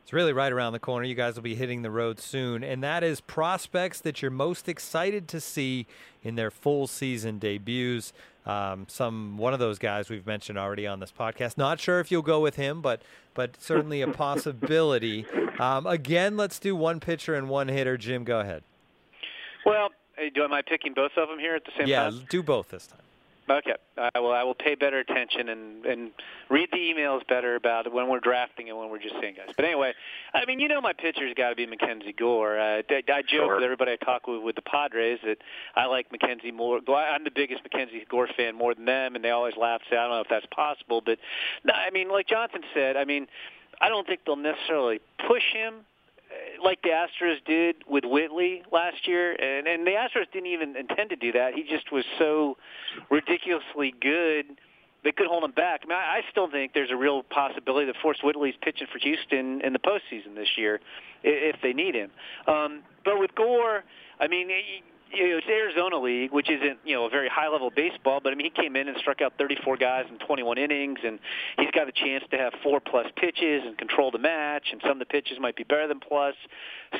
it's 0.03 0.11
really 0.11 0.33
right 0.33 0.51
around 0.51 0.73
the 0.73 0.79
corner. 0.79 1.05
You 1.05 1.15
guys 1.15 1.35
will 1.35 1.43
be 1.43 1.55
hitting 1.55 1.81
the 1.81 1.89
road 1.89 2.19
soon. 2.19 2.61
And 2.61 2.83
that 2.83 3.03
is 3.03 3.21
prospects 3.21 4.01
that 4.01 4.21
you're 4.21 4.31
most 4.31 4.67
excited 4.67 5.29
to 5.29 5.39
see 5.39 5.87
in 6.21 6.35
their 6.35 6.51
full 6.51 6.87
season 6.87 7.39
debuts. 7.39 8.11
Um, 8.45 8.85
some 8.89 9.37
one 9.37 9.53
of 9.53 9.59
those 9.59 9.79
guys 9.79 10.09
we've 10.09 10.27
mentioned 10.27 10.59
already 10.59 10.85
on 10.85 10.99
this 10.99 11.13
podcast. 11.17 11.57
Not 11.57 11.79
sure 11.79 12.01
if 12.01 12.11
you'll 12.11 12.21
go 12.21 12.41
with 12.41 12.57
him, 12.57 12.81
but 12.81 13.01
but 13.33 13.61
certainly 13.61 14.01
a 14.01 14.07
possibility. 14.07 15.25
Um, 15.59 15.85
again, 15.85 16.35
let's 16.35 16.57
do 16.57 16.75
one 16.75 16.99
pitcher 16.99 17.35
and 17.35 17.47
one 17.47 17.67
hitter. 17.67 17.95
Jim, 17.95 18.23
go 18.23 18.39
ahead. 18.39 18.63
Well, 19.67 19.89
do 20.33 20.43
am 20.43 20.51
I 20.51 20.63
picking 20.63 20.95
both 20.95 21.11
of 21.15 21.29
them 21.29 21.37
here 21.37 21.55
at 21.55 21.63
the 21.63 21.71
same 21.77 21.87
yeah, 21.87 22.05
time? 22.05 22.15
Yeah, 22.15 22.21
do 22.27 22.41
both 22.41 22.69
this 22.69 22.87
time. 22.87 22.99
Okay. 23.49 23.73
I 23.97 24.19
will. 24.19 24.31
I 24.31 24.43
will 24.43 24.55
pay 24.55 24.75
better 24.75 24.99
attention 24.99 25.49
and 25.49 25.85
and 25.85 26.11
read 26.49 26.69
the 26.71 26.77
emails 26.77 27.27
better 27.27 27.55
about 27.55 27.91
when 27.91 28.07
we're 28.07 28.21
drafting 28.21 28.69
and 28.69 28.77
when 28.77 28.89
we're 28.89 29.01
just 29.01 29.15
seeing 29.19 29.35
guys. 29.35 29.49
But 29.55 29.65
anyway, 29.65 29.93
I 30.33 30.45
mean, 30.45 30.59
you 30.59 30.69
know, 30.69 30.79
my 30.79 30.93
pitcher's 30.93 31.33
got 31.35 31.49
to 31.49 31.55
be 31.55 31.65
Mackenzie 31.65 32.13
Gore. 32.13 32.57
Uh, 32.57 32.81
I, 32.89 33.03
I 33.11 33.21
joke 33.21 33.27
sure. 33.29 33.55
with 33.55 33.63
everybody 33.63 33.91
I 33.91 34.03
talk 34.03 34.27
with 34.27 34.41
with 34.41 34.55
the 34.55 34.61
Padres 34.61 35.19
that 35.25 35.37
I 35.75 35.85
like 35.87 36.11
Mackenzie 36.11 36.51
more. 36.51 36.79
I'm 36.87 37.23
the 37.25 37.31
biggest 37.35 37.63
Mackenzie 37.63 38.05
Gore 38.09 38.29
fan 38.35 38.55
more 38.55 38.73
than 38.73 38.85
them, 38.85 39.15
and 39.15 39.23
they 39.23 39.31
always 39.31 39.57
laugh. 39.57 39.81
Say 39.89 39.97
I 39.97 40.07
don't 40.07 40.11
know 40.11 40.21
if 40.21 40.29
that's 40.29 40.47
possible, 40.55 41.01
but 41.05 41.19
no. 41.65 41.73
I 41.73 41.91
mean, 41.91 42.09
like 42.09 42.27
Jonathan 42.27 42.61
said, 42.73 42.95
I 42.95 43.03
mean, 43.03 43.27
I 43.81 43.89
don't 43.89 44.07
think 44.07 44.21
they'll 44.25 44.35
necessarily 44.37 45.01
push 45.27 45.43
him 45.53 45.85
like 46.63 46.81
the 46.81 46.89
Astros 46.89 47.43
did 47.45 47.77
with 47.87 48.03
Whitley 48.05 48.63
last 48.71 49.07
year, 49.07 49.33
and, 49.33 49.67
and 49.67 49.85
the 49.85 49.91
Astros 49.91 50.31
didn't 50.31 50.47
even 50.47 50.75
intend 50.75 51.09
to 51.09 51.15
do 51.15 51.31
that. 51.33 51.53
He 51.53 51.63
just 51.63 51.91
was 51.91 52.05
so 52.17 52.57
ridiculously 53.09 53.93
good 53.99 54.45
they 55.03 55.11
could 55.11 55.27
hold 55.27 55.43
him 55.43 55.51
back. 55.51 55.81
I 55.83 55.87
mean, 55.87 55.97
I, 55.97 56.19
I 56.19 56.21
still 56.31 56.49
think 56.49 56.73
there's 56.73 56.91
a 56.91 56.95
real 56.95 57.23
possibility 57.23 57.85
that 57.87 57.95
Forrest 58.01 58.23
Whitley's 58.23 58.55
pitching 58.61 58.87
for 58.91 58.99
Houston 58.99 59.61
in 59.61 59.73
the 59.73 59.79
postseason 59.79 60.35
this 60.35 60.47
year 60.57 60.79
if 61.23 61.57
they 61.61 61.73
need 61.73 61.95
him. 61.95 62.11
Um, 62.47 62.83
but 63.03 63.19
with 63.19 63.35
Gore, 63.35 63.83
I 64.19 64.27
mean, 64.27 64.49
you 65.13 65.29
know, 65.29 65.37
it's 65.37 65.47
Arizona 65.47 65.97
League, 65.99 66.31
which 66.31 66.49
isn't 66.49 66.79
you 66.83 66.95
know 66.95 67.05
a 67.05 67.09
very 67.09 67.29
high 67.29 67.47
level 67.47 67.69
baseball, 67.69 68.19
but 68.23 68.31
I 68.31 68.35
mean 68.35 68.51
he 68.51 68.61
came 68.61 68.75
in 68.75 68.87
and 68.87 68.97
struck 68.97 69.21
out 69.21 69.33
34 69.37 69.77
guys 69.77 70.05
in 70.09 70.17
21 70.25 70.57
innings, 70.57 70.99
and 71.05 71.19
he's 71.57 71.71
got 71.71 71.87
a 71.87 71.91
chance 71.91 72.23
to 72.31 72.37
have 72.37 72.53
four 72.63 72.79
plus 72.79 73.05
pitches 73.15 73.63
and 73.65 73.77
control 73.77 74.11
the 74.11 74.17
match, 74.17 74.69
and 74.71 74.81
some 74.81 74.93
of 74.93 74.99
the 74.99 75.05
pitches 75.05 75.37
might 75.39 75.55
be 75.55 75.63
better 75.63 75.87
than 75.87 75.99
plus. 75.99 76.35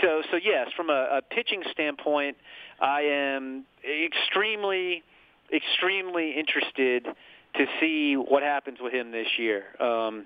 So 0.02 0.21
so 0.32 0.38
yes, 0.38 0.69
from 0.76 0.89
a, 0.89 1.19
a 1.19 1.21
pitching 1.21 1.63
standpoint, 1.71 2.38
I 2.80 3.02
am 3.02 3.65
extremely 3.84 5.04
extremely 5.52 6.38
interested 6.38 7.08
to 7.56 7.65
see 7.80 8.15
what 8.15 8.43
happens 8.43 8.80
with 8.82 8.93
him 8.93 9.12
this 9.12 9.28
year. 9.38 9.65
Um, 9.80 10.26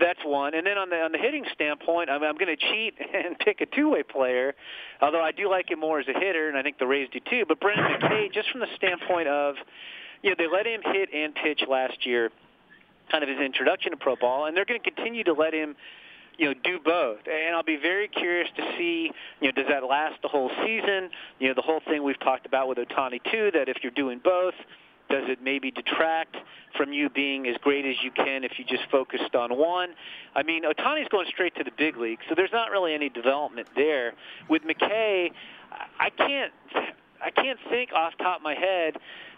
that's 0.00 0.20
one. 0.24 0.54
And 0.54 0.66
then 0.66 0.78
on 0.78 0.90
the 0.90 0.96
on 0.96 1.12
the 1.12 1.18
hitting 1.18 1.44
standpoint, 1.52 2.10
I'm, 2.10 2.22
I'm 2.22 2.36
going 2.36 2.54
to 2.54 2.56
cheat 2.56 2.94
and 3.14 3.38
pick 3.38 3.60
a 3.60 3.66
two-way 3.66 4.02
player, 4.02 4.54
although 5.00 5.22
I 5.22 5.32
do 5.32 5.50
like 5.50 5.70
him 5.70 5.80
more 5.80 6.00
as 6.00 6.06
a 6.08 6.18
hitter, 6.18 6.48
and 6.48 6.56
I 6.56 6.62
think 6.62 6.78
the 6.78 6.86
Rays 6.86 7.08
do 7.12 7.20
too. 7.30 7.44
But 7.46 7.60
Brendan 7.60 7.86
McKay, 7.86 8.32
just 8.32 8.50
from 8.50 8.60
the 8.60 8.68
standpoint 8.76 9.28
of, 9.28 9.56
you 10.22 10.30
know, 10.30 10.36
they 10.38 10.46
let 10.46 10.66
him 10.66 10.80
hit 10.84 11.10
and 11.12 11.34
pitch 11.34 11.62
last 11.68 12.06
year, 12.06 12.30
kind 13.10 13.22
of 13.22 13.28
his 13.28 13.38
introduction 13.38 13.92
to 13.92 13.96
pro 13.96 14.16
ball, 14.16 14.46
and 14.46 14.56
they're 14.56 14.64
going 14.64 14.80
to 14.80 14.90
continue 14.90 15.24
to 15.24 15.32
let 15.32 15.52
him 15.52 15.76
you 16.38 16.46
know, 16.46 16.54
do 16.64 16.78
both. 16.84 17.20
And 17.26 17.54
I'll 17.54 17.62
be 17.62 17.76
very 17.76 18.08
curious 18.08 18.48
to 18.56 18.62
see, 18.76 19.10
you 19.40 19.48
know, 19.48 19.52
does 19.52 19.66
that 19.70 19.84
last 19.84 20.20
the 20.22 20.28
whole 20.28 20.50
season? 20.64 21.10
You 21.38 21.48
know, 21.48 21.54
the 21.54 21.62
whole 21.62 21.80
thing 21.88 22.02
we've 22.02 22.20
talked 22.20 22.46
about 22.46 22.68
with 22.68 22.78
Ohtani 22.78 23.20
too, 23.30 23.50
that 23.54 23.68
if 23.68 23.78
you're 23.82 23.92
doing 23.92 24.20
both, 24.22 24.54
does 25.08 25.24
it 25.28 25.42
maybe 25.42 25.70
detract 25.70 26.36
from 26.76 26.92
you 26.92 27.08
being 27.08 27.46
as 27.46 27.56
great 27.62 27.84
as 27.84 27.96
you 28.02 28.10
can 28.10 28.44
if 28.44 28.58
you 28.58 28.64
just 28.64 28.90
focused 28.90 29.34
on 29.34 29.56
one? 29.56 29.90
I 30.34 30.42
mean, 30.42 30.64
Ohtani's 30.64 31.08
going 31.08 31.26
straight 31.28 31.54
to 31.56 31.64
the 31.64 31.70
big 31.76 31.96
league, 31.96 32.18
so 32.28 32.34
there's 32.34 32.52
not 32.52 32.70
really 32.70 32.94
any 32.94 33.08
development 33.08 33.68
there. 33.74 34.14
With 34.48 34.62
McKay, 34.62 35.30
I 35.98 36.10
can't, 36.10 36.52
I 37.24 37.30
can't 37.30 37.58
think 37.68 37.92
off 37.92 38.12
the 38.18 38.24
top 38.24 38.38
of 38.38 38.42
my 38.42 38.54
head 38.54 38.96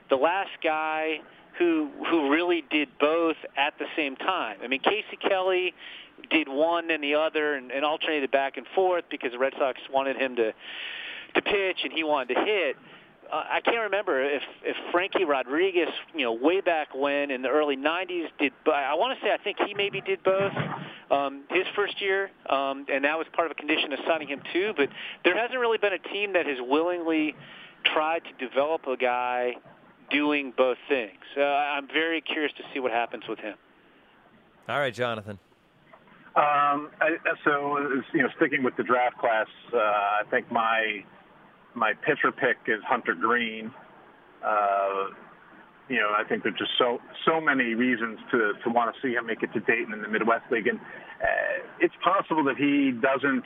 the 0.08 0.16
last 0.16 0.50
guy 0.62 1.20
who 1.58 1.90
who 2.08 2.30
really 2.30 2.64
did 2.70 2.88
both 2.98 3.36
at 3.56 3.78
the 3.78 3.86
same 3.96 4.16
time. 4.16 4.58
I 4.62 4.68
mean, 4.68 4.80
Casey 4.80 5.16
Kelly 5.20 5.74
did 6.30 6.48
one 6.48 6.90
and 6.90 7.02
the 7.02 7.14
other 7.14 7.54
and, 7.54 7.70
and 7.70 7.84
alternated 7.84 8.30
back 8.30 8.56
and 8.56 8.66
forth 8.74 9.04
because 9.10 9.32
the 9.32 9.38
Red 9.38 9.54
Sox 9.58 9.80
wanted 9.92 10.16
him 10.16 10.36
to 10.36 10.52
to 11.34 11.42
pitch 11.42 11.78
and 11.84 11.92
he 11.92 12.04
wanted 12.04 12.34
to 12.34 12.40
hit 12.40 12.76
uh, 13.32 13.44
I 13.50 13.60
can't 13.60 13.82
remember 13.82 14.22
if 14.22 14.42
if 14.62 14.76
Frankie 14.90 15.24
Rodriguez, 15.24 15.88
you 16.14 16.22
know, 16.22 16.32
way 16.32 16.60
back 16.60 16.94
when 16.94 17.30
in 17.30 17.42
the 17.42 17.48
early 17.48 17.76
'90s 17.76 18.28
did. 18.38 18.52
I 18.66 18.94
want 18.94 19.18
to 19.18 19.24
say 19.24 19.32
I 19.32 19.38
think 19.38 19.58
he 19.66 19.74
maybe 19.74 20.00
did 20.00 20.22
both 20.22 20.52
um, 21.10 21.44
his 21.50 21.66
first 21.74 22.00
year, 22.00 22.30
um, 22.48 22.86
and 22.90 23.04
that 23.04 23.18
was 23.18 23.26
part 23.32 23.46
of 23.46 23.52
a 23.52 23.54
condition 23.54 23.92
of 23.92 23.98
signing 24.06 24.28
him 24.28 24.40
too. 24.52 24.72
But 24.76 24.88
there 25.24 25.36
hasn't 25.36 25.58
really 25.58 25.78
been 25.78 25.92
a 25.92 25.98
team 25.98 26.32
that 26.34 26.46
has 26.46 26.58
willingly 26.60 27.34
tried 27.84 28.22
to 28.24 28.46
develop 28.46 28.86
a 28.86 28.96
guy 28.96 29.56
doing 30.10 30.52
both 30.56 30.78
things. 30.88 31.20
Uh, 31.36 31.42
I'm 31.42 31.86
very 31.86 32.20
curious 32.20 32.52
to 32.56 32.62
see 32.72 32.80
what 32.80 32.92
happens 32.92 33.24
with 33.28 33.38
him. 33.38 33.56
All 34.68 34.78
right, 34.78 34.92
Jonathan. 34.92 35.38
Um, 36.36 36.90
I, 37.00 37.16
so, 37.44 37.78
you 38.12 38.22
know, 38.22 38.28
sticking 38.36 38.62
with 38.62 38.76
the 38.76 38.84
draft 38.84 39.18
class, 39.18 39.48
uh, 39.74 39.78
I 39.78 40.22
think 40.30 40.50
my 40.52 41.04
my 41.74 41.92
pitcher 42.06 42.32
pick 42.32 42.56
is 42.66 42.82
Hunter 42.86 43.14
Greene. 43.14 43.72
Uh, 44.44 45.14
you 45.88 45.96
know, 45.96 46.12
I 46.16 46.22
think 46.28 46.42
there's 46.42 46.58
just 46.58 46.72
so 46.78 46.98
so 47.24 47.40
many 47.40 47.74
reasons 47.74 48.18
to 48.30 48.52
to 48.64 48.70
want 48.70 48.94
to 48.94 49.00
see 49.00 49.14
him 49.14 49.26
make 49.26 49.42
it 49.42 49.52
to 49.54 49.60
Dayton 49.60 49.92
in 49.92 50.02
the 50.02 50.08
Midwest 50.08 50.44
League, 50.50 50.66
and 50.66 50.78
uh, 50.78 51.64
it's 51.80 51.94
possible 52.04 52.44
that 52.44 52.56
he 52.56 52.92
doesn't, 52.92 53.44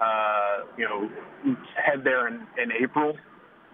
uh, 0.00 0.64
you 0.76 0.84
know, 0.84 1.10
head 1.74 2.04
there 2.04 2.28
in, 2.28 2.46
in 2.62 2.70
April 2.80 3.14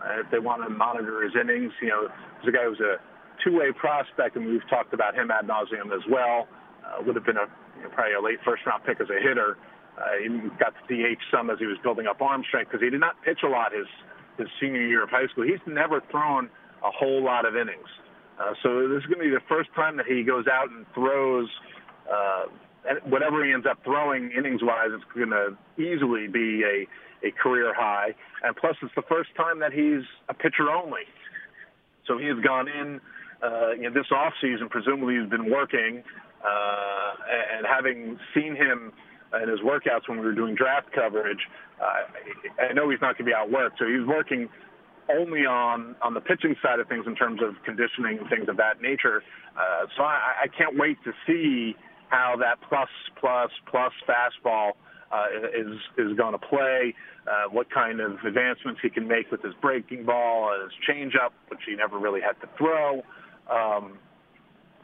uh, 0.00 0.20
if 0.20 0.30
they 0.30 0.38
want 0.38 0.62
to 0.64 0.70
monitor 0.70 1.22
his 1.22 1.32
innings. 1.38 1.72
You 1.82 1.88
know, 1.88 2.08
there's 2.42 2.48
a 2.48 2.56
guy 2.56 2.64
who's 2.64 2.80
a 2.80 2.96
two-way 3.44 3.72
prospect, 3.72 4.36
and 4.36 4.46
we've 4.46 4.68
talked 4.70 4.94
about 4.94 5.14
him 5.14 5.30
ad 5.30 5.46
nauseum 5.46 5.92
as 5.94 6.02
well. 6.10 6.48
Uh, 6.84 7.02
would 7.04 7.16
have 7.16 7.26
been 7.26 7.36
a 7.36 7.48
you 7.76 7.84
know, 7.84 7.90
probably 7.90 8.14
a 8.14 8.20
late 8.20 8.38
first-round 8.44 8.84
pick 8.84 9.00
as 9.00 9.08
a 9.10 9.20
hitter. 9.20 9.56
Uh, 9.56 9.73
he 10.22 10.28
got 10.58 10.74
to 10.74 10.82
DH 10.88 11.20
some 11.30 11.50
as 11.50 11.58
he 11.58 11.66
was 11.66 11.78
building 11.82 12.06
up 12.06 12.20
arm 12.20 12.42
strength 12.46 12.70
because 12.70 12.82
he 12.82 12.90
did 12.90 13.00
not 13.00 13.14
pitch 13.24 13.40
a 13.44 13.48
lot 13.48 13.72
his 13.72 13.86
his 14.38 14.48
senior 14.60 14.82
year 14.82 15.04
of 15.04 15.10
high 15.10 15.26
school. 15.28 15.44
He's 15.44 15.62
never 15.66 16.02
thrown 16.10 16.50
a 16.82 16.90
whole 16.90 17.22
lot 17.22 17.46
of 17.46 17.56
innings. 17.56 17.86
Uh, 18.38 18.54
so 18.62 18.88
this 18.88 18.98
is 18.98 19.06
going 19.06 19.18
to 19.18 19.30
be 19.30 19.30
the 19.30 19.46
first 19.48 19.70
time 19.76 19.96
that 19.96 20.06
he 20.06 20.24
goes 20.24 20.46
out 20.48 20.68
and 20.70 20.84
throws 20.92 21.48
uh, 22.12 22.44
whatever 23.04 23.44
he 23.44 23.52
ends 23.52 23.64
up 23.64 23.78
throwing 23.84 24.32
innings-wise. 24.36 24.90
It's 24.90 25.04
going 25.14 25.30
to 25.30 25.56
easily 25.80 26.26
be 26.26 26.62
a 26.64 26.86
a 27.26 27.30
career 27.30 27.72
high, 27.74 28.14
and 28.42 28.54
plus 28.54 28.76
it's 28.82 28.94
the 28.94 29.06
first 29.08 29.30
time 29.34 29.60
that 29.60 29.72
he's 29.72 30.04
a 30.28 30.34
pitcher 30.34 30.68
only. 30.70 31.08
So 32.06 32.18
he 32.18 32.26
has 32.26 32.38
gone 32.44 32.68
in 32.68 33.00
uh, 33.42 33.72
you 33.72 33.82
know, 33.82 33.94
this 33.94 34.10
off 34.12 34.34
season. 34.40 34.68
Presumably, 34.68 35.18
he's 35.18 35.30
been 35.30 35.50
working, 35.50 36.02
uh, 36.44 37.12
and 37.56 37.66
having 37.66 38.18
seen 38.34 38.54
him 38.54 38.92
in 39.42 39.48
his 39.48 39.60
workouts 39.60 40.08
when 40.08 40.18
we 40.18 40.26
were 40.26 40.34
doing 40.34 40.54
draft 40.54 40.92
coverage. 40.92 41.40
Uh, 41.80 42.64
I 42.70 42.72
know 42.72 42.90
he's 42.90 43.00
not 43.00 43.18
going 43.18 43.30
to 43.30 43.32
be 43.32 43.32
outworked, 43.32 43.78
so 43.78 43.86
he's 43.86 44.06
working 44.06 44.48
only 45.08 45.44
on 45.44 45.96
on 46.02 46.14
the 46.14 46.20
pitching 46.20 46.56
side 46.62 46.80
of 46.80 46.88
things 46.88 47.04
in 47.06 47.14
terms 47.14 47.40
of 47.42 47.54
conditioning 47.64 48.18
and 48.18 48.28
things 48.28 48.48
of 48.48 48.56
that 48.56 48.80
nature. 48.80 49.22
Uh, 49.56 49.86
so 49.96 50.02
I, 50.02 50.44
I 50.44 50.46
can't 50.48 50.78
wait 50.78 50.98
to 51.04 51.12
see 51.26 51.76
how 52.08 52.36
that 52.40 52.56
plus 52.68 52.88
plus 53.18 53.50
plus 53.70 53.92
fastball 54.08 54.72
uh, 55.12 55.26
is 55.54 55.76
is 55.98 56.16
going 56.16 56.32
to 56.32 56.38
play. 56.38 56.94
Uh, 57.26 57.48
what 57.50 57.70
kind 57.70 58.00
of 58.00 58.18
advancements 58.26 58.80
he 58.82 58.90
can 58.90 59.08
make 59.08 59.30
with 59.30 59.42
his 59.42 59.54
breaking 59.62 60.04
ball, 60.04 60.52
his 60.62 60.72
changeup, 60.86 61.30
which 61.48 61.60
he 61.66 61.74
never 61.74 61.98
really 61.98 62.20
had 62.20 62.38
to 62.40 62.48
throw, 62.58 63.02
um, 63.50 63.98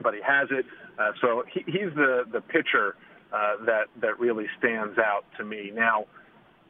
but 0.03 0.15
he 0.15 0.21
has 0.27 0.49
it. 0.51 0.65
Uh, 0.99 1.13
so 1.21 1.45
he, 1.53 1.63
he's 1.67 1.93
the 1.95 2.25
the 2.33 2.41
pitcher 2.41 2.97
uh, 3.33 3.65
that 3.65 3.87
that 4.01 4.19
really 4.19 4.47
stands 4.59 4.99
out 4.99 5.25
to 5.39 5.45
me. 5.45 5.71
Now, 5.75 6.07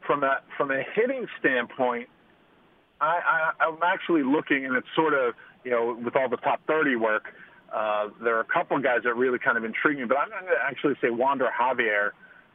from 0.05 0.23
a 0.23 0.41
from 0.57 0.71
a 0.71 0.83
hitting 0.93 1.27
standpoint, 1.39 2.09
I, 2.99 3.51
I, 3.59 3.65
I'm 3.65 3.79
actually 3.83 4.23
looking, 4.23 4.65
and 4.65 4.75
it's 4.75 4.87
sort 4.95 5.13
of 5.13 5.33
you 5.63 5.71
know 5.71 5.97
with 6.03 6.15
all 6.15 6.29
the 6.29 6.37
top 6.37 6.61
30 6.67 6.95
work, 6.95 7.25
uh, 7.73 8.09
there 8.23 8.35
are 8.37 8.41
a 8.41 8.45
couple 8.53 8.77
of 8.77 8.83
guys 8.83 8.99
that 9.03 9.15
really 9.15 9.39
kind 9.39 9.57
of 9.57 9.63
intrigue 9.63 9.97
me. 9.97 10.05
But 10.05 10.17
I'm 10.17 10.29
going 10.29 10.45
to 10.45 10.51
actually 10.63 10.95
say 11.01 11.09
Wander 11.09 11.49
Javier 11.59 12.09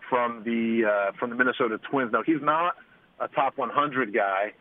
from 0.09 0.42
the 0.45 0.85
uh, 0.87 1.12
from 1.19 1.31
the 1.31 1.37
Minnesota 1.37 1.79
Twins. 1.90 2.12
Now 2.12 2.23
he's 2.25 2.42
not 2.42 2.77
a 3.19 3.29
top 3.29 3.57
100 3.59 4.12
guy, 4.14 4.53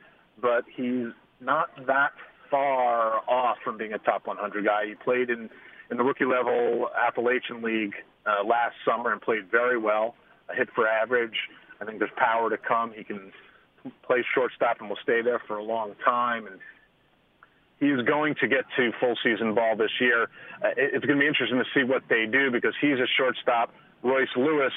but 0.42 0.64
he's 0.76 1.08
not 1.42 1.70
that 1.88 2.12
far 2.50 3.22
off 3.30 3.58
from 3.64 3.78
being 3.78 3.94
a 3.94 4.00
top 4.00 4.28
100 4.28 4.66
guy. 4.66 4.88
He 4.88 4.96
played 4.96 5.30
in 5.30 5.50
in 5.92 5.98
the 5.98 6.04
rookie 6.04 6.26
level 6.26 6.90
Appalachian 6.98 7.62
League 7.62 7.94
uh, 8.26 8.44
last 8.44 8.76
summer 8.86 9.12
and 9.12 9.22
played 9.22 9.50
very 9.50 9.78
well. 9.78 10.16
A 10.50 10.56
hit 10.56 10.70
for 10.76 10.88
average. 10.88 11.36
I 11.82 11.86
think 11.86 12.00
there's 12.00 12.12
power 12.18 12.50
to 12.50 12.58
come. 12.58 12.94
He 12.96 13.04
can 13.04 13.32
play 14.06 14.24
shortstop 14.34 14.78
and 14.80 14.90
will 14.90 15.00
stay 15.04 15.22
there 15.22 15.42
for 15.48 15.58
a 15.58 15.64
long 15.64 15.94
time. 16.04 16.48
And 16.48 16.60
he's 17.80 18.06
going 18.06 18.36
to 18.42 18.48
get 18.48 18.66
to 18.78 18.92
full 19.00 19.16
season 19.24 19.54
ball 19.54 19.76
this 19.76 19.92
year. 20.00 20.24
Uh, 20.64 20.70
it's 20.78 21.06
going 21.06 21.18
to 21.18 21.24
be 21.24 21.28
interesting 21.28 21.58
to 21.58 21.66
see 21.74 21.84
what 21.84 22.04
they 22.10 22.26
do 22.26 22.52
because 22.52 22.74
he's 22.80 22.98
a 22.98 23.08
shortstop. 23.18 23.74
Royce 24.04 24.30
Lewis, 24.36 24.74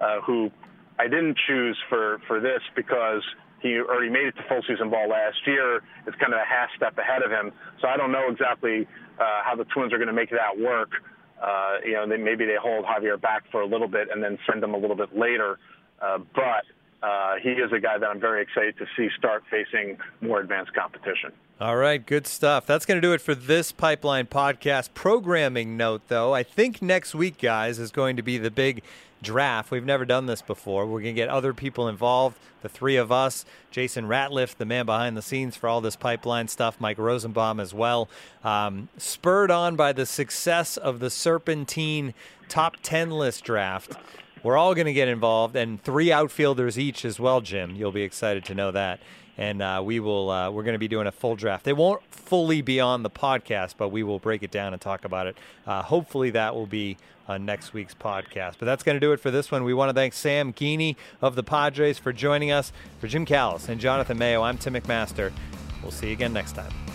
uh, 0.00 0.20
who 0.20 0.50
I 0.98 1.04
didn't 1.04 1.38
choose 1.46 1.76
for 1.88 2.20
for 2.26 2.40
this 2.40 2.60
because 2.76 3.22
he 3.60 3.78
already 3.80 4.10
made 4.10 4.26
it 4.26 4.36
to 4.36 4.42
full 4.48 4.62
season 4.68 4.90
ball 4.90 5.08
last 5.08 5.38
year. 5.46 5.82
It's 6.06 6.16
kind 6.20 6.32
of 6.32 6.38
a 6.38 6.46
half 6.46 6.68
step 6.76 6.96
ahead 6.98 7.22
of 7.22 7.30
him. 7.30 7.52
So 7.80 7.88
I 7.88 7.96
don't 7.96 8.12
know 8.12 8.28
exactly 8.30 8.86
uh, 9.18 9.42
how 9.44 9.56
the 9.56 9.64
Twins 9.64 9.92
are 9.92 9.98
going 9.98 10.08
to 10.08 10.14
make 10.14 10.30
that 10.30 10.58
work. 10.58 10.90
Uh, 11.42 11.76
you 11.84 11.92
know, 11.92 12.06
they, 12.06 12.16
maybe 12.16 12.44
they 12.44 12.56
hold 12.60 12.84
Javier 12.84 13.20
back 13.20 13.44
for 13.50 13.60
a 13.60 13.66
little 13.66 13.88
bit 13.88 14.08
and 14.12 14.22
then 14.22 14.38
send 14.50 14.62
him 14.62 14.74
a 14.74 14.78
little 14.78 14.96
bit 14.96 15.16
later. 15.16 15.58
Uh, 16.00 16.18
but 16.34 16.64
uh, 17.02 17.36
he 17.42 17.50
is 17.50 17.72
a 17.72 17.78
guy 17.78 17.98
that 17.98 18.06
I'm 18.06 18.20
very 18.20 18.42
excited 18.42 18.76
to 18.78 18.86
see 18.96 19.08
start 19.16 19.44
facing 19.50 19.98
more 20.20 20.40
advanced 20.40 20.74
competition. 20.74 21.32
All 21.60 21.76
right, 21.76 22.04
good 22.04 22.26
stuff. 22.26 22.66
That's 22.66 22.86
going 22.86 22.98
to 22.98 23.06
do 23.06 23.12
it 23.12 23.20
for 23.20 23.34
this 23.34 23.72
Pipeline 23.72 24.26
podcast. 24.26 24.94
Programming 24.94 25.76
note, 25.76 26.02
though, 26.06 26.32
I 26.32 26.44
think 26.44 26.80
next 26.80 27.16
week, 27.16 27.38
guys, 27.38 27.80
is 27.80 27.90
going 27.90 28.16
to 28.16 28.22
be 28.22 28.38
the 28.38 28.50
big 28.50 28.82
draft. 29.22 29.70
We've 29.70 29.84
never 29.84 30.04
done 30.04 30.26
this 30.26 30.42
before. 30.42 30.86
We're 30.86 31.00
going 31.00 31.14
to 31.14 31.20
get 31.20 31.28
other 31.28 31.52
people 31.52 31.88
involved, 31.88 32.38
the 32.62 32.68
three 32.68 32.96
of 32.96 33.10
us, 33.10 33.44
Jason 33.70 34.06
Ratliff, 34.06 34.56
the 34.56 34.64
man 34.64 34.86
behind 34.86 35.16
the 35.16 35.22
scenes 35.22 35.56
for 35.56 35.68
all 35.68 35.80
this 35.80 35.96
pipeline 35.96 36.48
stuff, 36.48 36.80
Mike 36.80 36.98
Rosenbaum 36.98 37.60
as 37.60 37.74
well. 37.74 38.08
Um, 38.44 38.88
spurred 38.96 39.50
on 39.50 39.76
by 39.76 39.92
the 39.92 40.06
success 40.06 40.76
of 40.76 41.00
the 41.00 41.10
Serpentine 41.10 42.14
top 42.48 42.76
10 42.82 43.10
list 43.10 43.44
draft. 43.44 43.96
We're 44.42 44.56
all 44.56 44.74
going 44.74 44.86
to 44.86 44.92
get 44.92 45.08
involved, 45.08 45.56
and 45.56 45.82
three 45.82 46.12
outfielders 46.12 46.78
each 46.78 47.04
as 47.04 47.18
well, 47.18 47.40
Jim. 47.40 47.74
You'll 47.74 47.92
be 47.92 48.02
excited 48.02 48.44
to 48.46 48.54
know 48.54 48.70
that 48.70 49.00
and 49.38 49.62
uh, 49.62 49.80
we 49.82 50.00
will 50.00 50.30
uh, 50.30 50.50
we're 50.50 50.64
going 50.64 50.74
to 50.74 50.78
be 50.78 50.88
doing 50.88 51.06
a 51.06 51.12
full 51.12 51.36
draft. 51.36 51.64
They 51.64 51.72
won't 51.72 52.02
fully 52.10 52.60
be 52.60 52.80
on 52.80 53.02
the 53.02 53.10
podcast, 53.10 53.74
but 53.78 53.88
we 53.88 54.02
will 54.02 54.18
break 54.18 54.42
it 54.42 54.50
down 54.50 54.72
and 54.72 54.82
talk 54.82 55.04
about 55.04 55.26
it. 55.26 55.38
Uh, 55.66 55.82
hopefully, 55.82 56.30
that 56.30 56.54
will 56.54 56.66
be 56.66 56.98
on 57.28 57.44
next 57.44 57.72
week's 57.72 57.94
podcast. 57.94 58.56
But 58.58 58.66
that's 58.66 58.82
going 58.82 58.96
to 58.96 59.00
do 59.00 59.12
it 59.12 59.20
for 59.20 59.30
this 59.30 59.50
one. 59.50 59.64
We 59.64 59.74
want 59.74 59.90
to 59.90 59.94
thank 59.94 60.12
Sam 60.12 60.52
Geaney 60.52 60.96
of 61.22 61.36
the 61.36 61.42
Padres 61.42 61.98
for 61.98 62.12
joining 62.12 62.50
us. 62.50 62.72
For 63.00 63.06
Jim 63.06 63.24
Callis 63.24 63.68
and 63.68 63.80
Jonathan 63.80 64.18
Mayo, 64.18 64.42
I'm 64.42 64.58
Tim 64.58 64.74
McMaster. 64.74 65.32
We'll 65.82 65.92
see 65.92 66.08
you 66.08 66.12
again 66.12 66.32
next 66.32 66.52
time. 66.52 66.87